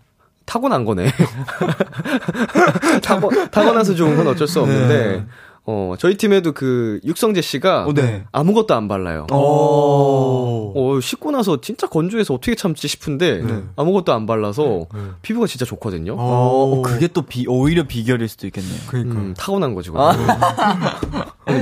타고난 0.46 0.86
거네. 0.86 1.12
타고 3.04 3.30
타고나서 3.52 3.94
좋은 3.96 4.16
건 4.18 4.28
어쩔 4.28 4.48
수 4.48 4.62
없는데. 4.62 5.18
네. 5.18 5.26
어, 5.64 5.94
저희 6.00 6.16
팀에도 6.16 6.54
그 6.54 7.00
육성재 7.06 7.42
씨가 7.42 7.86
어, 7.86 7.94
네. 7.94 8.24
아무것도 8.32 8.74
안 8.74 8.88
발라요. 8.88 9.28
어, 9.32 10.74
어, 10.76 11.00
씻고 11.00 11.32
나서 11.32 11.62
진짜 11.62 11.88
건조해서 11.88 12.34
어떻게 12.34 12.56
참지 12.56 12.88
싶은데 12.88 13.44
네. 13.44 13.64
아무것도 13.76 14.12
안 14.12 14.26
발라서 14.26 14.64
네. 14.64 15.00
네. 15.00 15.08
피부가 15.22 15.46
진짜 15.46 15.64
좋거든요. 15.66 16.16
어, 16.18 16.82
그게 16.82 17.08
또 17.08 17.22
비, 17.22 17.46
오히려 17.48 17.84
비결일 17.84 18.28
수도 18.28 18.48
있겠네요. 18.48 18.80
그러니까 18.88 19.16
음, 19.16 19.34
타고난 19.38 19.76
거죠. 19.76 19.94
아. 19.98 20.16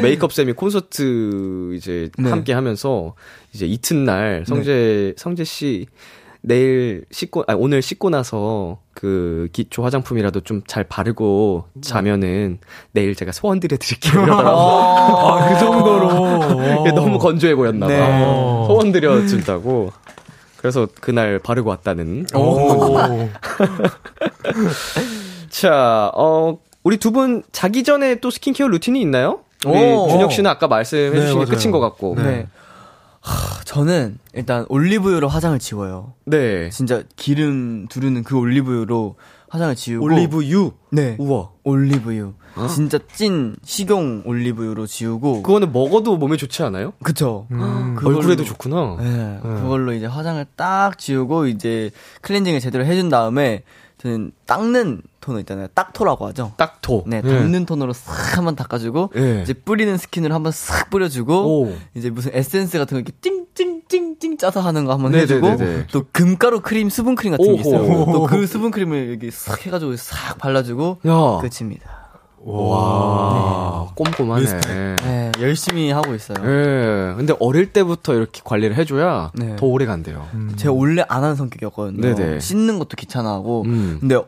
메이크업 0.01 0.31
쌤이 0.31 0.53
콘서트 0.53 1.73
이제 1.75 2.09
네. 2.17 2.29
함께 2.29 2.53
하면서 2.53 3.15
이제 3.53 3.65
이튿날 3.65 4.45
성재 4.47 5.15
성재 5.17 5.43
씨 5.43 5.87
내일 6.41 7.03
씻고, 7.11 7.43
아, 7.47 7.53
오늘 7.57 7.81
씻고 7.81 8.09
나서 8.09 8.79
그 8.93 9.49
기초 9.51 9.83
화장품이라도 9.83 10.41
좀 10.41 10.61
잘 10.67 10.83
바르고 10.83 11.65
자면은 11.81 12.59
내일 12.91 13.15
제가 13.15 13.31
소원 13.31 13.59
드려드릴게요. 13.59 14.25
아, 14.29 15.49
그 15.53 15.59
정도로. 15.59 16.91
너무 16.93 17.17
건조해 17.19 17.55
보였나 17.55 17.87
봐. 17.87 17.93
네. 17.93 18.23
소원 18.67 18.91
드려준다고. 18.91 19.91
그래서 20.57 20.87
그날 21.01 21.39
바르고 21.39 21.69
왔다는. 21.69 22.25
자, 25.49 26.11
어, 26.15 26.57
우리 26.83 26.97
두 26.97 27.11
분 27.11 27.43
자기 27.51 27.83
전에 27.83 28.15
또 28.15 28.29
스킨케어 28.29 28.67
루틴이 28.67 28.99
있나요? 29.01 29.39
우리 29.65 29.77
준혁 30.09 30.31
씨는 30.31 30.49
아까 30.49 30.67
말씀해 30.67 31.19
주신 31.19 31.39
네, 31.39 31.45
게 31.45 31.51
끝인 31.55 31.71
것 31.71 31.79
같고. 31.79 32.15
네. 32.17 32.47
네. 33.22 33.32
하, 33.32 33.63
저는 33.65 34.17
일단 34.34 34.65
올리브유로 34.70 35.28
화장을 35.28 35.57
지워요. 35.59 36.13
네. 36.26 36.70
진짜 36.70 37.03
기름 37.15 37.88
두르는 37.88 38.24
그 38.24 38.38
올리브유로 38.38 39.15
화장을 39.49 39.76
지우고. 39.76 40.05
올리브유? 40.05 40.72
네. 40.91 41.15
우와. 41.20 41.49
올리브유. 41.63 42.34
어? 42.55 42.67
진짜 42.67 42.99
찐 43.13 43.55
식용 43.63 44.22
올리브유로 44.26 44.86
지우고. 44.88 45.41
그거는 45.43 45.72
먹어도 45.72 46.17
몸에 46.17 46.38
좋지 46.38 46.63
않아요? 46.63 46.93
그쵸. 47.03 47.47
음. 47.51 47.97
얼굴에도 48.03 48.43
좋구나. 48.43 48.97
네. 48.99 49.09
네. 49.09 49.39
그걸로 49.41 49.93
이제 49.93 50.05
화장을 50.05 50.43
딱 50.55 50.97
지우고 50.97 51.47
이제 51.47 51.91
클렌징을 52.22 52.59
제대로 52.59 52.86
해준 52.86 53.09
다음에 53.09 53.63
저는 53.99 54.31
닦는 54.45 55.01
토너 55.19 55.39
있잖아요. 55.41 55.67
닦토라고 55.73 56.25
하죠. 56.27 56.53
닦토. 56.55 57.03
네, 57.05 57.21
닦는 57.21 57.51
네. 57.51 57.65
토너로 57.65 57.91
싹 57.93 58.37
한번 58.37 58.55
닦아주고 58.55 59.11
네. 59.13 59.41
이제 59.43 59.53
뿌리는 59.53 59.95
스킨을 59.97 60.31
한번 60.33 60.53
싹 60.53 60.89
뿌려주고 60.89 61.63
오. 61.63 61.75
이제 61.93 62.09
무슨 62.09 62.31
에센스 62.33 62.77
같은 62.77 62.95
거 62.95 62.99
이렇게 62.99 63.11
띵띵띵띵 63.21 64.37
짜서 64.37 64.61
하는 64.61 64.85
거 64.85 64.93
한번 64.93 65.13
해주고 65.15 65.45
네네네네. 65.49 65.87
또 65.91 66.05
금가루 66.13 66.61
크림, 66.61 66.89
수분 66.89 67.15
크림 67.15 67.31
같은 67.31 67.45
게 67.55 67.59
있어요. 67.59 68.05
또 68.05 68.25
그 68.25 68.47
수분 68.47 68.71
크림을 68.71 69.11
여기 69.11 69.31
싹 69.31 69.65
해가지고 69.65 69.97
싹 69.97 70.37
발라주고 70.37 70.99
야. 71.05 71.41
끝입니다. 71.41 71.99
와, 72.41 73.85
네. 73.89 73.93
꼼꼼하네. 73.95 74.95
네, 75.03 75.28
열심히 75.41 75.91
하고 75.91 76.13
있어요. 76.15 76.37
네, 76.43 77.13
근데 77.15 77.33
어릴 77.39 77.71
때부터 77.71 78.13
이렇게 78.15 78.41
관리를 78.43 78.75
해줘야 78.75 79.31
네. 79.35 79.55
더 79.55 79.65
오래 79.65 79.85
간대요. 79.85 80.27
음. 80.33 80.53
제가 80.55 80.73
원래 80.73 81.03
안 81.07 81.23
하는 81.23 81.35
성격이었거든요. 81.35 82.15
네네. 82.15 82.39
씻는 82.39 82.79
것도 82.79 82.95
귀찮아하고. 82.97 83.63
음. 83.63 83.97
근데 83.99 84.21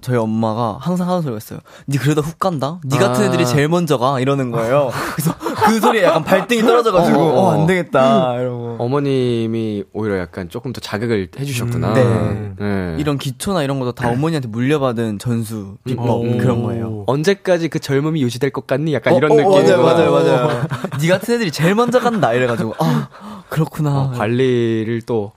저희 0.00 0.16
엄마가 0.16 0.78
항상 0.80 1.08
하는 1.08 1.22
소리가 1.22 1.38
있어요. 1.38 1.58
니 1.88 1.98
그러다 1.98 2.20
훅 2.20 2.38
간다? 2.38 2.80
니 2.84 2.96
같은 2.98 3.22
아. 3.22 3.26
애들이 3.26 3.44
제일 3.44 3.68
먼저 3.68 3.98
가? 3.98 4.20
이러는 4.20 4.52
거예요. 4.52 4.90
그래서 5.16 5.34
그 5.38 5.80
소리에 5.80 6.04
약간 6.04 6.22
발등이 6.22 6.62
떨어져가지고, 6.62 7.18
어, 7.18 7.22
어, 7.24 7.40
어, 7.40 7.50
안 7.52 7.66
되겠다. 7.66 8.36
이러고. 8.40 8.76
어머님이 8.78 9.84
오히려 9.92 10.18
약간 10.18 10.48
조금 10.48 10.72
더 10.72 10.80
자극을 10.80 11.28
해주셨구나. 11.38 11.94
음, 11.94 12.54
네. 12.58 12.64
네. 12.64 12.96
이런 12.98 13.18
기초나 13.18 13.64
이런 13.64 13.80
것도 13.80 13.92
다 13.92 14.08
어머니한테 14.08 14.46
물려받은 14.48 15.18
전수, 15.18 15.76
비법, 15.84 16.08
오. 16.08 16.38
그런 16.38 16.62
거예요. 16.62 17.02
언제까지 17.08 17.68
그 17.68 17.80
젊음이 17.80 18.22
유지될 18.22 18.50
것 18.50 18.68
같니? 18.68 18.94
약간 18.94 19.14
어, 19.14 19.16
이런 19.16 19.32
어, 19.32 19.34
느낌. 19.34 19.50
맞아요, 19.50 19.82
맞아요, 19.82 20.12
맞아요. 20.12 20.62
니 21.00 21.08
같은 21.08 21.34
애들이 21.34 21.50
제일 21.50 21.74
먼저 21.74 21.98
간다. 21.98 22.32
이래가지고, 22.32 22.74
아, 22.78 23.08
그렇구나. 23.48 23.90
어, 23.90 24.10
관리를 24.12 25.02
또 25.02 25.32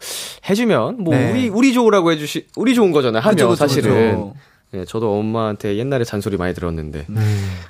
해주면, 0.47 1.03
뭐, 1.03 1.15
네. 1.15 1.31
우리, 1.31 1.49
우리 1.49 1.73
좋으라고 1.73 2.11
해주시, 2.11 2.47
우리 2.55 2.75
좋은 2.75 2.91
거잖아요. 2.91 3.21
하면 3.23 3.35
그쵸, 3.35 3.49
그쵸, 3.49 3.55
사실은. 3.55 4.11
그쵸. 4.11 4.33
예, 4.73 4.85
저도 4.85 5.17
엄마한테 5.17 5.77
옛날에 5.77 6.05
잔소리 6.05 6.37
많이 6.37 6.53
들었는데 6.53 7.05
음. 7.09 7.15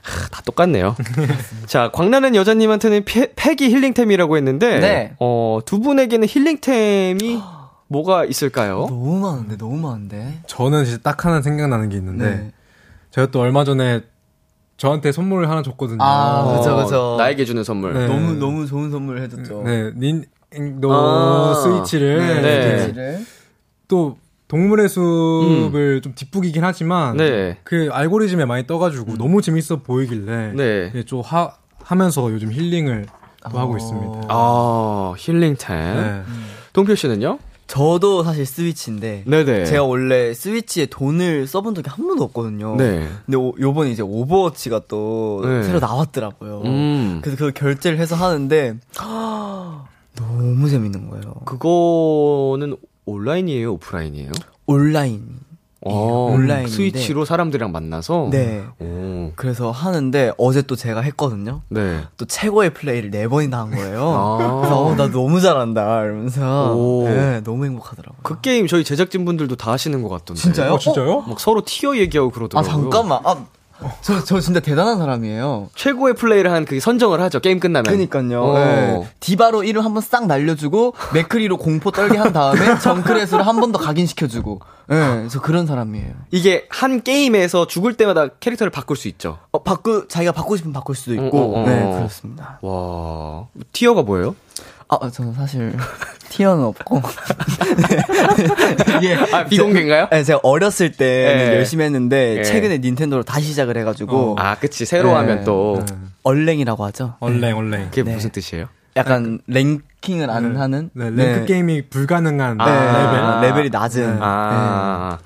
하, 0.04 0.28
다 0.30 0.42
똑같네요. 0.46 0.96
자, 1.66 1.90
광나는 1.92 2.36
여자님한테는 2.36 3.06
패, 3.06 3.34
패기 3.36 3.70
힐링템이라고 3.70 4.38
했는데 4.38 4.80
네. 4.80 5.16
어, 5.20 5.60
두 5.66 5.80
분에게는 5.80 6.28
힐링템이 6.30 7.42
뭐가 7.88 8.26
있을까요? 8.26 8.86
너무 8.88 9.20
많은데, 9.20 9.58
너무 9.58 9.78
많은데. 9.78 10.42
저는 10.46 10.86
진짜 10.86 11.00
딱 11.02 11.26
하나 11.26 11.42
생각나는 11.42 11.90
게 11.90 11.98
있는데 11.98 12.30
네. 12.30 12.52
제가 13.10 13.32
또 13.32 13.42
얼마 13.42 13.64
전에 13.64 14.02
저한테 14.78 15.12
선물을 15.12 15.50
하나 15.50 15.62
줬거든요. 15.64 15.98
아, 16.02 16.58
그죠, 16.58 16.76
그죠. 16.78 17.16
나에게 17.18 17.46
주는 17.46 17.64
선물. 17.64 17.94
네. 17.94 18.08
너무, 18.08 18.34
너무 18.34 18.66
좋은 18.68 18.92
선물을 18.92 19.22
해줬죠. 19.24 19.64
네, 19.64 19.92
닌도 19.96 20.94
아, 20.94 21.54
스위치를. 21.64 22.42
네. 22.42 22.94
네. 22.94 23.22
또 23.88 24.18
동물의 24.52 24.90
숲을 24.90 25.96
음. 25.96 26.02
좀 26.02 26.14
뒷북이긴 26.14 26.66
하지만 26.66 27.16
네. 27.16 27.58
그 27.64 27.88
알고리즘에 27.90 28.44
많이 28.44 28.68
떠가지고 28.68 29.14
음. 29.14 29.18
너무 29.18 29.42
재밌어 29.42 29.78
보이길래 29.78 30.52
네. 30.54 31.04
좀 31.06 31.22
하, 31.22 31.54
하면서 31.82 32.30
요즘 32.30 32.52
힐링을 32.52 33.06
또 33.50 33.58
하고 33.58 33.78
있습니다. 33.78 34.28
아 34.28 35.14
힐링 35.18 35.56
템. 35.58 35.78
네. 35.78 36.24
동표 36.74 36.96
씨는요? 36.96 37.40
저도 37.68 38.24
사실 38.24 38.46
스위치인데 38.46 39.24
네네. 39.26 39.64
제가 39.64 39.86
원래 39.86 40.34
스위치에 40.34 40.88
돈을 40.88 41.48
써본 41.48 41.74
적이 41.74 41.90
한 41.90 42.06
번도 42.06 42.26
없거든요. 42.26 42.76
네. 42.76 43.08
근데 43.26 43.38
오, 43.38 43.54
요번에 43.58 43.92
이제 43.92 44.04
오버워치가 44.04 44.82
또 44.90 45.40
네. 45.46 45.64
새로 45.64 45.80
나왔더라고요. 45.80 46.64
음. 46.66 47.22
그래서 47.24 47.38
그 47.38 47.54
결제를 47.54 48.00
해서 48.00 48.18
하는데 48.18 48.76
너무 50.18 50.70
재밌는 50.70 51.10
거예요. 51.10 51.36
그거는 51.46 52.76
온라인이에요, 53.06 53.74
오프라인이에요? 53.74 54.32
온라인. 54.68 55.40
어, 55.84 56.32
온라인 56.32 56.68
스위치로 56.68 57.26
사람들이랑 57.26 57.72
만나서 57.72 58.28
네. 58.32 58.64
오. 58.80 59.32
그래서 59.36 59.72
하는데 59.72 60.32
어제 60.38 60.62
또 60.62 60.76
제가 60.76 61.02
했거든요. 61.02 61.62
네. 61.70 62.02
또 62.18 62.26
최고의 62.26 62.76
플레이를 62.76 63.10
네 63.10 63.28
번이나 63.28 63.62
한 63.62 63.72
거예요. 63.72 64.10
아. 64.16 64.58
그래서 64.60 64.86
어, 64.86 64.96
나 64.96 65.10
너무 65.10 65.42
잘한다 65.42 66.04
이러면서 66.04 66.76
네, 67.06 67.42
너무 67.44 67.66
행복하더라고요. 67.66 68.20
그 68.22 68.42
게임 68.42 68.68
저희 68.68 68.84
제작진 68.84 69.26
분들도 69.26 69.56
다 69.56 69.72
하시는 69.72 70.04
것 70.04 70.10
같던데. 70.10 70.40
진짜요? 70.40 70.74
어, 70.74 70.78
진짜요? 70.78 71.22
막 71.22 71.40
서로 71.40 71.64
tier 71.66 71.98
얘기하고 71.98 72.30
그러더라고요. 72.30 72.70
아 72.70 72.82
잠깐만. 72.82 73.20
아 73.24 73.44
저, 74.02 74.24
저 74.24 74.40
진짜 74.40 74.60
대단한 74.60 74.98
사람이에요. 74.98 75.70
최고의 75.76 76.14
플레이를 76.16 76.52
한 76.52 76.66
그 76.66 76.80
선정을 76.80 77.20
하죠, 77.22 77.40
게임 77.40 77.60
끝나면. 77.60 77.92
그니까요. 77.92 78.54
네. 78.54 79.08
디바로 79.20 79.64
이름 79.64 79.84
한번 79.84 80.02
싹 80.02 80.28
날려주고, 80.28 80.94
맥크리로 81.14 81.58
공포 81.58 81.92
떨게 81.92 82.18
한 82.18 82.32
다음에, 82.34 82.60
정크랫으로 82.80 83.44
한 83.44 83.60
번 83.60 83.72
더 83.72 83.80
각인시켜주고. 83.80 84.60
예, 84.92 84.96
네, 84.96 85.16
그래서 85.20 85.42
그런 85.42 85.66
사람이에요. 85.68 86.14
이게 86.32 86.66
한 86.70 87.02
게임에서 87.02 87.66
죽을 87.68 87.96
때마다 87.96 88.28
캐릭터를 88.40 88.70
바꿀 88.72 88.98
수 88.98 89.08
있죠. 89.08 89.38
어, 89.52 89.64
바꾸, 89.64 90.08
자기가 90.08 90.32
바꾸고 90.34 90.58
싶으면 90.58 90.74
바꿀 90.74 90.96
수도 90.96 91.14
있고. 91.14 91.38
어, 91.40 91.60
어, 91.60 91.64
어. 91.64 91.66
네, 91.68 91.82
그렇습니다. 91.96 92.60
와. 92.62 93.48
tier가 93.72 94.02
뭐예요? 94.04 94.36
아, 95.00 95.10
저는 95.10 95.34
사실 95.34 95.74
tier는 96.30 96.64
없고. 96.66 97.02
예. 99.04 99.16
아, 99.32 99.46
비공개인가요? 99.46 100.10
네, 100.12 100.24
제가 100.24 100.42
어렸을 100.44 100.92
때 100.92 101.48
네. 101.50 101.56
열심히 101.56 101.86
했는데 101.86 102.36
네. 102.36 102.44
최근에 102.44 102.80
닌텐도로 102.80 103.24
다시 103.24 103.48
시작을 103.48 103.78
해가지고. 103.78 104.34
어. 104.34 104.36
아, 104.38 104.56
그치. 104.56 104.86
새로 104.86 105.10
네. 105.10 105.16
하면 105.16 105.44
또. 105.46 105.84
언랭이라고 106.24 106.84
하죠. 106.86 107.16
언랭, 107.22 107.58
언랭. 107.58 107.86
그게 107.90 108.04
무슨 108.04 108.30
뜻이에요? 108.32 108.68
약간 108.98 109.40
랭킹을 109.48 110.30
안 110.30 110.58
하는? 110.58 110.90
네, 110.94 111.10
랭크 111.10 111.46
게임이 111.46 111.88
불가능한 111.90 112.60
아, 112.60 112.66
레벨. 112.66 113.24
아, 113.24 113.42
레벨이 113.42 113.70
낮은. 113.70 114.18
아. 114.22 115.18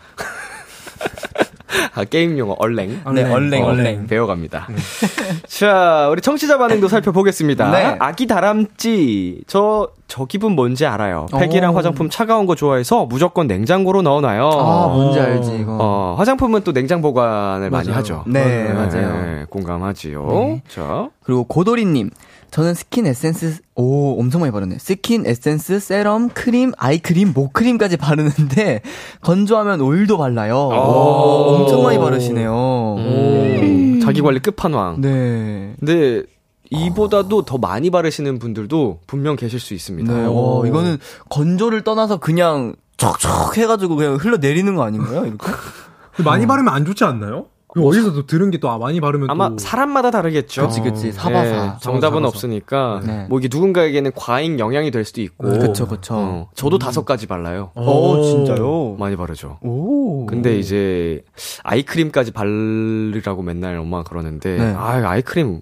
아, 1.96 2.04
게임 2.04 2.38
용어 2.38 2.56
언랭. 2.60 3.02
네, 3.14 3.24
언랭, 3.32 3.64
어, 3.64 3.68
언랭. 3.68 4.08
배워갑니다. 4.08 4.68
네. 4.70 4.76
자, 5.48 6.08
우리 6.12 6.22
청취자 6.22 6.58
반응도 6.58 6.88
살펴보겠습니다. 6.88 7.72
네. 7.72 7.96
아기 8.00 8.28
다람쥐. 8.28 9.44
저, 9.48 9.90
저 10.08 10.26
기분 10.26 10.54
뭔지 10.54 10.86
알아요. 10.86 11.26
팩이랑 11.32 11.76
화장품 11.76 12.10
차가운 12.10 12.46
거 12.46 12.56
좋아해서 12.56 13.06
무조건 13.06 13.48
냉장고로 13.48 14.02
넣어놔요. 14.04 14.48
아, 14.50 14.88
뭔지 14.88 15.20
알지, 15.20 15.58
이거. 15.62 15.78
어, 15.80 16.16
화장품은 16.18 16.62
또 16.64 16.72
냉장 16.74 17.02
보관을 17.02 17.70
맞아요. 17.70 17.86
많이 17.86 17.92
하죠. 17.92 18.24
네, 18.28 18.72
맞아요. 18.72 19.22
네, 19.24 19.46
공감하지요. 19.50 20.28
네. 20.30 20.62
자. 20.68 21.10
그리고 21.24 21.44
고도리님. 21.46 22.10
저는 22.52 22.74
스킨 22.74 23.06
에센스 23.06 23.60
오 23.76 24.20
엄청 24.20 24.42
많이 24.42 24.52
바르네. 24.52 24.78
스킨 24.80 25.26
에센스, 25.26 25.80
세럼, 25.80 26.30
크림, 26.30 26.72
아이크림, 26.78 27.34
목크림까지 27.34 27.98
바르는데 27.98 28.82
건조하면 29.22 29.82
오일도 29.82 30.18
발라요. 30.18 30.56
오, 30.56 31.56
엄청 31.56 31.84
많이 31.84 31.98
바르시네요. 31.98 32.54
오, 32.54 34.00
자기 34.02 34.22
관리 34.22 34.40
끝판왕. 34.40 35.02
네. 35.02 35.76
근데 35.80 36.24
이보다도 36.72 37.44
더 37.44 37.58
많이 37.58 37.90
바르시는 37.90 38.40
분들도 38.40 39.00
분명 39.06 39.36
계실 39.36 39.60
수 39.60 39.74
있습니다. 39.74 40.14
네. 40.14 40.26
와, 40.26 40.66
이거는 40.68 40.98
건조를 41.30 41.84
떠나서 41.84 42.18
그냥 42.18 42.76
척척 42.98 43.58
해가지고 43.58 43.98
그냥 43.98 44.16
흘러내리는 44.16 44.74
거 44.76 44.84
아닌가요? 44.84 45.26
이렇게? 45.26 45.46
많이 46.24 46.48
바르면 46.48 46.74
안 46.74 46.86
좋지 46.86 47.04
않나요? 47.04 47.48
어디서도 47.84 48.26
들은 48.26 48.52
게 48.52 48.58
또 48.58 48.78
많이 48.80 49.02
바르면 49.02 49.30
아마 49.30 49.50
또... 49.50 49.58
사람마다 49.58 50.12
다르겠죠. 50.12 50.62
그렇지, 50.62 50.82
그렇지. 50.82 51.12
사바사. 51.12 51.50
네, 51.52 51.72
정답은 51.82 52.18
사바사. 52.20 52.28
없으니까 52.28 53.02
네. 53.06 53.26
뭐 53.30 53.40
이게 53.40 53.50
누군가에게는 53.52 54.12
과잉 54.16 54.60
영향이 54.60 54.92
될 54.92 55.04
수도 55.06 55.22
있고. 55.22 55.50
그렇죠, 55.50 55.88
그렇죠. 55.88 56.16
어, 56.16 56.50
저도 56.56 56.78
음. 56.78 56.80
다섯 56.80 57.06
가지 57.06 57.28
발라요. 57.28 57.72
오, 57.76 58.22
진짜요? 58.24 58.96
많이 58.98 59.16
바르죠. 59.16 59.60
오. 59.62 60.26
근데 60.26 60.58
이제 60.58 61.24
아이크림까지 61.64 62.32
바르라고 62.32 63.44
맨날 63.44 63.78
엄마가 63.78 64.04
그러는데 64.04 64.58
네. 64.58 64.74
아, 64.76 65.02
아이크림 65.06 65.62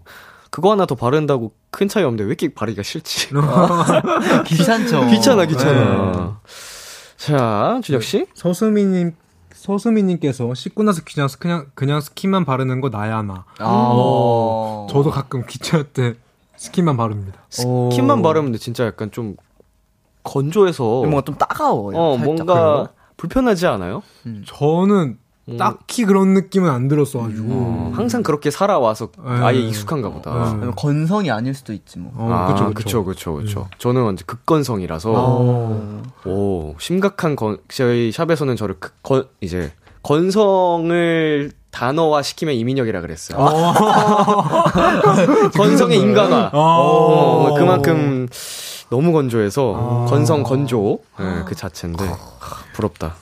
그거 0.49 0.71
하나 0.71 0.85
더 0.85 0.95
바른다고 0.95 1.51
큰 1.71 1.87
차이 1.87 2.03
없는데 2.03 2.23
왜 2.23 2.27
이렇게 2.27 2.53
바르기가 2.53 2.83
싫지? 2.83 3.29
귀찮죠. 4.45 5.07
귀찮아, 5.07 5.45
귀찮아. 5.45 6.11
네. 6.11 6.51
자, 7.17 7.79
준혁 7.83 8.03
씨. 8.03 8.25
서수미님 8.35 9.13
서수미님께서 9.63 10.53
씻고 10.53 10.83
나서 10.83 11.01
그냥 11.05 11.29
그냥 11.39 11.65
그냥 11.73 12.01
스킨만 12.01 12.43
바르는 12.43 12.81
거 12.81 12.89
나야 12.89 13.21
나. 13.21 13.45
아. 13.59 13.65
어, 13.65 14.87
저도 14.89 15.09
가끔 15.09 15.45
귀찮을 15.47 15.85
때 15.85 16.15
스킨만 16.57 16.97
바릅니다. 16.97 17.39
스킨만 17.49 18.21
바르면 18.21 18.57
진짜 18.57 18.85
약간 18.85 19.09
좀 19.09 19.37
건조해서 20.23 20.83
뭔가 20.83 21.21
좀 21.21 21.35
따가워요. 21.35 21.97
어, 21.97 22.17
뭔가 22.17 22.53
그래요? 22.53 22.87
불편하지 23.15 23.67
않아요? 23.67 24.03
음. 24.25 24.43
저는 24.45 25.17
음. 25.49 25.57
딱히 25.57 26.05
그런 26.05 26.33
느낌은 26.33 26.69
안 26.69 26.87
들었어가지고 26.87 27.47
어, 27.49 27.91
항상 27.93 28.23
그렇게 28.23 28.49
살아와서 28.49 29.05
에 29.05 29.29
네. 29.29 29.43
아예 29.43 29.59
익숙한가 29.59 30.09
보다. 30.09 30.57
에 30.63 30.71
건성이 30.75 31.31
아닐 31.31 31.53
수도 31.53 31.73
있지 31.73 31.99
뭐. 31.99 32.13
어, 32.15 32.31
아, 32.31 32.45
그쵸, 32.47 32.73
그쵸, 32.73 33.03
그쵸, 33.03 33.33
그쵸. 33.35 33.59
음. 33.61 33.65
저는 33.77 34.03
완전 34.03 34.25
극건성이라서 34.25 35.13
아. 35.15 36.27
오 36.29 36.75
심각한 36.79 37.35
건 37.35 37.57
저희 37.67 38.11
샵에서는 38.11 38.55
저를 38.55 38.75
극건 38.79 39.27
이제 39.41 39.73
건성을 40.01 41.51
단어화 41.71 42.21
시키면 42.21 42.55
이민혁이라 42.55 43.01
그랬어요. 43.01 43.37
아. 43.41 44.63
건성의 45.55 45.99
인간화. 45.99 46.51
아. 46.53 46.57
어, 46.57 47.53
그만큼 47.57 48.27
너무 48.89 49.11
건조해서 49.11 50.05
건성 50.07 50.43
건조 50.43 50.99
네, 51.19 51.43
그 51.45 51.55
자체인데 51.55 52.05
부럽다. 52.75 53.15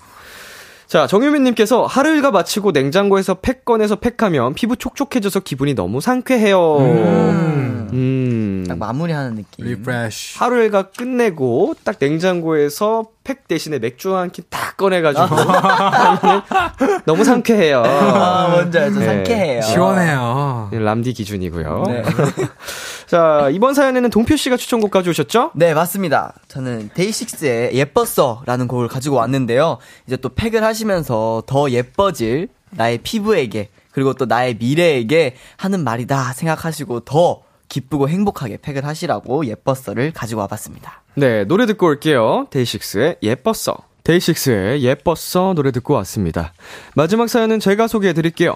자, 0.92 1.08
정유민님께서 1.08 1.86
하루일과 1.86 2.32
마치고 2.32 2.72
냉장고에서 2.72 3.36
팩 3.36 3.64
꺼내서 3.64 3.96
팩하면 3.96 4.54
피부 4.56 4.76
촉촉해져서 4.76 5.40
기분이 5.40 5.74
너무 5.74 6.02
상쾌해요. 6.02 6.78
음. 6.80 7.90
음. 7.94 8.66
딱 8.68 8.78
마무리하는 8.78 9.36
느낌. 9.36 9.64
refresh. 9.68 10.38
하루일과 10.40 10.90
끝내고 10.92 11.76
딱 11.86 11.96
냉장고에서 11.98 13.06
팩 13.24 13.48
대신에 13.48 13.80
맥주 13.80 14.16
한 14.18 14.32
캔 14.32 14.44
딱 14.50 14.76
꺼내가지고 14.76 15.28
너무 17.06 17.24
상쾌해요. 17.24 17.84
아, 17.86 18.50
뭔지 18.50 18.78
알죠? 18.78 19.00
네. 19.00 19.06
상쾌해요. 19.06 19.62
시원해요. 19.62 20.70
람디 20.74 21.14
기준이고요. 21.14 21.84
네. 21.88 22.04
자, 23.12 23.50
이번 23.52 23.74
사연에는 23.74 24.10
동표 24.10 24.38
씨가 24.38 24.56
추천곡 24.56 24.90
가져오셨죠? 24.90 25.52
네, 25.56 25.74
맞습니다. 25.74 26.34
저는 26.48 26.92
데이식스의 26.94 27.74
예뻤어라는 27.74 28.70
곡을 28.70 28.88
가지고 28.88 29.18
왔는데요. 29.18 29.80
이제 30.08 30.16
또 30.16 30.30
팩을 30.30 30.64
하시면서 30.64 31.44
더 31.46 31.70
예뻐질 31.70 32.48
나의 32.70 33.00
피부에게 33.00 33.68
그리고 33.92 34.14
또 34.14 34.24
나의 34.24 34.56
미래에게 34.56 35.36
하는 35.58 35.84
말이다 35.84 36.32
생각하시고 36.32 37.02
더 37.02 37.42
기쁘고 37.68 38.08
행복하게 38.08 38.60
팩을 38.62 38.86
하시라고 38.86 39.46
예뻤어를 39.46 40.14
가지고 40.14 40.40
와봤습니다. 40.40 41.04
네, 41.16 41.44
노래 41.44 41.66
듣고 41.66 41.88
올게요. 41.88 42.48
데이식스의 42.50 43.18
예뻤어. 43.22 43.76
데이식스의 44.06 44.84
예뻤어 44.84 45.54
노래 45.54 45.72
듣고 45.72 45.96
왔습니다. 45.96 46.54
마지막 46.96 47.30
사연은 47.30 47.60
제가 47.60 47.88
소개해 47.88 48.14
드릴게요. 48.14 48.56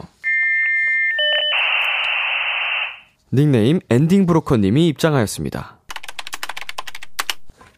닉네임 3.33 3.79
엔딩 3.89 4.25
브로커님이 4.25 4.87
입장하였습니다. 4.89 5.77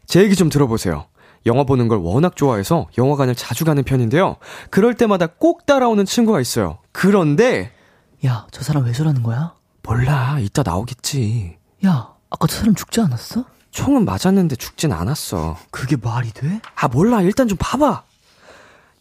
제 0.05 0.21
얘기 0.21 0.35
좀 0.35 0.49
들어보세요. 0.49 1.05
영화 1.45 1.63
보는 1.63 1.87
걸 1.87 1.99
워낙 1.99 2.35
좋아해서 2.35 2.87
영화관을 2.97 3.35
자주 3.35 3.63
가는 3.65 3.81
편인데요. 3.83 4.37
그럴 4.69 4.93
때마다 4.95 5.27
꼭 5.27 5.65
따라오는 5.65 6.05
친구가 6.05 6.41
있어요. 6.41 6.79
그런데 6.91 7.71
야, 8.25 8.47
저 8.51 8.61
사람 8.63 8.85
왜 8.85 8.91
저러는 8.91 9.23
거야? 9.23 9.53
몰라, 9.83 10.37
이따 10.39 10.63
나오겠지. 10.63 11.57
야, 11.85 12.13
아까 12.29 12.47
저 12.47 12.57
사람 12.57 12.75
죽지 12.75 12.99
않았어? 13.01 13.45
총은 13.71 14.05
맞았는데 14.05 14.55
죽진 14.55 14.91
않았어. 14.91 15.57
그게 15.71 15.95
말이 15.95 16.31
돼? 16.31 16.59
아, 16.75 16.87
몰라. 16.87 17.21
일단 17.21 17.47
좀 17.47 17.57
봐봐. 17.61 18.03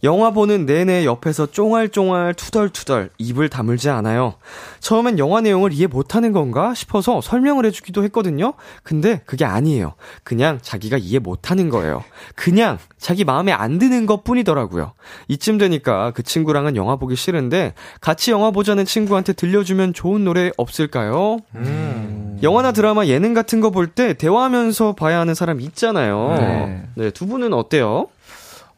영화 0.04 0.30
보는 0.30 0.66
내내 0.66 1.04
옆에서 1.06 1.46
쫑알쫑알 1.46 2.34
투덜투덜 2.34 3.10
입을 3.18 3.48
다물지 3.48 3.88
않아요. 3.88 4.34
처음엔 4.80 5.18
영화 5.18 5.40
내용을 5.40 5.72
이해 5.72 5.86
못하는 5.86 6.32
건가 6.32 6.74
싶어서 6.74 7.20
설명을 7.22 7.64
해주기도 7.66 8.04
했거든요. 8.04 8.52
근데 8.82 9.22
그게 9.24 9.44
아니에요. 9.46 9.94
그냥 10.22 10.58
자기가 10.60 10.98
이해 10.98 11.18
못하는 11.18 11.70
거예요. 11.70 12.04
그냥 12.34 12.78
자기 12.98 13.24
마음에 13.24 13.52
안 13.52 13.78
드는 13.78 14.04
것 14.06 14.22
뿐이더라고요. 14.22 14.92
이쯤 15.28 15.56
되니까 15.58 16.10
그 16.12 16.22
친구랑은 16.22 16.76
영화 16.76 16.96
보기 16.96 17.16
싫은데 17.16 17.72
같이 18.00 18.30
영화 18.30 18.50
보자는 18.50 18.84
친구한테 18.84 19.32
들려주면 19.32 19.94
좋은 19.94 20.24
노래 20.24 20.50
없을까요? 20.58 21.38
음. 21.54 22.38
영화나 22.42 22.70
드라마 22.72 23.06
예능 23.06 23.32
같은 23.32 23.60
거 23.60 23.70
볼 23.70 23.86
때 23.88 24.12
대화하면서 24.12 24.92
봐야 24.94 25.18
하는 25.20 25.34
사람 25.34 25.60
있잖아요. 25.62 26.36
네. 26.38 26.82
네, 26.94 27.10
두 27.10 27.26
분은 27.26 27.54
어때요? 27.54 28.08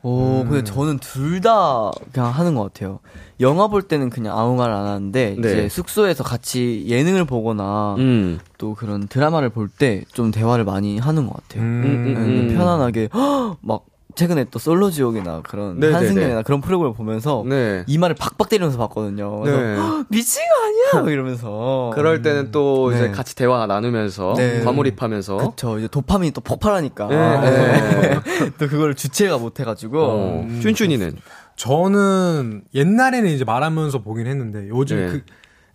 오, 0.02 0.42
음. 0.42 0.48
근데 0.48 0.62
저는 0.64 0.98
둘 0.98 1.40
다 1.40 1.90
그냥 2.12 2.30
하는 2.30 2.54
것 2.54 2.62
같아요. 2.62 3.00
영화 3.40 3.66
볼 3.68 3.82
때는 3.82 4.10
그냥 4.10 4.38
아무 4.38 4.54
말 4.56 4.70
안 4.70 4.86
하는데 4.86 5.36
네. 5.36 5.36
이제 5.38 5.68
숙소에서 5.68 6.22
같이 6.24 6.84
예능을 6.88 7.24
보거나 7.24 7.96
음. 7.98 8.38
또 8.58 8.74
그런 8.74 9.08
드라마를 9.08 9.48
볼 9.50 9.68
때 9.78 10.04
좀 10.12 10.30
대화를 10.30 10.64
많이 10.64 10.98
하는 10.98 11.26
것 11.26 11.34
같아요. 11.34 11.62
음, 11.62 11.84
음, 11.84 12.16
음. 12.16 12.46
네, 12.48 12.54
편안하게 12.54 13.08
막 13.60 13.82
최근에 14.18 14.46
또 14.50 14.58
솔로 14.58 14.90
지옥이나 14.90 15.42
그런 15.42 15.78
네, 15.78 15.86
네 15.86 15.92
한승연이나 15.94 16.36
네. 16.38 16.42
그런 16.42 16.60
프로그램을 16.60 16.96
보면서 16.96 17.44
네. 17.46 17.84
이마를 17.86 18.16
팍팍 18.16 18.48
때리면서 18.48 18.76
봤거든요. 18.76 19.44
네. 19.44 19.76
미친 20.08 20.42
거 20.42 20.98
아니야? 20.98 21.12
이러면서 21.12 21.92
그럴 21.94 22.20
때는 22.20 22.50
또 22.50 22.90
네. 22.90 22.96
이제 22.96 23.10
같이 23.12 23.36
대화 23.36 23.64
나누면서 23.66 24.34
네. 24.36 24.64
과몰입하면서 24.64 25.36
그렇죠. 25.36 25.78
이제 25.78 25.86
도파민이 25.86 26.32
또 26.32 26.40
폭발하니까 26.40 27.06
네. 27.06 28.20
또 28.58 28.66
그걸 28.66 28.96
주체가 28.96 29.38
못 29.38 29.60
해가지고 29.60 30.02
어. 30.02 30.40
음. 30.48 30.60
쭌쭌이는 30.62 31.16
저는 31.54 32.62
옛날에는 32.74 33.30
이제 33.30 33.44
말하면서 33.44 34.02
보긴 34.02 34.26
했는데 34.26 34.68
요즘 34.68 35.06
그 35.12 35.22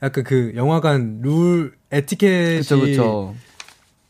약간 0.05 0.25
그 0.25 0.51
영화관 0.57 1.21
룰 1.21 1.71
에티켓이 1.91 2.57
그쵸, 2.57 2.79
그쵸. 2.81 3.35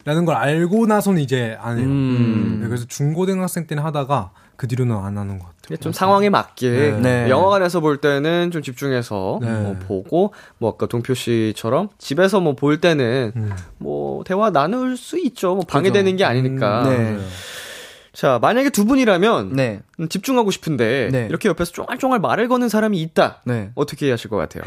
라는 0.06 0.26
걸 0.26 0.36
알고 0.36 0.86
나서는 0.86 1.22
이제 1.22 1.58
안 1.62 1.78
해요. 1.78 1.86
음. 1.86 2.60
네, 2.62 2.68
그래서 2.68 2.86
중고등학생 2.86 3.68
때는 3.68 3.84
하다가 3.84 4.32
그 4.56 4.68
뒤로는 4.68 4.96
안 4.96 5.18
하는 5.18 5.40
것 5.40 5.46
같아요. 5.48 5.78
좀 5.78 5.94
상황에 5.94 6.30
맞게 6.30 6.70
네. 6.70 7.00
네. 7.00 7.30
영화관에서 7.30 7.80
볼 7.80 7.98
때는 7.98 8.52
좀 8.52 8.62
집중해서 8.62 9.40
네. 9.42 9.50
뭐 9.50 9.76
보고 9.88 10.34
뭐 10.58 10.72
아까 10.72 10.86
동표 10.88 11.14
씨처럼 11.14 11.90
집에서 11.98 12.40
뭐 12.40 12.54
볼 12.54 12.80
때는 12.82 13.32
음. 13.36 13.52
뭐 13.78 14.24
대화 14.24 14.52
나눌 14.52 14.96
수 14.98 15.18
있죠. 15.20 15.56
뭐 15.56 15.64
방해되는 15.66 16.06
그죠. 16.12 16.18
게 16.18 16.24
아니니까. 16.26 16.84
음, 16.84 16.90
네. 17.18 17.26
자, 18.14 18.38
만약에 18.42 18.70
두 18.70 18.86
분이라면 18.86 19.54
네. 19.54 19.80
음, 20.00 20.08
집중하고 20.08 20.52
싶은데 20.52 21.10
네. 21.12 21.26
이렇게 21.30 21.50
옆에서 21.50 21.72
쫑알쫑알 21.72 22.20
말을 22.20 22.48
거는 22.48 22.70
사람이 22.70 23.02
있다. 23.02 23.42
네. 23.46 23.72
어떻게 23.74 24.12
하실 24.12 24.30
것 24.30 24.38
같아요? 24.38 24.64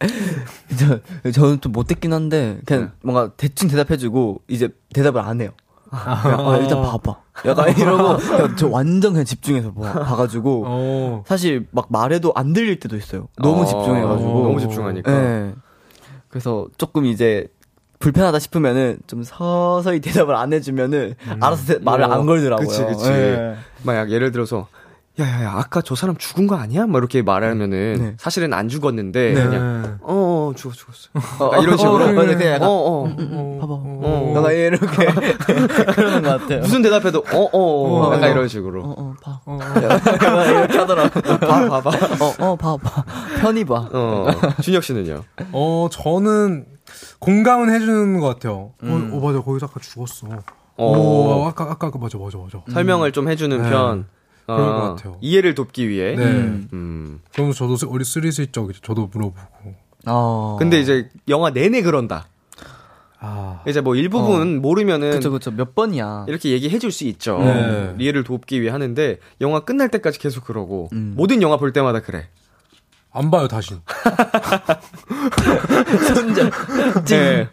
저, 0.78 1.30
저는 1.30 1.60
좀 1.60 1.72
못됐긴 1.72 2.12
한데, 2.12 2.60
그냥 2.64 2.84
네. 2.84 2.90
뭔가 3.02 3.32
대충 3.36 3.68
대답해주고, 3.68 4.42
이제 4.48 4.68
대답을 4.94 5.20
안 5.20 5.40
해요. 5.40 5.50
그냥, 5.90 6.48
아, 6.48 6.56
일단 6.56 6.82
봐봐. 6.82 7.16
약간 7.46 7.76
이러고, 7.76 8.16
그냥 8.18 8.56
저 8.56 8.68
완전 8.68 9.12
그냥 9.12 9.24
집중해서 9.24 9.72
봐, 9.72 9.92
봐가지고, 10.04 10.64
어. 10.66 11.24
사실 11.26 11.66
막 11.70 11.86
말해도 11.90 12.32
안 12.34 12.52
들릴 12.52 12.80
때도 12.80 12.96
있어요. 12.96 13.28
너무 13.36 13.62
어. 13.62 13.64
집중해가지고. 13.66 14.28
너무 14.30 14.60
집중하니까. 14.60 15.10
네. 15.10 15.54
그래서 16.28 16.66
조금 16.78 17.04
이제, 17.06 17.48
불편하다 17.98 18.38
싶으면은 18.38 18.98
좀 19.06 19.22
서서히 19.22 20.00
대답을 20.00 20.34
안 20.34 20.52
해주면은 20.54 21.14
음. 21.26 21.42
알아서 21.42 21.74
대, 21.74 21.78
말을 21.84 22.04
어, 22.06 22.08
안 22.08 22.24
걸더라고요. 22.24 22.66
그치, 22.66 22.82
그치. 22.84 23.10
네. 23.10 23.56
막 23.82 24.10
예를 24.10 24.32
들어서 24.32 24.68
야야야 25.18 25.50
아까 25.52 25.82
저 25.82 25.94
사람 25.94 26.16
죽은 26.16 26.46
거 26.46 26.54
아니야? 26.56 26.86
막 26.86 26.98
이렇게 26.98 27.20
말하면은 27.22 27.94
네. 27.98 28.14
사실은 28.16 28.52
안 28.52 28.68
죽었는데 28.68 29.32
네. 29.34 29.42
그냥 29.44 29.98
어, 30.02 30.50
어 30.50 30.52
죽었 30.56 30.74
죽었어. 30.76 31.10
어, 31.40 31.60
이런 31.62 31.76
식으로 31.76 31.94
어, 31.96 31.98
그냥 32.12 32.40
약간 32.40 32.62
어 32.62 32.66
어 32.70 33.04
음, 33.06 33.16
음, 33.18 33.28
음, 33.32 33.58
봐봐. 33.60 33.72
어, 33.74 34.42
어. 34.46 34.50
이렇게 34.52 34.86
그러는 35.94 36.22
것 36.22 36.40
같아요. 36.40 36.60
무슨 36.60 36.80
대답해도 36.82 37.24
어어 37.32 37.48
어, 37.52 38.08
어, 38.10 38.14
약간 38.14 38.30
이런 38.30 38.48
식으로. 38.48 38.82
어어 38.84 39.14
봐. 39.22 39.40
어, 39.46 39.58
이렇게 40.48 40.78
하더라고. 40.78 41.20
봐 41.20 41.80
봐봐. 41.80 41.90
어어 42.38 42.56
봐봐. 42.56 43.04
편히 43.40 43.64
봐. 43.64 43.88
어 43.92 44.26
준혁 44.62 44.84
씨는요? 44.84 45.24
어 45.52 45.88
저는 45.90 46.66
공감은 47.18 47.74
해주는 47.74 48.20
것 48.20 48.28
같아요. 48.28 48.72
음. 48.84 49.10
어, 49.12 49.16
어 49.16 49.20
맞아 49.26 49.40
거기서 49.42 49.66
아까 49.66 49.80
죽었어. 49.80 50.28
어. 50.76 50.86
오, 50.96 51.44
아까 51.46 51.64
아까 51.64 51.90
그 51.90 51.98
맞아 51.98 52.16
맞아 52.16 52.38
맞아. 52.38 52.60
설명을 52.72 53.12
좀 53.12 53.28
해주는 53.28 53.60
네. 53.60 53.68
편. 53.68 54.06
그런 54.56 54.68
것 54.76 54.82
아, 54.84 54.88
같아요. 54.90 55.16
이해를 55.20 55.54
돕기 55.54 55.88
위해. 55.88 56.14
네. 56.16 56.24
음. 56.24 56.68
음. 56.72 57.20
그럼 57.32 57.52
저도 57.52 57.76
우리 57.88 58.04
쓰리스적 58.04 58.70
저도 58.82 59.08
물어보고. 59.12 59.74
아. 60.06 60.56
근데 60.58 60.80
이제 60.80 61.08
영화 61.28 61.50
내내 61.50 61.82
그런다. 61.82 62.26
아. 63.22 63.62
이제 63.68 63.80
뭐 63.82 63.94
일부분 63.96 64.40
어. 64.40 64.60
모르면은 64.60 65.10
그쵸 65.10 65.30
그쵸 65.30 65.50
몇 65.50 65.74
번이야 65.74 66.24
이렇게 66.26 66.50
얘기해 66.52 66.78
줄 66.78 66.90
수 66.90 67.04
있죠 67.04 67.38
네. 67.38 67.94
이해를 67.98 68.24
돕기 68.24 68.62
위해 68.62 68.70
하는데 68.72 69.18
영화 69.42 69.60
끝날 69.60 69.90
때까지 69.90 70.18
계속 70.18 70.44
그러고 70.44 70.88
음. 70.94 71.12
모든 71.18 71.42
영화 71.42 71.58
볼 71.58 71.74
때마다 71.74 72.00
그래 72.00 72.28
안 73.12 73.30
봐요 73.30 73.46
다시 73.46 73.74
손절 76.14 76.50
네. 77.04 77.48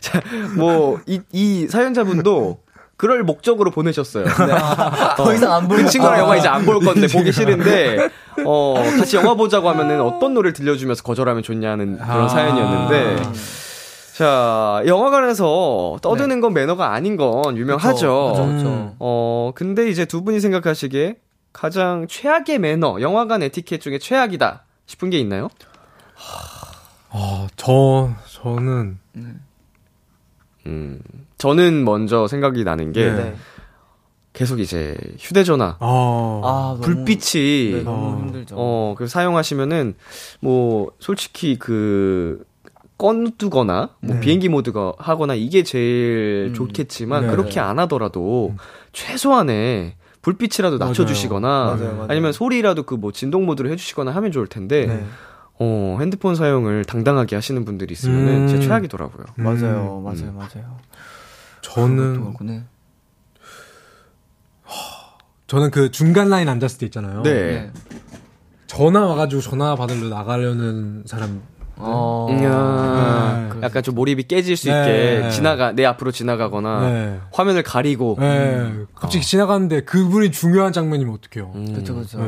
자뭐이 0.00 1.20
이 1.32 1.66
사연자분도 1.68 2.60
그럴 2.98 3.22
목적으로 3.22 3.70
보내셨어요. 3.70 4.24
네. 4.46 4.54
더 5.16 5.32
이상 5.32 5.52
안 5.52 5.68
볼. 5.68 5.78
그 5.78 5.88
친구랑 5.88 6.16
아. 6.16 6.18
영화 6.18 6.36
이제 6.36 6.48
안 6.48 6.66
볼 6.66 6.80
건데 6.80 7.06
보기 7.08 7.32
싫은데 7.32 8.10
어 8.44 8.74
같이 8.98 9.16
영화 9.16 9.34
보자고 9.34 9.70
하면은 9.70 10.00
어떤 10.02 10.34
노래를 10.34 10.52
들려주면서 10.52 11.02
거절하면 11.04 11.42
좋냐는 11.42 11.96
그런 11.96 12.24
아. 12.24 12.28
사연이었는데. 12.28 13.22
자, 14.16 14.82
영화관에서 14.84 15.98
떠드는 16.02 16.36
네. 16.36 16.40
건 16.40 16.52
매너가 16.52 16.92
아닌 16.92 17.16
건 17.16 17.56
유명하죠. 17.56 18.32
그쵸, 18.32 18.32
그쵸, 18.34 18.56
그쵸. 18.56 18.96
어, 18.98 19.52
근데 19.54 19.88
이제 19.88 20.04
두 20.06 20.24
분이 20.24 20.40
생각하시기에 20.40 21.18
가장 21.52 22.04
최악의 22.08 22.58
매너, 22.58 23.00
영화관 23.00 23.44
에티켓 23.44 23.80
중에 23.80 23.98
최악이다 24.00 24.64
싶은 24.86 25.10
게 25.10 25.18
있나요? 25.20 25.50
아, 27.10 27.46
저, 27.54 28.10
저는. 28.42 28.98
음. 30.66 31.00
저는 31.38 31.84
먼저 31.84 32.26
생각이 32.28 32.64
나는 32.64 32.92
게 32.92 33.10
네. 33.12 33.34
계속 34.32 34.60
이제 34.60 34.96
휴대전화, 35.18 35.76
어. 35.80 36.42
아, 36.44 36.80
불빛이 36.82 37.72
네, 37.72 37.82
너무 37.82 38.18
힘들죠. 38.20 38.54
어, 38.56 38.94
그 38.96 39.08
사용하시면은 39.08 39.94
뭐 40.40 40.92
솔직히 41.00 41.58
그 41.58 42.44
꺼두거나 42.98 43.90
뭐 44.00 44.14
네. 44.14 44.20
비행기 44.20 44.48
모드가 44.48 44.92
하거나 44.98 45.34
이게 45.34 45.62
제일 45.62 46.48
음. 46.50 46.54
좋겠지만 46.54 47.22
네. 47.26 47.30
그렇게 47.30 47.58
안 47.60 47.78
하더라도 47.80 48.50
음. 48.52 48.56
최소한의 48.92 49.94
불빛이라도 50.22 50.78
낮춰주시거나 50.78 51.48
맞아요. 51.48 51.92
맞아요. 51.94 52.06
아니면 52.08 52.32
소리라도 52.32 52.82
그 52.82 52.96
뭐 52.96 53.12
진동 53.12 53.46
모드로 53.46 53.70
해주시거나 53.70 54.10
하면 54.12 54.32
좋을 54.32 54.46
텐데 54.48 54.86
네. 54.86 55.04
어 55.60 55.96
핸드폰 56.00 56.34
사용을 56.34 56.84
당당하게 56.84 57.34
하시는 57.36 57.64
분들이 57.64 57.92
있으면은 57.92 58.42
음. 58.42 58.48
제 58.48 58.60
최악이더라고요. 58.60 59.26
맞아요, 59.36 60.00
맞아요, 60.04 60.32
맞아요. 60.32 60.76
저는 61.74 62.34
저는 65.46 65.70
그 65.70 65.90
중간 65.90 66.28
라인 66.28 66.48
앉았을 66.48 66.78
때 66.78 66.86
있잖아요. 66.86 67.22
네. 67.22 67.32
네. 67.32 67.72
전화 68.66 69.06
와가지고 69.06 69.40
전화 69.40 69.76
받으러 69.76 70.08
나가려는 70.08 71.04
사람 71.06 71.42
어. 71.78 72.26
음, 72.30 73.50
네. 73.54 73.62
약간 73.62 73.82
좀 73.82 73.94
몰입이 73.94 74.24
깨질 74.24 74.56
수 74.56 74.68
있게 74.68 75.20
네. 75.22 75.30
지나가 75.30 75.72
내 75.72 75.84
앞으로 75.84 76.10
지나가거나 76.10 76.80
네. 76.90 77.20
화면을 77.32 77.62
가리고 77.62 78.16
네. 78.18 78.72
갑자기 78.94 79.18
어. 79.18 79.26
지나가는데 79.26 79.82
그분이 79.82 80.30
중요한 80.32 80.72
장면이면 80.72 81.14
어떡해요. 81.14 81.52
음. 81.54 81.72
그렇죠, 81.72 81.94
그렇죠. 81.94 82.18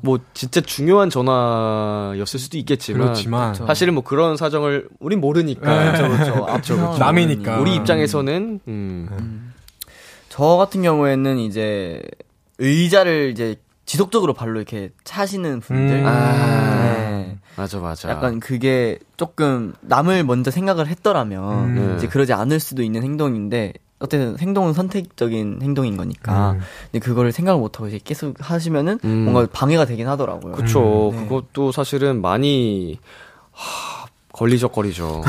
뭐 0.00 0.18
진짜 0.34 0.60
중요한 0.60 1.10
전화였을 1.10 2.38
수도 2.38 2.58
있겠지만 2.58 3.02
그렇지만 3.02 3.54
사실은 3.54 3.94
뭐 3.94 4.02
그런 4.02 4.36
사정을 4.36 4.88
우린 5.00 5.20
모르니까 5.20 5.60
그렇죠, 5.92 6.08
그렇죠. 6.08 6.46
앞쪽 6.48 6.76
그렇죠. 6.76 6.98
남이니까 6.98 7.60
우리 7.60 7.74
입장에서는 7.74 8.60
음. 8.68 9.08
음. 9.10 9.52
저 10.28 10.44
같은 10.56 10.82
경우에는 10.82 11.38
이제 11.38 12.02
의자를 12.58 13.30
이제 13.30 13.56
지속적으로 13.86 14.34
발로 14.34 14.56
이렇게 14.56 14.90
차시는 15.04 15.60
분들. 15.60 16.00
음. 16.00 16.04
아. 16.06 17.05
네. 17.42 17.62
맞아, 17.62 17.78
맞아. 17.78 18.10
약간 18.10 18.40
그게 18.40 18.98
조금 19.16 19.74
남을 19.80 20.24
먼저 20.24 20.50
생각을 20.50 20.88
했더라면 20.88 21.76
음. 21.76 21.94
이제 21.96 22.06
그러지 22.06 22.32
않을 22.32 22.60
수도 22.60 22.82
있는 22.82 23.02
행동인데 23.02 23.74
어쨌든 23.98 24.38
행동은 24.38 24.74
선택적인 24.74 25.60
행동인 25.62 25.96
거니까. 25.96 26.52
음. 26.52 26.60
근데 26.90 27.04
그거를 27.04 27.32
생각을 27.32 27.60
못하고 27.60 27.88
이제 27.88 27.98
계속 28.02 28.34
하시면은 28.38 28.98
음. 29.04 29.24
뭔가 29.24 29.46
방해가 29.50 29.86
되긴 29.86 30.06
하더라고요. 30.08 30.52
그쵸. 30.52 31.10
네. 31.14 31.22
그것도 31.22 31.72
사실은 31.72 32.20
많이, 32.20 32.98
하, 33.52 33.95
걸리적거리죠. 34.36 35.06
어, 35.06 35.22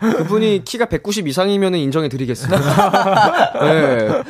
그분이 0.00 0.64
키가 0.64 0.86
190 0.86 1.28
이상이면 1.28 1.76
인정해 1.76 2.08
드리겠습니다. 2.08 2.58
네. 3.62 4.22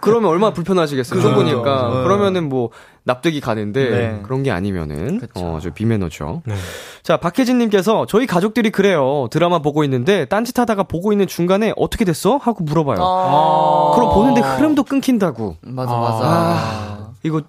그러면 0.00 0.30
얼마나 0.30 0.54
불편하시겠어요. 0.54 1.20
좁으니까. 1.20 1.90
네. 1.94 2.02
그러면은 2.04 2.48
뭐 2.48 2.70
납득이 3.04 3.40
가는데 3.40 3.90
네. 3.90 4.20
그런 4.22 4.42
게 4.42 4.50
아니면은 4.50 5.20
어, 5.34 5.58
저 5.62 5.70
비매너죠. 5.70 6.42
네. 6.46 6.54
자, 7.02 7.18
박혜진 7.18 7.58
님께서 7.58 8.06
저희 8.06 8.26
가족들이 8.26 8.70
그래요. 8.70 9.28
드라마 9.30 9.58
보고 9.58 9.84
있는데 9.84 10.24
딴짓 10.24 10.58
하다가 10.58 10.84
보고 10.84 11.12
있는 11.12 11.26
중간에 11.26 11.74
어떻게 11.76 12.06
됐어? 12.06 12.38
하고 12.38 12.64
물어봐요. 12.64 12.96
아~ 12.98 13.92
그럼 13.94 14.14
보는데 14.14 14.40
흐름도 14.40 14.84
끊긴다고. 14.84 15.56
맞아, 15.60 15.92
맞아. 15.92 16.20
아~ 16.24 17.10
이거 17.22 17.42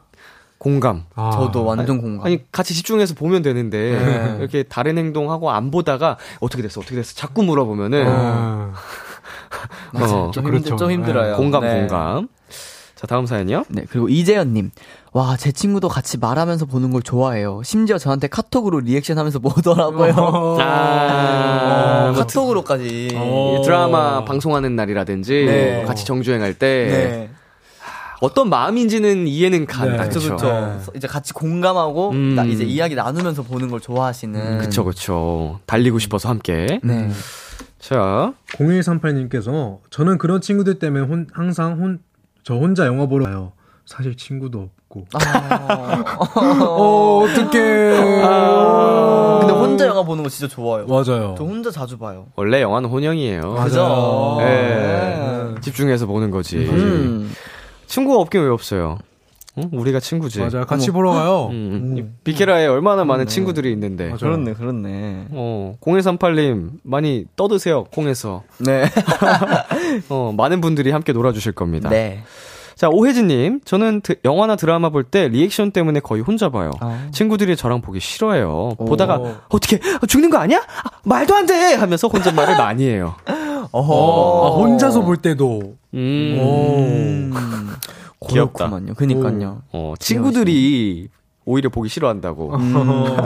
공감. 0.64 1.04
아. 1.16 1.30
저도 1.32 1.66
완전 1.66 2.00
공감. 2.02 2.26
아니 2.26 2.40
같이 2.50 2.74
집중해서 2.74 3.16
보면 3.16 3.42
되는데 3.42 4.00
네. 4.00 4.38
이렇게 4.40 4.64
다른 4.64 4.98
행동하고 4.98 5.52
안 5.52 5.72
보다가 5.72 6.18
어떻게 6.40 6.64
됐어 6.64 6.80
어떻게 6.80 6.96
됐어 6.96 7.14
자꾸 7.16 7.44
물어보면은 7.44 8.06
아. 8.08 8.72
맞아 9.92 10.16
어, 10.16 10.32
좀, 10.32 10.46
그렇죠. 10.46 10.70
힘들, 10.70 10.78
좀 10.78 10.92
힘들어요. 10.92 11.32
네. 11.32 11.38
공감 11.38 11.64
네. 11.64 11.80
공감. 11.80 12.30
자 12.96 13.08
다음 13.08 13.26
사연이요. 13.26 13.66
네 13.68 13.84
그리고 13.90 14.08
이재현 14.08 14.54
님. 14.54 14.72
와, 15.12 15.36
제 15.36 15.52
친구도 15.52 15.90
같이 15.90 16.18
말하면서 16.18 16.66
보는 16.66 16.92
걸 16.92 17.04
좋아해요. 17.04 17.62
심지어 17.64 17.98
저한테 17.98 18.28
카톡으로 18.28 18.80
리액션 18.80 19.18
하면서 19.20 19.38
보더라고요. 19.40 20.14
어. 20.18 20.58
아, 20.62 22.10
어, 22.10 22.14
카톡으로까지. 22.18 23.10
어. 23.16 23.62
드라마 23.66 24.24
방송하는 24.24 24.76
날이라든지 24.78 25.46
네. 25.46 25.84
같이 25.86 26.06
정주행할 26.06 26.54
때. 26.54 26.88
네. 26.90 27.43
어떤 28.24 28.48
마음인지는 28.48 29.28
이해는 29.28 29.66
간. 29.66 29.98
네. 29.98 29.98
그렇죠. 29.98 30.38
네. 30.38 30.78
이제 30.96 31.08
같이 31.10 31.34
공감하고 31.34 32.12
음. 32.12 32.36
나 32.36 32.46
이제 32.46 32.64
이야기 32.64 32.96
나누면서 32.96 33.44
보는 33.44 33.70
걸 33.70 33.82
좋아하시는. 33.82 34.60
그렇죠, 34.60 34.86
그렇죠. 34.86 35.60
달리고 35.66 36.00
싶어서 36.00 36.30
함께. 36.30 36.80
네. 36.84 37.10
자, 37.80 38.34
0138님께서 38.54 39.80
저는 39.90 40.18
그런 40.20 40.40
친구들 40.40 40.80
때문에 40.80 41.06
혼, 41.06 41.28
항상 41.34 41.82
혼, 41.82 42.00
저 42.44 42.56
혼자 42.56 42.86
영화 42.86 43.08
보러 43.08 43.26
가요. 43.26 43.52
사실 43.86 44.16
친구도 44.16 44.70
없고. 44.88 45.06
아. 45.16 46.16
어, 46.66 47.26
어떡해. 47.26 48.22
아. 48.24 49.40
근데 49.42 49.54
혼자 49.54 49.86
영화 49.86 50.02
보는 50.04 50.24
거 50.24 50.30
진짜 50.30 50.48
좋아요. 50.48 50.86
맞아요. 50.86 51.36
저 51.38 51.44
혼자 51.44 51.72
자주 51.72 51.98
봐요. 51.98 52.28
원래 52.38 52.62
영화는 52.62 52.90
혼영이에요. 52.90 53.56
그죠? 53.66 54.38
네. 54.40 54.46
네. 54.46 55.56
집중해서 55.60 56.06
보는 56.06 56.32
거지. 56.32 56.60
음. 56.60 57.34
친구가 57.94 58.20
없긴 58.20 58.42
왜 58.42 58.50
없어요? 58.50 58.98
응? 59.60 59.70
우리가 59.72 60.00
친구지. 60.00 60.40
맞아요. 60.40 60.66
같이 60.66 60.90
어머. 60.90 60.98
보러 60.98 61.12
가요. 61.12 61.48
음, 61.52 61.96
음. 62.00 62.16
비케라에 62.24 62.66
얼마나 62.66 63.06
많은 63.06 63.26
네. 63.26 63.32
친구들이 63.32 63.72
있는데. 63.74 64.06
맞아요. 64.06 64.18
그렇네, 64.18 64.54
그렇네. 64.54 65.28
어, 65.30 65.76
0138님, 65.80 66.72
많이 66.82 67.26
떠드세요, 67.36 67.84
콩에서. 67.86 68.42
네. 68.58 68.86
어, 70.10 70.34
많은 70.36 70.60
분들이 70.60 70.90
함께 70.90 71.14
놀아주실 71.14 71.52
겁니다. 71.52 71.90
네. 71.90 72.24
자, 72.76 72.90
오혜진님, 72.90 73.62
저는 73.64 74.02
드, 74.02 74.16
영화나 74.26 74.56
드라마 74.56 74.90
볼 74.90 75.04
때 75.04 75.28
리액션 75.28 75.70
때문에 75.70 76.00
거의 76.00 76.24
혼자 76.24 76.50
봐요. 76.50 76.72
아. 76.80 77.10
친구들이 77.12 77.56
저랑 77.56 77.82
보기 77.82 78.00
싫어해요. 78.00 78.72
오. 78.80 78.86
보다가, 78.86 79.22
어떻게, 79.50 79.80
죽는 80.08 80.32
거 80.32 80.40
아니야? 80.40 80.58
아, 80.84 80.90
말도 81.06 81.36
안 81.36 81.46
돼! 81.46 81.76
하면서 81.76 82.08
혼잣말을 82.08 82.58
많이 82.58 82.88
해요. 82.88 83.14
어허. 83.72 84.48
아, 84.48 84.50
혼자서 84.58 85.02
볼 85.02 85.18
때도. 85.18 85.76
음. 85.94 86.38
오. 86.40 88.28
귀엽다. 88.30 88.70
그러니까요. 88.70 88.96
그니까요. 88.96 89.62
어, 89.74 89.94
친구들이 90.00 91.10
오히려 91.46 91.70
보기 91.70 91.90
싫어한다고. 91.90 92.56
음. 92.56 93.18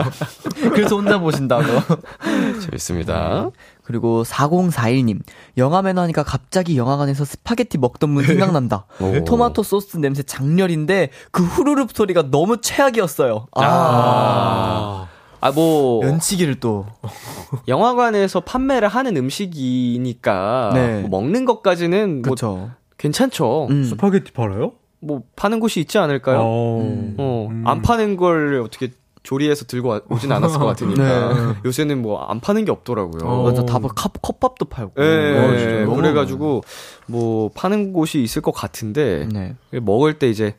그래서 0.74 0.96
혼자 0.96 1.18
보신다고. 1.18 1.64
재밌습니다. 2.62 3.44
네. 3.44 3.50
그리고 3.84 4.24
4041님. 4.24 5.20
영화 5.56 5.82
매너 5.82 6.02
하니까 6.02 6.24
갑자기 6.24 6.76
영화관에서 6.76 7.24
스파게티 7.24 7.78
먹던 7.78 8.14
분 8.14 8.24
생각난다. 8.24 8.86
토마토 9.26 9.62
소스 9.62 9.96
냄새 9.98 10.22
작렬인데 10.22 11.10
그 11.30 11.44
후루룩 11.44 11.90
소리가 11.94 12.30
너무 12.30 12.60
최악이었어요. 12.60 13.46
아. 13.52 13.62
아. 13.64 15.07
아, 15.40 15.50
뭐. 15.52 16.02
면치기를 16.04 16.56
또. 16.60 16.86
영화관에서 17.68 18.40
판매를 18.40 18.88
하는 18.88 19.16
음식이니까. 19.16 20.70
네. 20.74 21.00
뭐 21.02 21.20
먹는 21.20 21.44
것까지는. 21.44 22.22
뭐 22.22 22.30
그쵸. 22.30 22.70
괜찮죠. 22.96 23.68
음. 23.70 23.84
스파게티 23.84 24.32
팔아요? 24.32 24.72
뭐 25.00 25.22
파는 25.36 25.60
곳이 25.60 25.78
있지 25.80 25.98
않을까요? 25.98 26.38
어, 26.40 26.80
음. 26.82 27.14
어, 27.18 27.48
안 27.64 27.82
파는 27.82 28.16
걸 28.16 28.60
어떻게 28.64 28.90
조리해서 29.22 29.66
들고 29.66 30.00
오진 30.08 30.32
않았을 30.32 30.58
것 30.58 30.66
같으니까 30.66 31.02
네. 31.34 31.54
요새는 31.64 32.00
뭐 32.02 32.24
안 32.28 32.40
파는 32.40 32.64
게 32.64 32.72
없더라고요. 32.72 33.22
어, 33.28 33.42
맞아, 33.44 33.64
다 33.64 33.78
컵, 33.78 34.20
컵밥도 34.22 34.64
팔고. 34.64 34.92
네, 34.96 35.84
어, 35.84 35.94
그래가지고 35.94 36.62
뭐 37.06 37.50
파는 37.54 37.92
곳이 37.92 38.22
있을 38.22 38.42
것 38.42 38.52
같은데 38.52 39.28
네. 39.32 39.54
먹을 39.80 40.18
때 40.18 40.28
이제 40.30 40.56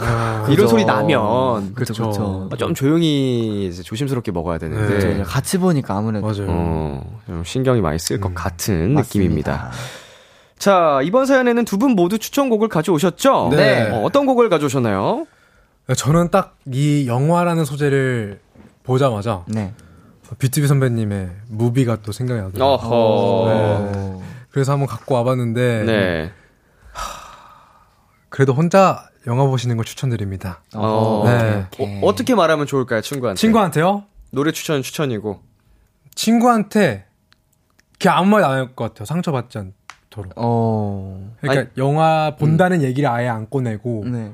아, 0.00 0.46
이런. 0.50 0.66
소리 0.68 0.84
나면 0.84 1.74
그렇죠. 1.74 2.48
좀 2.58 2.74
조용히 2.74 3.70
조심스럽게 3.72 4.32
먹어야 4.32 4.58
되는데 4.58 5.14
네. 5.18 5.22
같이 5.22 5.58
보니까 5.58 5.96
아무래도 5.96 6.26
맞아요. 6.26 6.46
어, 6.48 7.20
좀 7.26 7.44
신경이 7.44 7.80
많이 7.80 7.98
쓸것 7.98 8.30
음, 8.30 8.34
같은 8.34 8.94
맞습니다. 8.94 9.00
느낌입니다. 9.02 9.70
자, 10.58 11.00
이번 11.04 11.26
사연에는 11.26 11.64
두 11.64 11.76
분 11.78 11.92
모두 11.92 12.18
추천곡을 12.18 12.68
가져오셨죠? 12.68 13.50
네. 13.52 13.90
어, 13.92 14.08
떤 14.10 14.26
곡을 14.26 14.48
가져오셨나요? 14.48 15.26
저는 15.96 16.30
딱 16.30 16.54
이 16.72 17.06
영화라는 17.06 17.64
소재를 17.64 18.40
보자마자 18.84 19.44
네. 19.46 19.74
뷰티비 20.38 20.66
선배님의 20.66 21.30
무비가 21.48 21.96
또 22.02 22.10
생각이 22.10 22.40
나더라고요. 22.40 22.88
어허. 22.88 23.48
네. 23.92 24.20
그래서 24.50 24.72
한번 24.72 24.88
갖고 24.88 25.14
와봤는데 25.16 25.84
네. 25.84 26.32
그래도 28.30 28.52
혼자 28.52 29.06
영화 29.26 29.46
보시는 29.46 29.76
걸 29.76 29.84
추천드립니다. 29.84 30.62
어, 30.74 31.22
네. 31.24 31.66
어, 32.02 32.14
떻게 32.14 32.34
말하면 32.34 32.66
좋을까요, 32.66 33.00
친구한테? 33.00 33.40
친구한테요? 33.40 34.04
노래 34.30 34.52
추천은 34.52 34.82
추천이고. 34.82 35.40
친구한테 36.14 37.06
그냥 37.98 38.18
아무 38.18 38.30
말안할 38.30 38.74
것 38.74 38.84
같아요. 38.84 39.06
상처받지 39.06 39.58
않. 39.58 39.72
않도록. 40.14 40.32
어. 40.36 41.32
그러니까 41.40 41.62
아니, 41.62 41.70
영화 41.76 42.36
본다는 42.36 42.78
음. 42.78 42.82
얘기를 42.82 43.08
아예 43.10 43.28
안 43.28 43.50
꺼내고 43.50 44.04
네. 44.06 44.32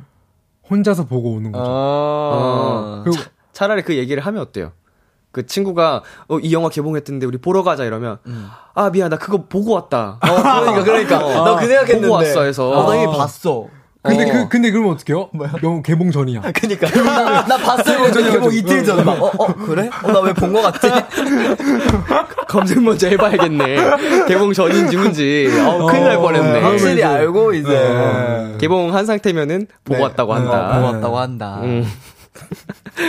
혼자서 0.71 1.07
보고 1.07 1.33
오는 1.33 1.51
거죠. 1.51 1.65
아. 1.65 1.71
어. 1.73 3.03
그리고 3.05 3.23
차, 3.53 3.67
라리그 3.67 3.97
얘기를 3.97 4.25
하면 4.25 4.43
어때요? 4.43 4.73
그 5.33 5.47
친구가 5.47 6.03
어, 6.29 6.39
이 6.39 6.53
영화 6.53 6.69
개봉했던데 6.69 7.27
우리 7.27 7.39
보러 7.39 7.63
가자 7.63 7.85
이러면 7.85 8.19
음. 8.27 8.49
아 8.75 8.91
미안 8.91 9.11
나 9.11 9.17
그거 9.17 9.47
보고 9.47 9.75
왔다. 9.75 10.19
어, 10.21 10.43
그러니까 10.43 10.85
그러니까 10.85 11.25
어, 11.25 11.45
나그 11.45 11.67
생각했는데 11.67 12.09
보고 12.09 12.15
왔어 12.15 12.43
해서 12.43 12.69
어, 12.69 12.91
나 12.91 12.97
이미 12.97 13.07
봤어. 13.07 13.69
근데 14.03 14.25
그, 14.25 14.31
어. 14.31 14.33
그 14.45 14.49
근데 14.49 14.71
그러면 14.71 14.93
어떡해요? 14.93 15.29
뭐야? 15.35 15.53
영 15.63 15.83
개봉 15.83 16.11
전이야. 16.11 16.41
그니까. 16.57 16.89
나 17.47 17.57
봤어요. 17.59 18.11
개봉, 18.11 18.33
개봉 18.33 18.55
이틀 18.55 18.83
전에 18.85 19.05
막, 19.05 19.23
어, 19.23 19.27
어, 19.37 19.47
그래? 19.55 19.91
어, 20.03 20.11
나 20.13 20.21
왜 20.23 20.33
본 20.33 20.53
거 20.55 20.63
같지? 20.63 20.89
검색 22.49 22.83
먼저 22.83 23.09
해봐야겠네. 23.09 24.27
개봉 24.27 24.53
전인지 24.55 24.97
뭔지. 24.97 25.49
어, 25.67 25.87
큰일 25.87 26.05
날 26.05 26.17
뻔했네. 26.17 26.61
확실히 26.61 27.05
알고, 27.05 27.53
이제. 27.55 27.69
네. 27.69 28.57
개봉 28.59 28.95
한 28.95 29.05
상태면은 29.07 29.67
보고 29.85 29.99
네. 29.99 30.03
왔다고 30.05 30.35
한다. 30.35 30.71
어, 30.71 30.75
보고 30.81 30.87
왔다고 30.95 31.19
한다. 31.19 31.61
음. 31.63 31.85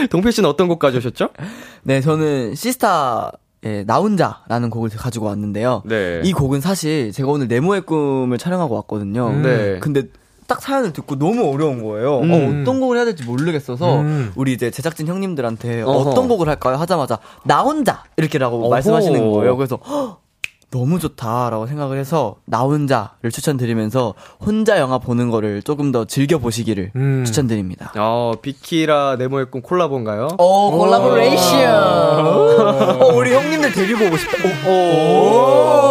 동표 0.10 0.30
씨는 0.32 0.50
어떤 0.50 0.68
곡 0.68 0.80
가져오셨죠? 0.80 1.30
네, 1.84 2.02
저는 2.02 2.56
시스타 2.56 3.32
예, 3.64 3.84
나 3.86 3.98
혼자라는 3.98 4.70
곡을 4.72 4.90
가지고 4.90 5.28
왔는데요. 5.28 5.84
네. 5.86 6.22
이 6.24 6.34
곡은 6.34 6.62
사실 6.62 7.12
제가 7.12 7.30
오늘 7.30 7.48
네모의 7.48 7.82
꿈을 7.82 8.38
촬영하고 8.40 8.74
왔거든요. 8.76 9.28
음. 9.28 9.42
네. 9.44 9.78
근데 9.80 10.04
딱 10.52 10.62
사연을 10.62 10.92
듣고 10.92 11.18
너무 11.18 11.50
어려운 11.50 11.82
거예요. 11.82 12.20
음. 12.20 12.32
어, 12.34 12.66
떤 12.66 12.82
곡을 12.82 12.98
해야 12.98 13.06
될지 13.06 13.24
모르겠어서 13.24 14.00
음. 14.02 14.34
우리 14.36 14.52
이제 14.52 14.70
제작진 14.70 15.08
형님들한테 15.08 15.84
어허. 15.84 16.10
어떤 16.10 16.28
곡을 16.28 16.50
할까요? 16.50 16.76
하자마자 16.76 17.20
나 17.46 17.62
혼자 17.62 18.04
이렇게라고 18.18 18.60
어허. 18.60 18.70
말씀하시는 18.70 19.32
거예요. 19.32 19.56
그래서 19.56 19.80
헉, 19.88 20.20
너무 20.70 21.00
좋다라고 21.00 21.68
생각을 21.68 21.98
해서 21.98 22.36
나 22.46 22.64
혼자를 22.64 23.32
추천드리면서 23.32 24.14
혼자 24.46 24.78
영화 24.78 24.98
보는 24.98 25.30
거를 25.30 25.62
조금 25.64 25.94
더 25.94 26.04
즐겨 26.04 26.38
보시기를 26.38 26.92
음. 26.98 27.24
추천드립니다. 27.26 27.94
어, 27.98 28.34
비키라 28.42 29.16
네모의 29.20 29.52
꿈 29.52 29.62
콜라보인가요? 29.62 30.36
어, 30.38 30.72
콜라보레이션. 30.72 31.74
어, 33.02 33.08
우리 33.16 33.34
형님들 33.34 33.72
데리고 33.72 34.06
오고 34.06 34.18
싶다. 34.18 34.38
오. 34.68 34.70
오. 34.70 35.91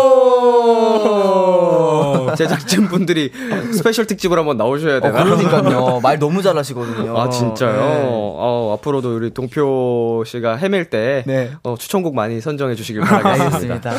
제작진 2.35 2.89
분들이 2.89 3.31
스페셜 3.73 4.07
특집으로 4.07 4.41
한번 4.41 4.57
나오셔야 4.57 5.01
되나? 5.01 5.21
어, 5.21 5.25
그러니까요. 5.25 6.01
말 6.03 6.19
너무 6.19 6.43
잘하시거든요. 6.43 7.19
아 7.19 7.29
진짜요? 7.29 7.73
네. 7.73 8.05
어, 8.07 8.77
앞으로도 8.79 9.17
우리 9.17 9.33
동표 9.33 10.23
씨가 10.27 10.57
헤맬 10.57 10.91
때 10.91 11.25
네. 11.27 11.51
어, 11.63 11.77
추천곡 11.79 12.15
많이 12.15 12.41
선정해 12.41 12.75
주시길 12.75 13.03
바라겠습니다. 13.03 13.93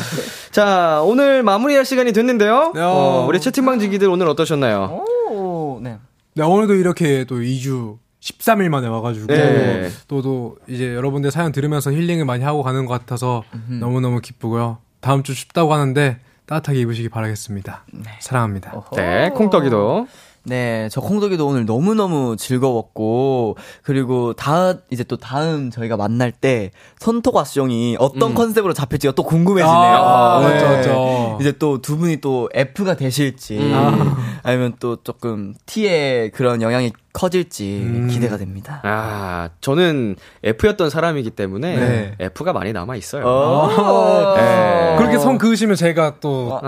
자 0.50 1.00
오늘 1.04 1.42
마무리할 1.42 1.84
시간이 1.84 2.12
됐는데요. 2.12 2.72
어, 2.76 3.26
우리 3.28 3.40
채팅방 3.40 3.78
지기들 3.78 4.08
오늘 4.08 4.28
어떠셨나요? 4.28 5.04
오, 5.30 5.80
네. 5.82 5.98
네 6.34 6.44
오늘도 6.44 6.74
이렇게 6.74 7.24
또 7.24 7.36
2주 7.36 7.98
13일 8.20 8.68
만에 8.68 8.86
와가지고 8.86 9.26
네. 9.26 9.90
또, 10.06 10.22
또 10.22 10.56
이제 10.68 10.94
여러분들 10.94 11.30
사연 11.30 11.50
들으면서 11.50 11.90
힐링을 11.90 12.24
많이 12.24 12.44
하고 12.44 12.62
가는 12.62 12.86
것 12.86 12.98
같아서 12.98 13.42
음흠. 13.52 13.80
너무 13.80 14.00
너무 14.00 14.20
기쁘고요. 14.20 14.78
다음 15.00 15.24
주 15.24 15.34
쉽다고 15.34 15.74
하는데 15.74 16.18
따뜻하게 16.52 16.80
입으시기 16.80 17.08
바라겠습니다. 17.08 17.84
네. 17.92 18.10
사랑합니다. 18.20 18.72
어허. 18.74 18.96
네, 18.96 19.30
콩떡이도. 19.30 20.06
네, 20.44 20.88
저 20.90 21.00
콩덕이도 21.00 21.46
오늘 21.46 21.64
너무너무 21.66 22.36
즐거웠고, 22.36 23.56
그리고 23.84 24.32
다음, 24.32 24.80
이제 24.90 25.04
또 25.04 25.16
다음 25.16 25.70
저희가 25.70 25.96
만날 25.96 26.32
때, 26.32 26.72
선토과수정이 26.98 27.96
어떤 28.00 28.32
음. 28.32 28.34
컨셉으로 28.34 28.72
잡힐지가 28.72 29.14
또 29.14 29.22
궁금해지네요. 29.22 29.72
아, 29.72 30.40
네. 30.40 30.54
맞죠, 30.54 30.66
맞죠. 30.66 31.38
이제 31.40 31.52
또 31.52 31.78
두 31.80 31.96
분이 31.96 32.16
또 32.20 32.48
F가 32.52 32.96
되실지, 32.96 33.58
음. 33.58 34.14
아니면 34.42 34.74
또 34.80 34.96
조금 34.96 35.54
T의 35.66 36.32
그런 36.32 36.60
영향이 36.60 36.92
커질지 37.12 37.82
음. 37.84 38.08
기대가 38.10 38.36
됩니다. 38.38 38.80
아, 38.84 39.50
저는 39.60 40.16
F였던 40.42 40.90
사람이기 40.90 41.30
때문에 41.30 41.76
네. 41.76 42.14
F가 42.18 42.52
많이 42.52 42.72
남아 42.72 42.96
있어요. 42.96 43.24
어. 43.26 44.34
네. 44.36 44.96
그렇게 44.98 45.18
성 45.18 45.38
그으시면 45.38 45.76
제가 45.76 46.16
또 46.20 46.60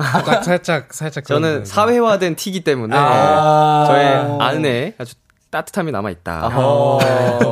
살짝 0.42 0.92
살짝 0.92 1.24
저는 1.24 1.64
사회화된 1.64 2.36
T기 2.36 2.60
때문에 2.60 2.94
아. 2.96 3.84
저의 3.86 4.38
안에 4.40 4.94
아주 4.98 5.14
따뜻함이 5.50 5.92
남아 5.92 6.10
있다. 6.10 6.50
어, 6.52 6.98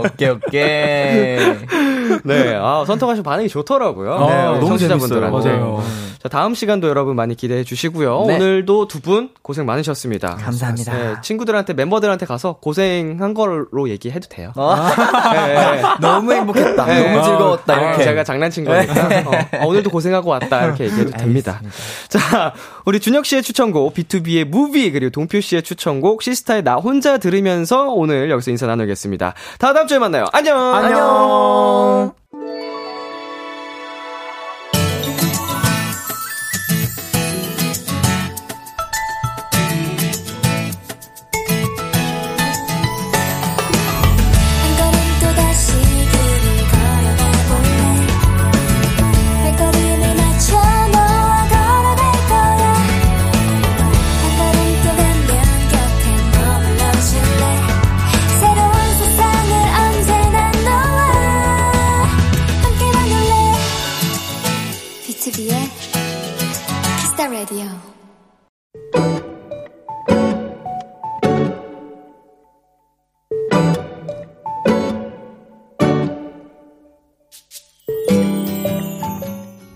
오케이 0.04 0.28
오케이. 0.28 1.91
네, 2.24 2.54
아, 2.60 2.84
선택하신 2.86 3.22
반응이 3.22 3.48
좋더라고요. 3.48 4.14
아, 4.14 4.26
네, 4.52 4.60
너무 4.60 4.78
재밌어요. 4.78 5.30
맞아요. 5.30 5.82
자, 6.22 6.28
다음 6.28 6.54
시간도 6.54 6.88
여러분 6.88 7.16
많이 7.16 7.34
기대해 7.34 7.64
주시고요. 7.64 8.24
네. 8.28 8.36
오늘도 8.36 8.86
두 8.88 9.02
분 9.02 9.30
고생 9.42 9.66
많으셨습니다. 9.66 10.36
감사합니다. 10.36 10.92
네, 10.92 11.14
친구들한테, 11.22 11.74
멤버들한테 11.74 12.24
가서 12.26 12.58
고생한 12.60 13.34
걸로 13.34 13.88
얘기해도 13.88 14.28
돼요. 14.28 14.52
아, 14.54 14.92
네. 15.34 15.82
너무 16.00 16.32
행복했다. 16.32 16.84
네. 16.86 17.12
너무 17.12 17.24
즐거웠다. 17.24 17.80
이렇게. 17.80 18.04
제가 18.04 18.22
장난친 18.22 18.64
거니까. 18.64 18.94
어, 19.26 19.30
어, 19.62 19.66
오늘도 19.66 19.90
고생하고 19.90 20.30
왔다. 20.30 20.64
이렇게 20.66 20.84
얘기해도 20.84 21.10
됩니다. 21.18 21.60
자, 22.08 22.52
우리 22.84 23.00
준혁 23.00 23.26
씨의 23.26 23.42
추천곡, 23.42 23.92
B2B의 23.94 24.44
무비, 24.44 24.92
그리고 24.92 25.10
동표 25.10 25.40
씨의 25.40 25.62
추천곡, 25.64 26.22
시스타의 26.22 26.62
나 26.62 26.76
혼자 26.76 27.18
들으면서 27.18 27.88
오늘 27.90 28.30
여기서 28.30 28.52
인사 28.52 28.66
나누겠습니다. 28.66 29.34
다음 29.58 29.86
주에 29.88 29.98
만나요. 29.98 30.26
안녕! 30.32 30.74
안녕! 30.74 32.01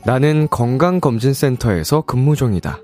나는 0.07 0.47
건강검진센터에서 0.49 2.03
근무 2.03 2.37
중이다. 2.37 2.79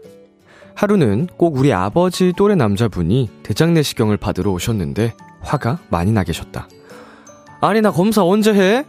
하루는 0.75 1.29
꼭 1.37 1.57
우리 1.57 1.73
아버지 1.73 2.33
또래 2.37 2.57
남자분이 2.57 3.31
대장내시경을 3.45 4.17
받으러 4.17 4.51
오셨는데 4.51 5.15
화가 5.41 5.79
많이 5.89 6.11
나 6.11 6.25
계셨다. 6.25 6.69
아니, 7.61 7.81
나 7.81 7.93
검사 7.93 8.25
언제 8.25 8.53
해? 8.53 8.85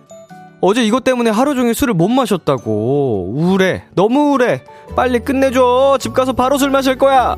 어제 0.61 0.84
이것 0.84 1.03
때문에 1.03 1.29
하루 1.29 1.53
종일 1.53 1.75
술을 1.75 1.93
못 1.93 2.07
마셨다고. 2.07 3.34
우울해. 3.36 3.84
너무 3.93 4.31
우울해. 4.31 4.63
빨리 4.95 5.19
끝내줘. 5.19 5.99
집 5.99 6.15
가서 6.15 6.34
바로 6.34 6.57
술 6.57 6.71
마실 6.71 6.97
거야. 6.97 7.38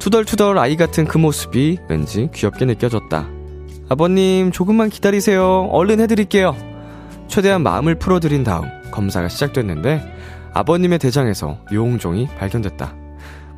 투덜투덜 0.00 0.58
아이 0.58 0.76
같은 0.76 1.04
그 1.04 1.16
모습이 1.16 1.78
왠지 1.88 2.28
귀엽게 2.34 2.64
느껴졌다. 2.64 3.28
아버님, 3.88 4.50
조금만 4.50 4.88
기다리세요. 4.88 5.68
얼른 5.70 6.00
해드릴게요. 6.00 6.56
최대한 7.28 7.62
마음을 7.62 7.94
풀어드린 7.94 8.42
다음 8.42 8.79
검사가 8.90 9.28
시작됐는데 9.28 10.02
아버님의 10.52 10.98
대장에서 10.98 11.58
용종이 11.72 12.28
발견됐다. 12.38 12.94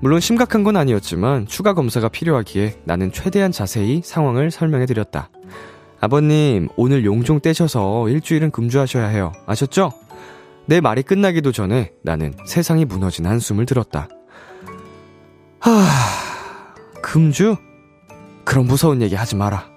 물론 0.01 0.21
심각한 0.21 0.65
건 0.65 0.77
아니었지만 0.77 1.47
추가 1.47 1.75
검사가 1.75 2.09
필요하기에 2.09 2.81
나는 2.85 3.13
최대한 3.13 3.53
자세히 3.53 4.03
상황을 4.05 4.51
설명해 4.51 4.87
드렸다. 4.87 5.31
아버님, 6.01 6.69
오늘 6.77 7.05
용종 7.05 7.41
떼셔서 7.41 8.09
일주일은 8.09 8.51
금주하셔야 8.51 9.07
해요. 9.07 9.33
아셨죠? 9.47 9.93
내 10.67 10.81
말이 10.81 11.03
끝나기도 11.03 11.53
전에 11.53 11.93
나는 12.03 12.35
세상이 12.47 12.85
무너진 12.85 13.27
한숨을 13.27 13.67
들었다. 13.67 14.09
하, 15.61 15.71
금주? 17.01 17.57
그런 18.45 18.67
무서운 18.67 19.01
얘기 19.03 19.15
하지 19.15 19.37
마라. 19.37 19.72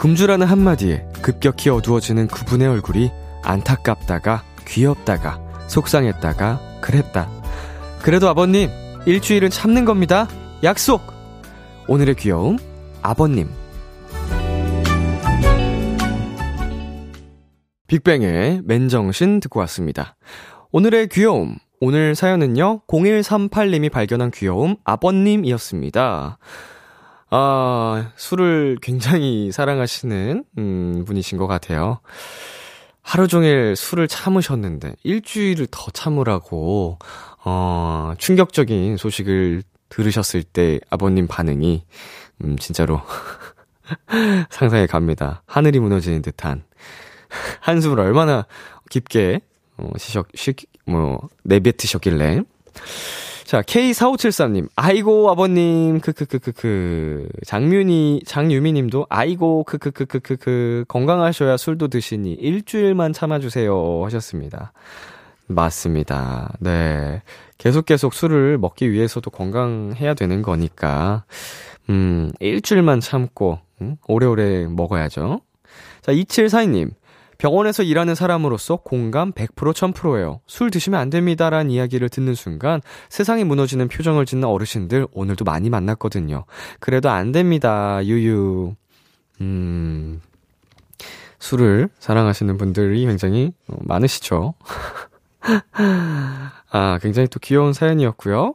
금주라는 0.00 0.46
한마디에 0.46 1.04
급격히 1.20 1.68
어두워지는 1.68 2.26
그분의 2.28 2.66
얼굴이 2.66 3.10
안타깝다가 3.42 4.42
귀엽다가 4.66 5.38
속상했다가 5.68 6.80
그랬다. 6.80 7.28
그래도 8.00 8.26
아버님, 8.30 8.70
일주일은 9.04 9.50
참는 9.50 9.84
겁니다. 9.84 10.26
약속! 10.64 11.02
오늘의 11.86 12.14
귀여움, 12.14 12.56
아버님. 13.02 13.50
빅뱅의 17.86 18.62
맨정신 18.64 19.40
듣고 19.40 19.60
왔습니다. 19.60 20.16
오늘의 20.72 21.10
귀여움, 21.10 21.56
오늘 21.78 22.14
사연은요, 22.14 22.86
0138님이 22.86 23.92
발견한 23.92 24.30
귀여움, 24.30 24.76
아버님이었습니다. 24.82 26.38
아, 27.30 28.10
술을 28.16 28.78
굉장히 28.82 29.52
사랑하시는, 29.52 30.44
음, 30.58 31.04
분이신 31.06 31.38
것 31.38 31.46
같아요. 31.46 32.00
하루 33.02 33.28
종일 33.28 33.76
술을 33.76 34.08
참으셨는데, 34.08 34.96
일주일을 35.04 35.68
더 35.70 35.90
참으라고, 35.92 36.98
어, 37.44 38.12
충격적인 38.18 38.96
소식을 38.96 39.62
들으셨을 39.88 40.42
때 40.42 40.80
아버님 40.90 41.28
반응이, 41.28 41.84
음, 42.44 42.56
진짜로, 42.58 43.00
상상해 44.50 44.86
갑니다. 44.86 45.42
하늘이 45.46 45.78
무너지는 45.78 46.22
듯한, 46.22 46.64
한숨을 47.60 48.00
얼마나 48.00 48.44
깊게, 48.90 49.40
어, 49.76 49.90
쉬셨, 49.96 50.26
쉬, 50.34 50.52
뭐, 50.84 51.28
내뱉으셨길래, 51.44 52.42
자, 53.50 53.62
K4573님, 53.62 54.68
아이고, 54.76 55.28
아버님, 55.28 55.98
크크크크크. 55.98 57.28
장윤이, 57.44 58.22
장유미 58.24 58.72
님도, 58.74 59.06
아이고, 59.08 59.64
크크크크크크. 59.64 60.84
건강하셔야 60.86 61.56
술도 61.56 61.88
드시니 61.88 62.34
일주일만 62.34 63.12
참아주세요. 63.12 64.04
하셨습니다. 64.04 64.72
맞습니다. 65.48 66.52
네. 66.60 67.22
계속 67.58 67.86
계속 67.86 68.14
술을 68.14 68.56
먹기 68.56 68.92
위해서도 68.92 69.32
건강해야 69.32 70.14
되는 70.14 70.42
거니까, 70.42 71.24
음, 71.88 72.30
일주일만 72.38 73.00
참고, 73.00 73.58
음, 73.82 73.96
오래오래 74.06 74.68
먹어야죠. 74.68 75.40
자, 76.02 76.12
2742님, 76.12 76.90
병원에서 77.40 77.82
일하는 77.82 78.14
사람으로서 78.14 78.76
공감 78.76 79.32
100% 79.32 79.72
1000%예요. 79.72 80.40
술 80.46 80.70
드시면 80.70 81.00
안 81.00 81.08
됩니다라는 81.08 81.70
이야기를 81.70 82.10
듣는 82.10 82.34
순간 82.34 82.82
세상이 83.08 83.44
무너지는 83.44 83.88
표정을 83.88 84.26
짓는 84.26 84.46
어르신들 84.46 85.06
오늘도 85.12 85.46
많이 85.46 85.70
만났거든요. 85.70 86.44
그래도 86.80 87.08
안 87.08 87.32
됩니다. 87.32 88.04
유유. 88.04 88.74
음. 89.40 90.20
술을 91.38 91.88
사랑하시는 91.98 92.58
분들이 92.58 93.06
굉장히 93.06 93.54
많으시죠. 93.66 94.52
아, 96.70 96.98
굉장히 97.00 97.26
또 97.28 97.40
귀여운 97.40 97.72
사연이었고요. 97.72 98.54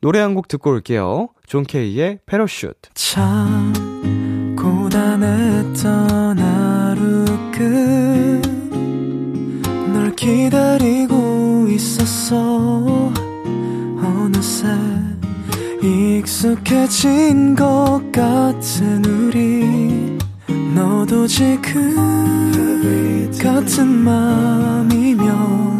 노래 0.00 0.20
한 0.20 0.34
곡 0.34 0.48
듣고 0.48 0.70
올게요. 0.70 1.28
존 1.46 1.64
케이의 1.64 2.18
parachute. 2.26 2.90
참 2.94 3.72
고단했던 4.56 6.38
하루 6.38 7.24
끝널 9.82 10.14
기다리고 10.14 11.66
있었어 11.68 13.12
어느새 14.02 14.66
익숙해진 15.82 17.54
것 17.54 18.00
같은 18.12 19.04
우리 19.04 20.18
너도 20.74 21.26
지금 21.26 21.96
같은 23.40 24.06
오늘을 24.06 25.75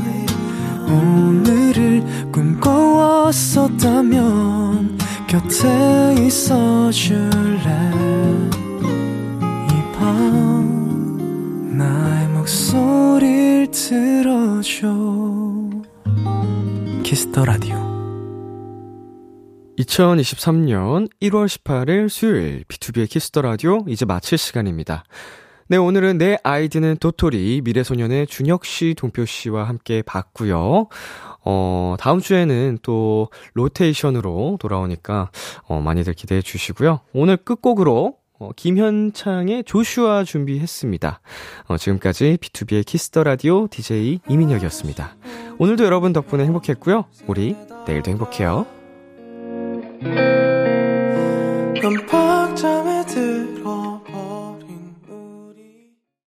꿈꿔왔었다면 2.66 4.98
곁에 5.28 6.16
있어 6.26 6.90
줄래 6.90 7.62
나의 11.70 12.26
목소리를 12.28 13.70
들어줘 13.70 14.88
키스 17.04 17.29
더 17.29 17.44
라디오 17.44 17.76
2023년 19.78 21.08
1월 21.22 21.46
18일 21.46 22.08
수요일 22.08 22.64
비투비의 22.64 23.08
키스 23.08 23.29
더 23.29 23.42
라디오 23.42 23.84
이제 23.86 24.04
마칠 24.04 24.38
시간입니다. 24.38 25.04
네, 25.68 25.76
오늘은 25.76 26.18
내 26.18 26.38
아이디는 26.44 26.98
도토리 26.98 27.60
미래소년의 27.64 28.28
준혁 28.28 28.64
씨, 28.64 28.94
동표 28.96 29.24
씨와 29.24 29.64
함께 29.64 30.00
봤고요. 30.02 30.86
어, 31.46 31.94
다음 31.98 32.20
주에는 32.20 32.80
또 32.82 33.30
로테이션으로 33.54 34.58
돌아오니까 34.60 35.30
어, 35.62 35.80
많이들 35.80 36.12
기대해 36.12 36.42
주시고요. 36.42 37.00
오늘 37.14 37.36
끝곡으로 37.36 38.16
어, 38.38 38.50
김현창의 38.54 39.64
조슈아 39.64 40.24
준비했습니다. 40.24 41.20
어, 41.68 41.76
지금까지 41.78 42.36
비투비의 42.40 42.84
키스 42.84 43.08
더 43.08 43.22
라디오 43.22 43.68
DJ 43.68 44.20
이민혁이었습니다. 44.28 45.16
오늘도 45.58 45.84
여러분 45.84 46.12
덕분에 46.12 46.44
행복했고요. 46.44 47.04
우리 47.28 47.56
내일도 47.86 48.10
행복해요. 48.10 48.66
넌 51.80 52.06